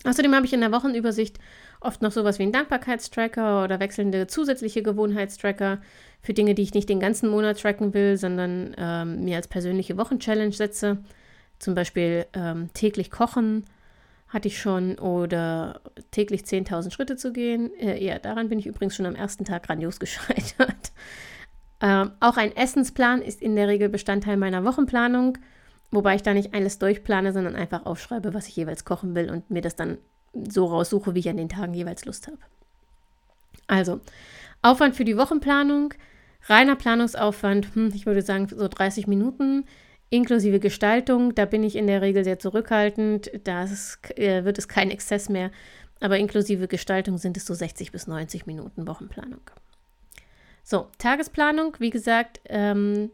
Außerdem 0.04 0.34
habe 0.34 0.46
ich 0.46 0.52
in 0.52 0.60
der 0.60 0.72
Wochenübersicht 0.72 1.38
oft 1.80 2.02
noch 2.02 2.12
sowas 2.12 2.38
wie 2.38 2.44
einen 2.44 2.52
Dankbarkeitstracker 2.52 3.64
oder 3.64 3.80
wechselnde 3.80 4.26
zusätzliche 4.26 4.82
Gewohnheitstracker 4.82 5.80
für 6.22 6.34
Dinge, 6.34 6.54
die 6.54 6.62
ich 6.62 6.74
nicht 6.74 6.88
den 6.88 7.00
ganzen 7.00 7.28
Monat 7.30 7.60
tracken 7.60 7.94
will, 7.94 8.16
sondern 8.16 8.74
ähm, 8.76 9.24
mir 9.24 9.36
als 9.36 9.48
persönliche 9.48 9.96
Wochenchallenge 9.96 10.52
setze. 10.52 10.98
Zum 11.58 11.74
Beispiel 11.74 12.26
ähm, 12.34 12.70
täglich 12.74 13.10
kochen 13.10 13.64
hatte 14.28 14.48
ich 14.48 14.60
schon 14.60 14.98
oder 14.98 15.80
täglich 16.10 16.42
10.000 16.42 16.90
Schritte 16.90 17.16
zu 17.16 17.32
gehen. 17.32 17.72
Äh, 17.78 18.04
ja, 18.04 18.18
daran 18.18 18.48
bin 18.48 18.58
ich 18.58 18.66
übrigens 18.66 18.96
schon 18.96 19.06
am 19.06 19.14
ersten 19.14 19.44
Tag 19.44 19.64
grandios 19.64 20.00
gescheitert. 20.00 20.92
Ähm, 21.80 22.12
auch 22.20 22.36
ein 22.36 22.56
Essensplan 22.56 23.22
ist 23.22 23.42
in 23.42 23.56
der 23.56 23.68
Regel 23.68 23.88
Bestandteil 23.88 24.36
meiner 24.36 24.64
Wochenplanung. 24.64 25.38
Wobei 25.90 26.16
ich 26.16 26.22
da 26.22 26.34
nicht 26.34 26.54
alles 26.54 26.78
durchplane, 26.78 27.32
sondern 27.32 27.54
einfach 27.54 27.86
aufschreibe, 27.86 28.34
was 28.34 28.48
ich 28.48 28.56
jeweils 28.56 28.84
kochen 28.84 29.14
will 29.14 29.30
und 29.30 29.50
mir 29.50 29.62
das 29.62 29.76
dann 29.76 29.98
so 30.48 30.66
raussuche, 30.66 31.14
wie 31.14 31.20
ich 31.20 31.28
an 31.28 31.36
den 31.36 31.48
Tagen 31.48 31.74
jeweils 31.74 32.04
Lust 32.04 32.26
habe. 32.26 32.38
Also, 33.66 34.00
Aufwand 34.62 34.96
für 34.96 35.04
die 35.04 35.16
Wochenplanung, 35.16 35.94
reiner 36.48 36.76
Planungsaufwand, 36.76 37.74
hm, 37.74 37.92
ich 37.94 38.06
würde 38.06 38.22
sagen 38.22 38.48
so 38.48 38.68
30 38.68 39.06
Minuten, 39.06 39.64
inklusive 40.10 40.60
Gestaltung, 40.60 41.34
da 41.34 41.44
bin 41.44 41.62
ich 41.62 41.76
in 41.76 41.86
der 41.86 42.02
Regel 42.02 42.24
sehr 42.24 42.38
zurückhaltend, 42.38 43.30
da 43.44 43.64
äh, 44.16 44.44
wird 44.44 44.58
es 44.58 44.68
kein 44.68 44.90
Exzess 44.90 45.28
mehr, 45.28 45.50
aber 46.00 46.18
inklusive 46.18 46.68
Gestaltung 46.68 47.18
sind 47.18 47.36
es 47.36 47.46
so 47.46 47.54
60 47.54 47.90
bis 47.92 48.06
90 48.06 48.46
Minuten 48.46 48.86
Wochenplanung. 48.86 49.40
So, 50.62 50.88
Tagesplanung, 50.98 51.76
wie 51.78 51.90
gesagt, 51.90 52.40
ähm, 52.46 53.10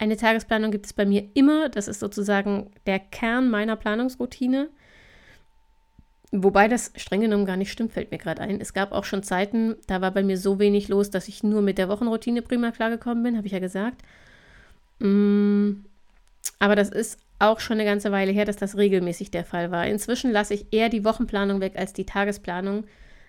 eine 0.00 0.16
Tagesplanung 0.16 0.70
gibt 0.70 0.86
es 0.86 0.94
bei 0.94 1.04
mir 1.04 1.28
immer. 1.34 1.68
Das 1.68 1.86
ist 1.86 2.00
sozusagen 2.00 2.70
der 2.86 2.98
Kern 2.98 3.50
meiner 3.50 3.76
Planungsroutine. 3.76 4.70
Wobei 6.32 6.68
das 6.68 6.92
streng 6.96 7.20
genommen 7.20 7.44
gar 7.44 7.58
nicht 7.58 7.70
stimmt, 7.70 7.92
fällt 7.92 8.10
mir 8.10 8.16
gerade 8.16 8.40
ein. 8.40 8.60
Es 8.60 8.72
gab 8.72 8.92
auch 8.92 9.04
schon 9.04 9.22
Zeiten, 9.22 9.76
da 9.88 10.00
war 10.00 10.10
bei 10.12 10.22
mir 10.22 10.38
so 10.38 10.58
wenig 10.58 10.88
los, 10.88 11.10
dass 11.10 11.28
ich 11.28 11.42
nur 11.42 11.60
mit 11.60 11.76
der 11.76 11.88
Wochenroutine 11.90 12.40
prima 12.40 12.70
klargekommen 12.70 13.22
bin, 13.22 13.36
habe 13.36 13.46
ich 13.46 13.52
ja 13.52 13.58
gesagt. 13.58 14.00
Mm, 15.00 15.82
aber 16.58 16.76
das 16.76 16.88
ist 16.88 17.18
auch 17.38 17.60
schon 17.60 17.78
eine 17.78 17.84
ganze 17.84 18.10
Weile 18.10 18.32
her, 18.32 18.46
dass 18.46 18.56
das 18.56 18.78
regelmäßig 18.78 19.30
der 19.30 19.44
Fall 19.44 19.70
war. 19.70 19.86
Inzwischen 19.86 20.30
lasse 20.30 20.54
ich 20.54 20.72
eher 20.72 20.88
die 20.88 21.04
Wochenplanung 21.04 21.60
weg 21.60 21.74
als 21.76 21.92
die 21.92 22.06
Tagesplanung. 22.06 22.84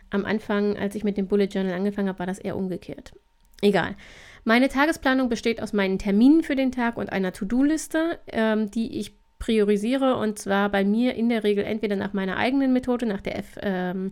Am 0.10 0.24
Anfang, 0.24 0.78
als 0.78 0.96
ich 0.96 1.04
mit 1.04 1.18
dem 1.18 1.28
Bullet 1.28 1.46
Journal 1.46 1.74
angefangen 1.74 2.08
habe, 2.08 2.20
war 2.20 2.28
das 2.28 2.40
eher 2.40 2.56
umgekehrt. 2.56 3.14
Egal. 3.62 3.96
Meine 4.44 4.70
Tagesplanung 4.70 5.30
besteht 5.30 5.62
aus 5.62 5.74
meinen 5.74 6.00
Terminen 6.00 6.44
für 6.44 6.56
den 6.56 6.72
Tag 6.72 6.98
und 6.98 7.12
einer 7.12 7.32
To-Do-Liste, 7.32 8.20
ähm, 8.28 8.72
die 8.72 8.98
ich 8.98 9.14
priorisiere 9.40 10.18
und 10.18 10.40
zwar 10.40 10.70
bei 10.70 10.84
mir 10.84 11.16
in 11.16 11.30
der 11.30 11.44
Regel 11.44 11.64
entweder 11.64 11.96
nach 11.96 12.14
meiner 12.14 12.38
eigenen 12.38 12.74
Methode, 12.74 13.06
nach 13.06 13.22
der, 13.22 13.40
F, 13.40 13.58
ähm, 13.62 14.12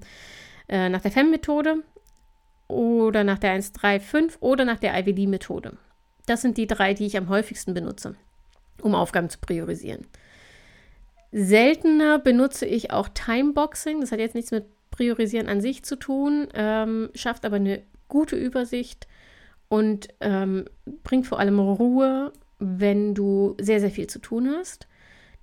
äh, 0.67 0.89
nach 0.89 1.01
der 1.01 1.11
FEM-Methode 1.11 1.83
oder 2.67 3.23
nach 3.23 3.39
der 3.39 3.51
135 3.51 4.41
oder 4.41 4.65
nach 4.65 4.79
der 4.79 4.97
IVD-Methode. 4.99 5.77
Das 6.25 6.41
sind 6.41 6.57
die 6.57 6.67
drei, 6.67 6.93
die 6.93 7.05
ich 7.05 7.17
am 7.17 7.29
häufigsten 7.29 7.73
benutze, 7.73 8.15
um 8.81 8.93
Aufgaben 8.93 9.29
zu 9.29 9.39
priorisieren. 9.39 10.05
Seltener 11.31 12.19
benutze 12.19 12.65
ich 12.65 12.91
auch 12.91 13.07
Timeboxing. 13.09 14.01
Das 14.01 14.11
hat 14.11 14.19
jetzt 14.19 14.35
nichts 14.35 14.51
mit 14.51 14.65
Priorisieren 14.91 15.47
an 15.47 15.61
sich 15.61 15.83
zu 15.83 15.95
tun, 15.95 16.47
ähm, 16.53 17.09
schafft 17.13 17.45
aber 17.45 17.55
eine 17.57 17.83
gute 18.09 18.35
Übersicht 18.35 19.07
und 19.69 20.09
ähm, 20.19 20.65
bringt 21.03 21.27
vor 21.27 21.39
allem 21.39 21.59
Ruhe, 21.59 22.33
wenn 22.59 23.15
du 23.15 23.55
sehr, 23.59 23.79
sehr 23.79 23.91
viel 23.91 24.07
zu 24.07 24.19
tun 24.19 24.49
hast. 24.49 24.87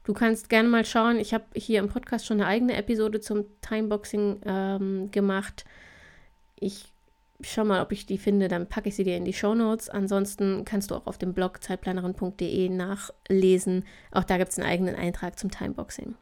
Du 0.04 0.12
kannst 0.12 0.48
gerne 0.48 0.68
mal 0.68 0.84
schauen, 0.84 1.18
ich 1.18 1.34
habe 1.34 1.44
hier 1.54 1.80
im 1.80 1.88
Podcast 1.88 2.26
schon 2.26 2.40
eine 2.40 2.46
eigene 2.48 2.76
Episode 2.76 3.20
zum 3.20 3.44
Timeboxing 3.62 4.40
ähm, 4.44 5.10
gemacht. 5.10 5.64
Ich 6.60 6.92
schau 7.40 7.64
mal, 7.64 7.82
ob 7.82 7.92
ich 7.92 8.06
die 8.06 8.18
finde, 8.18 8.48
dann 8.48 8.68
packe 8.68 8.88
ich 8.88 8.96
sie 8.96 9.04
dir 9.04 9.16
in 9.16 9.24
die 9.24 9.32
Show 9.32 9.54
Notes. 9.54 9.88
Ansonsten 9.88 10.64
kannst 10.64 10.90
du 10.90 10.94
auch 10.94 11.06
auf 11.06 11.18
dem 11.18 11.34
Blog 11.34 11.62
zeitplanerin.de 11.62 12.68
nachlesen. 12.68 13.84
Auch 14.12 14.24
da 14.24 14.38
gibt 14.38 14.52
es 14.52 14.58
einen 14.58 14.68
eigenen 14.68 14.94
Eintrag 14.94 15.38
zum 15.38 15.50
Timeboxing. 15.50 16.14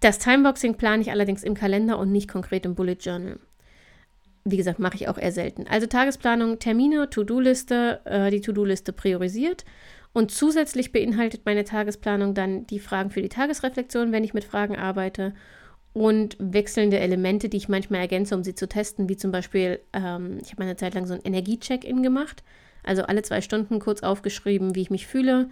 Das 0.00 0.18
Timeboxing 0.18 0.76
plane 0.76 1.02
ich 1.02 1.10
allerdings 1.10 1.42
im 1.42 1.54
Kalender 1.54 1.98
und 1.98 2.10
nicht 2.10 2.28
konkret 2.28 2.64
im 2.64 2.74
Bullet 2.74 2.96
Journal. 3.00 3.38
Wie 4.44 4.56
gesagt, 4.56 4.78
mache 4.78 4.96
ich 4.96 5.08
auch 5.08 5.18
eher 5.18 5.32
selten. 5.32 5.66
Also 5.68 5.86
Tagesplanung, 5.86 6.58
Termine, 6.58 7.10
To-Do-Liste, 7.10 8.00
äh, 8.04 8.30
die 8.30 8.40
To-Do-Liste 8.40 8.92
priorisiert. 8.92 9.64
Und 10.12 10.30
zusätzlich 10.30 10.92
beinhaltet 10.92 11.42
meine 11.44 11.64
Tagesplanung 11.64 12.34
dann 12.34 12.66
die 12.66 12.80
Fragen 12.80 13.10
für 13.10 13.22
die 13.22 13.28
Tagesreflexion, 13.28 14.12
wenn 14.12 14.24
ich 14.24 14.34
mit 14.34 14.44
Fragen 14.44 14.76
arbeite 14.76 15.34
und 15.92 16.36
wechselnde 16.38 16.98
Elemente, 16.98 17.48
die 17.48 17.56
ich 17.56 17.68
manchmal 17.68 18.00
ergänze, 18.00 18.34
um 18.34 18.44
sie 18.44 18.54
zu 18.54 18.68
testen, 18.68 19.08
wie 19.08 19.16
zum 19.16 19.32
Beispiel, 19.32 19.80
ähm, 19.92 20.38
ich 20.42 20.52
habe 20.52 20.62
eine 20.62 20.76
Zeit 20.76 20.94
lang 20.94 21.06
so 21.06 21.14
ein 21.14 21.22
Energie-Check-In 21.22 22.02
gemacht, 22.02 22.42
also 22.82 23.02
alle 23.02 23.22
zwei 23.22 23.40
Stunden 23.40 23.78
kurz 23.80 24.02
aufgeschrieben, 24.02 24.74
wie 24.74 24.82
ich 24.82 24.90
mich 24.90 25.06
fühle, 25.06 25.50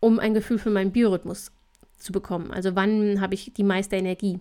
um 0.00 0.18
ein 0.18 0.34
Gefühl 0.34 0.58
für 0.58 0.70
meinen 0.70 0.92
Biorhythmus 0.92 1.52
zu 1.98 2.12
bekommen. 2.12 2.50
Also 2.52 2.74
wann 2.74 3.20
habe 3.20 3.34
ich 3.34 3.52
die 3.54 3.64
meiste 3.64 3.96
Energie? 3.96 4.40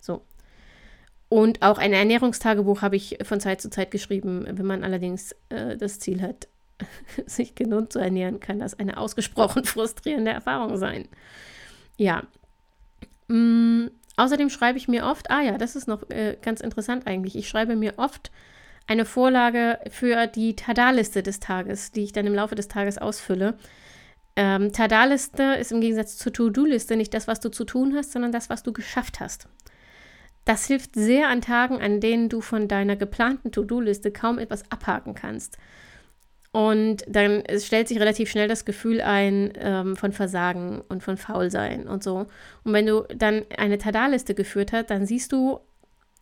So. 0.00 0.22
Und 1.28 1.62
auch 1.62 1.78
ein 1.78 1.92
Ernährungstagebuch 1.92 2.82
habe 2.82 2.96
ich 2.96 3.18
von 3.22 3.40
Zeit 3.40 3.60
zu 3.60 3.68
Zeit 3.68 3.90
geschrieben. 3.90 4.46
Wenn 4.48 4.66
man 4.66 4.84
allerdings 4.84 5.34
äh, 5.48 5.76
das 5.76 5.98
Ziel 5.98 6.22
hat, 6.22 6.48
sich 7.26 7.54
gesund 7.54 7.92
zu 7.92 7.98
ernähren, 7.98 8.40
kann 8.40 8.58
das 8.58 8.78
eine 8.78 8.96
ausgesprochen 8.96 9.64
frustrierende 9.66 10.30
Erfahrung 10.30 10.76
sein. 10.76 11.08
Ja. 11.96 12.22
Mm, 13.28 13.88
Außerdem 14.16 14.48
schreibe 14.48 14.78
ich 14.78 14.88
mir 14.88 15.04
oft, 15.04 15.30
ah 15.30 15.42
ja, 15.42 15.58
das 15.58 15.76
ist 15.76 15.88
noch 15.88 16.08
äh, 16.10 16.36
ganz 16.40 16.60
interessant 16.60 17.06
eigentlich, 17.06 17.36
ich 17.36 17.48
schreibe 17.48 17.76
mir 17.76 17.94
oft 17.98 18.30
eine 18.86 19.04
Vorlage 19.04 19.78
für 19.90 20.26
die 20.26 20.56
Tada-Liste 20.56 21.22
des 21.22 21.40
Tages, 21.40 21.92
die 21.92 22.04
ich 22.04 22.12
dann 22.12 22.26
im 22.26 22.34
Laufe 22.34 22.54
des 22.54 22.68
Tages 22.68 22.98
ausfülle. 22.98 23.58
Ähm, 24.36 24.72
Tada-Liste 24.72 25.42
ist 25.42 25.72
im 25.72 25.80
Gegensatz 25.80 26.16
zur 26.16 26.32
To-Do-Liste 26.32 26.96
nicht 26.96 27.12
das, 27.12 27.26
was 27.28 27.40
du 27.40 27.50
zu 27.50 27.64
tun 27.64 27.94
hast, 27.94 28.12
sondern 28.12 28.32
das, 28.32 28.48
was 28.48 28.62
du 28.62 28.72
geschafft 28.72 29.20
hast. 29.20 29.48
Das 30.46 30.66
hilft 30.66 30.94
sehr 30.94 31.28
an 31.28 31.40
Tagen, 31.40 31.82
an 31.82 32.00
denen 32.00 32.28
du 32.28 32.40
von 32.40 32.68
deiner 32.68 32.94
geplanten 32.94 33.50
To-Do-Liste 33.50 34.12
kaum 34.12 34.38
etwas 34.38 34.62
abhaken 34.70 35.14
kannst. 35.14 35.58
Und 36.52 37.04
dann 37.08 37.42
stellt 37.58 37.88
sich 37.88 37.98
relativ 37.98 38.30
schnell 38.30 38.46
das 38.46 38.64
Gefühl 38.64 39.00
ein 39.00 39.52
ähm, 39.56 39.96
von 39.96 40.12
Versagen 40.12 40.82
und 40.88 41.02
von 41.02 41.16
Faulsein 41.16 41.88
und 41.88 42.04
so. 42.04 42.28
Und 42.62 42.72
wenn 42.72 42.86
du 42.86 43.02
dann 43.14 43.42
eine 43.58 43.76
Tada-Liste 43.76 44.34
geführt 44.34 44.72
hast, 44.72 44.88
dann 44.88 45.04
siehst 45.04 45.32
du 45.32 45.58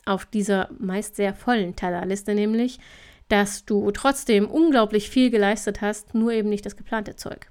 auf 0.06 0.24
dieser 0.24 0.70
meist 0.78 1.16
sehr 1.16 1.34
vollen 1.34 1.76
Tada-Liste 1.76 2.34
nämlich, 2.34 2.80
dass 3.28 3.66
du 3.66 3.90
trotzdem 3.90 4.48
unglaublich 4.48 5.10
viel 5.10 5.30
geleistet 5.30 5.82
hast, 5.82 6.14
nur 6.14 6.32
eben 6.32 6.48
nicht 6.48 6.64
das 6.64 6.76
geplante 6.76 7.14
Zeug. 7.14 7.50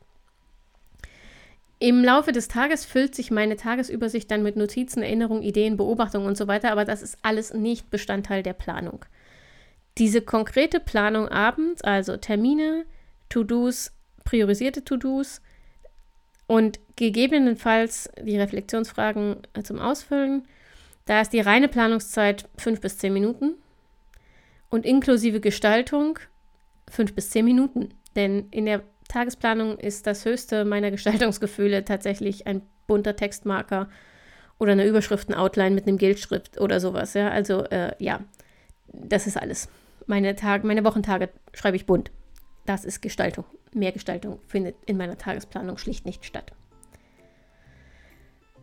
Im 1.84 2.02
Laufe 2.02 2.32
des 2.32 2.48
Tages 2.48 2.86
füllt 2.86 3.14
sich 3.14 3.30
meine 3.30 3.58
Tagesübersicht 3.58 4.32
dann 4.32 4.42
mit 4.42 4.56
Notizen, 4.56 5.04
Erinnerungen, 5.04 5.44
Ideen, 5.44 5.76
Beobachtungen 5.76 6.26
und 6.26 6.38
so 6.38 6.48
weiter, 6.48 6.72
aber 6.72 6.86
das 6.86 7.02
ist 7.02 7.18
alles 7.24 7.54
nicht 7.54 7.90
Bestandteil 7.90 8.42
der 8.42 8.54
Planung. 8.54 9.04
Diese 9.98 10.22
konkrete 10.22 10.80
Planung 10.80 11.28
abends, 11.28 11.82
also 11.82 12.16
Termine, 12.16 12.86
To-Dos, 13.28 13.92
priorisierte 14.24 14.86
To-Dos 14.86 15.42
und 16.48 16.80
gegebenenfalls 16.96 18.10
die 18.22 18.38
Reflexionsfragen 18.38 19.40
zum 19.62 19.80
Ausfüllen, 19.80 20.48
da 21.04 21.20
ist 21.20 21.34
die 21.34 21.42
reine 21.42 21.68
Planungszeit 21.68 22.48
fünf 22.58 22.80
bis 22.80 22.98
zehn 22.98 23.12
Minuten 23.12 23.56
und 24.70 24.86
inklusive 24.86 25.42
Gestaltung 25.42 26.18
fünf 26.90 27.14
bis 27.14 27.30
zehn 27.32 27.44
Minuten. 27.44 27.90
Denn 28.16 28.48
in 28.52 28.68
der 28.68 28.84
Tagesplanung 29.14 29.78
ist 29.78 30.08
das 30.08 30.26
höchste 30.26 30.66
meiner 30.66 30.90
Gestaltungsgefühle 30.90 31.86
tatsächlich 31.86 32.48
ein 32.48 32.64
bunter 32.88 33.16
Textmarker 33.16 33.88
oder 34.58 34.72
eine 34.72 34.86
Überschriften-Outline 34.88 35.76
mit 35.76 35.88
einem 35.88 36.00
Geldschrift 36.00 36.60
oder 36.60 36.80
sowas. 36.80 37.14
Ja, 37.14 37.30
also 37.30 37.64
äh, 37.66 37.94
ja, 38.00 38.22
das 38.88 39.28
ist 39.28 39.38
alles. 39.38 39.70
Meine, 40.08 40.36
Tag, 40.36 40.64
meine 40.64 40.84
Wochentage 40.84 41.30
schreibe 41.54 41.78
ich 41.78 41.86
bunt. 41.86 42.12
Das 42.66 42.86
ist 42.86 43.02
Gestaltung. 43.02 43.46
Mehr 43.72 43.92
Gestaltung 43.92 44.40
findet 44.48 44.76
in 44.86 44.98
meiner 44.98 45.18
Tagesplanung 45.18 45.78
schlicht 45.78 46.06
nicht 46.08 46.26
statt. 46.26 46.52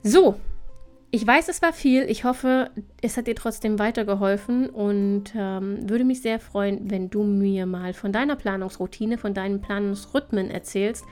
So, 0.03 0.41
ich 1.13 1.27
weiß, 1.27 1.49
es 1.49 1.61
war 1.61 1.73
viel. 1.73 2.05
Ich 2.09 2.25
hoffe, 2.25 2.71
es 3.03 3.17
hat 3.17 3.27
dir 3.27 3.35
trotzdem 3.35 3.79
weitergeholfen 3.79 4.71
und 4.71 5.33
ähm, 5.35 5.89
würde 5.89 6.05
mich 6.05 6.23
sehr 6.23 6.39
freuen, 6.39 6.91
wenn 6.91 7.11
du 7.11 7.25
mir 7.25 7.67
mal 7.67 7.95
von 7.95 8.13
deiner 8.13 8.37
Planungsroutine, 8.37 9.19
von 9.19 9.35
deinen 9.35 9.61
Planungsrhythmen 9.61 10.51
erzählst. 10.51 11.05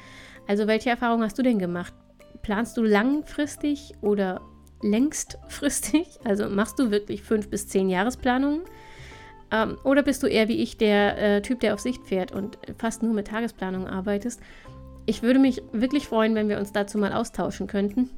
Also, 0.46 0.66
welche 0.66 0.90
Erfahrungen 0.90 1.24
hast 1.24 1.38
du 1.38 1.42
denn 1.42 1.58
gemacht? 1.58 1.92
Planst 2.42 2.76
du 2.76 2.82
langfristig 2.82 3.92
oder 4.00 4.40
längstfristig? 4.82 6.06
Also 6.24 6.48
machst 6.48 6.78
du 6.78 6.90
wirklich 6.90 7.22
fünf 7.22 7.48
bis 7.48 7.66
zehn 7.66 7.88
Jahresplanungen? 7.88 8.60
Ähm, 9.50 9.78
oder 9.82 10.02
bist 10.02 10.22
du 10.22 10.28
eher 10.28 10.46
wie 10.46 10.62
ich 10.62 10.76
der 10.78 11.18
äh, 11.18 11.42
Typ, 11.42 11.60
der 11.60 11.74
auf 11.74 11.80
Sicht 11.80 12.06
fährt 12.06 12.30
und 12.30 12.58
fast 12.78 13.02
nur 13.02 13.14
mit 13.14 13.26
Tagesplanung 13.26 13.88
arbeitest? 13.88 14.40
Ich 15.06 15.22
würde 15.22 15.40
mich 15.40 15.62
wirklich 15.72 16.06
freuen, 16.06 16.34
wenn 16.36 16.48
wir 16.48 16.58
uns 16.58 16.70
dazu 16.70 16.98
mal 16.98 17.12
austauschen 17.12 17.66
könnten. 17.66 18.10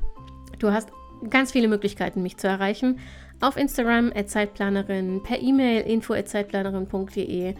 Du 0.58 0.72
hast 0.72 0.90
ganz 1.28 1.52
viele 1.52 1.68
Möglichkeiten, 1.68 2.22
mich 2.22 2.36
zu 2.36 2.48
erreichen. 2.48 2.98
Auf 3.40 3.56
Instagram 3.56 4.12
Zeitplanerin, 4.26 5.22
per 5.22 5.40
E-Mail 5.40 5.82
info 5.82 6.14
zeitplanerin.de 6.20 7.54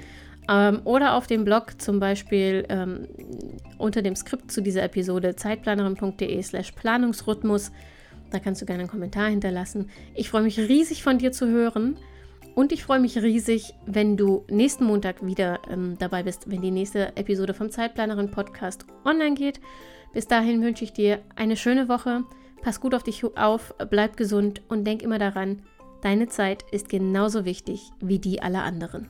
ähm, 0.49 0.81
oder 0.85 1.15
auf 1.15 1.27
dem 1.27 1.45
Blog 1.45 1.81
zum 1.81 2.01
Beispiel 2.01 2.67
ähm, 2.69 3.07
unter 3.79 4.03
dem 4.03 4.17
Skript 4.17 4.51
zu 4.51 4.61
dieser 4.61 4.83
Episode 4.83 5.37
zeitplanerin.de 5.37 6.43
slash 6.43 6.73
Planungsrhythmus. 6.73 7.73
Da 8.31 8.39
kannst 8.39 8.63
du 8.63 8.67
gerne 8.67 8.81
einen 8.81 8.91
Kommentar 8.91 9.29
hinterlassen. 9.29 9.91
Ich 10.15 10.31
freue 10.31 10.43
mich 10.43 10.59
riesig 10.59 11.03
von 11.03 11.19
dir 11.19 11.33
zu 11.33 11.49
hören. 11.49 11.97
Und 12.55 12.73
ich 12.73 12.83
freue 12.83 12.99
mich 12.99 13.17
riesig, 13.17 13.75
wenn 13.87 14.17
du 14.17 14.45
nächsten 14.51 14.85
Montag 14.85 15.25
wieder 15.25 15.61
ähm, 15.71 15.97
dabei 15.99 16.25
bist, 16.25 16.51
wenn 16.51 16.61
die 16.61 16.73
nächste 16.73 17.17
Episode 17.17 17.55
vom 17.55 17.71
Zeitplanerin 17.71 18.31
Podcast 18.31 18.87
online 19.05 19.35
geht. 19.35 19.61
Bis 20.13 20.27
dahin 20.27 20.61
wünsche 20.63 20.83
ich 20.85 20.93
dir 20.93 21.21
eine 21.37 21.57
schöne 21.57 21.89
Woche. 21.89 22.25
Pass 22.63 22.81
gut 22.81 22.95
auf 22.95 23.03
dich 23.03 23.25
auf, 23.25 23.75
bleib 23.91 24.17
gesund 24.17 24.63
und 24.69 24.85
denk 24.85 25.03
immer 25.03 25.19
daran, 25.19 25.63
deine 26.03 26.29
Zeit 26.29 26.65
ist 26.71 26.89
genauso 26.89 27.45
wichtig 27.45 27.91
wie 28.01 28.19
die 28.19 28.43
aller 28.43 28.63
anderen. 28.65 29.09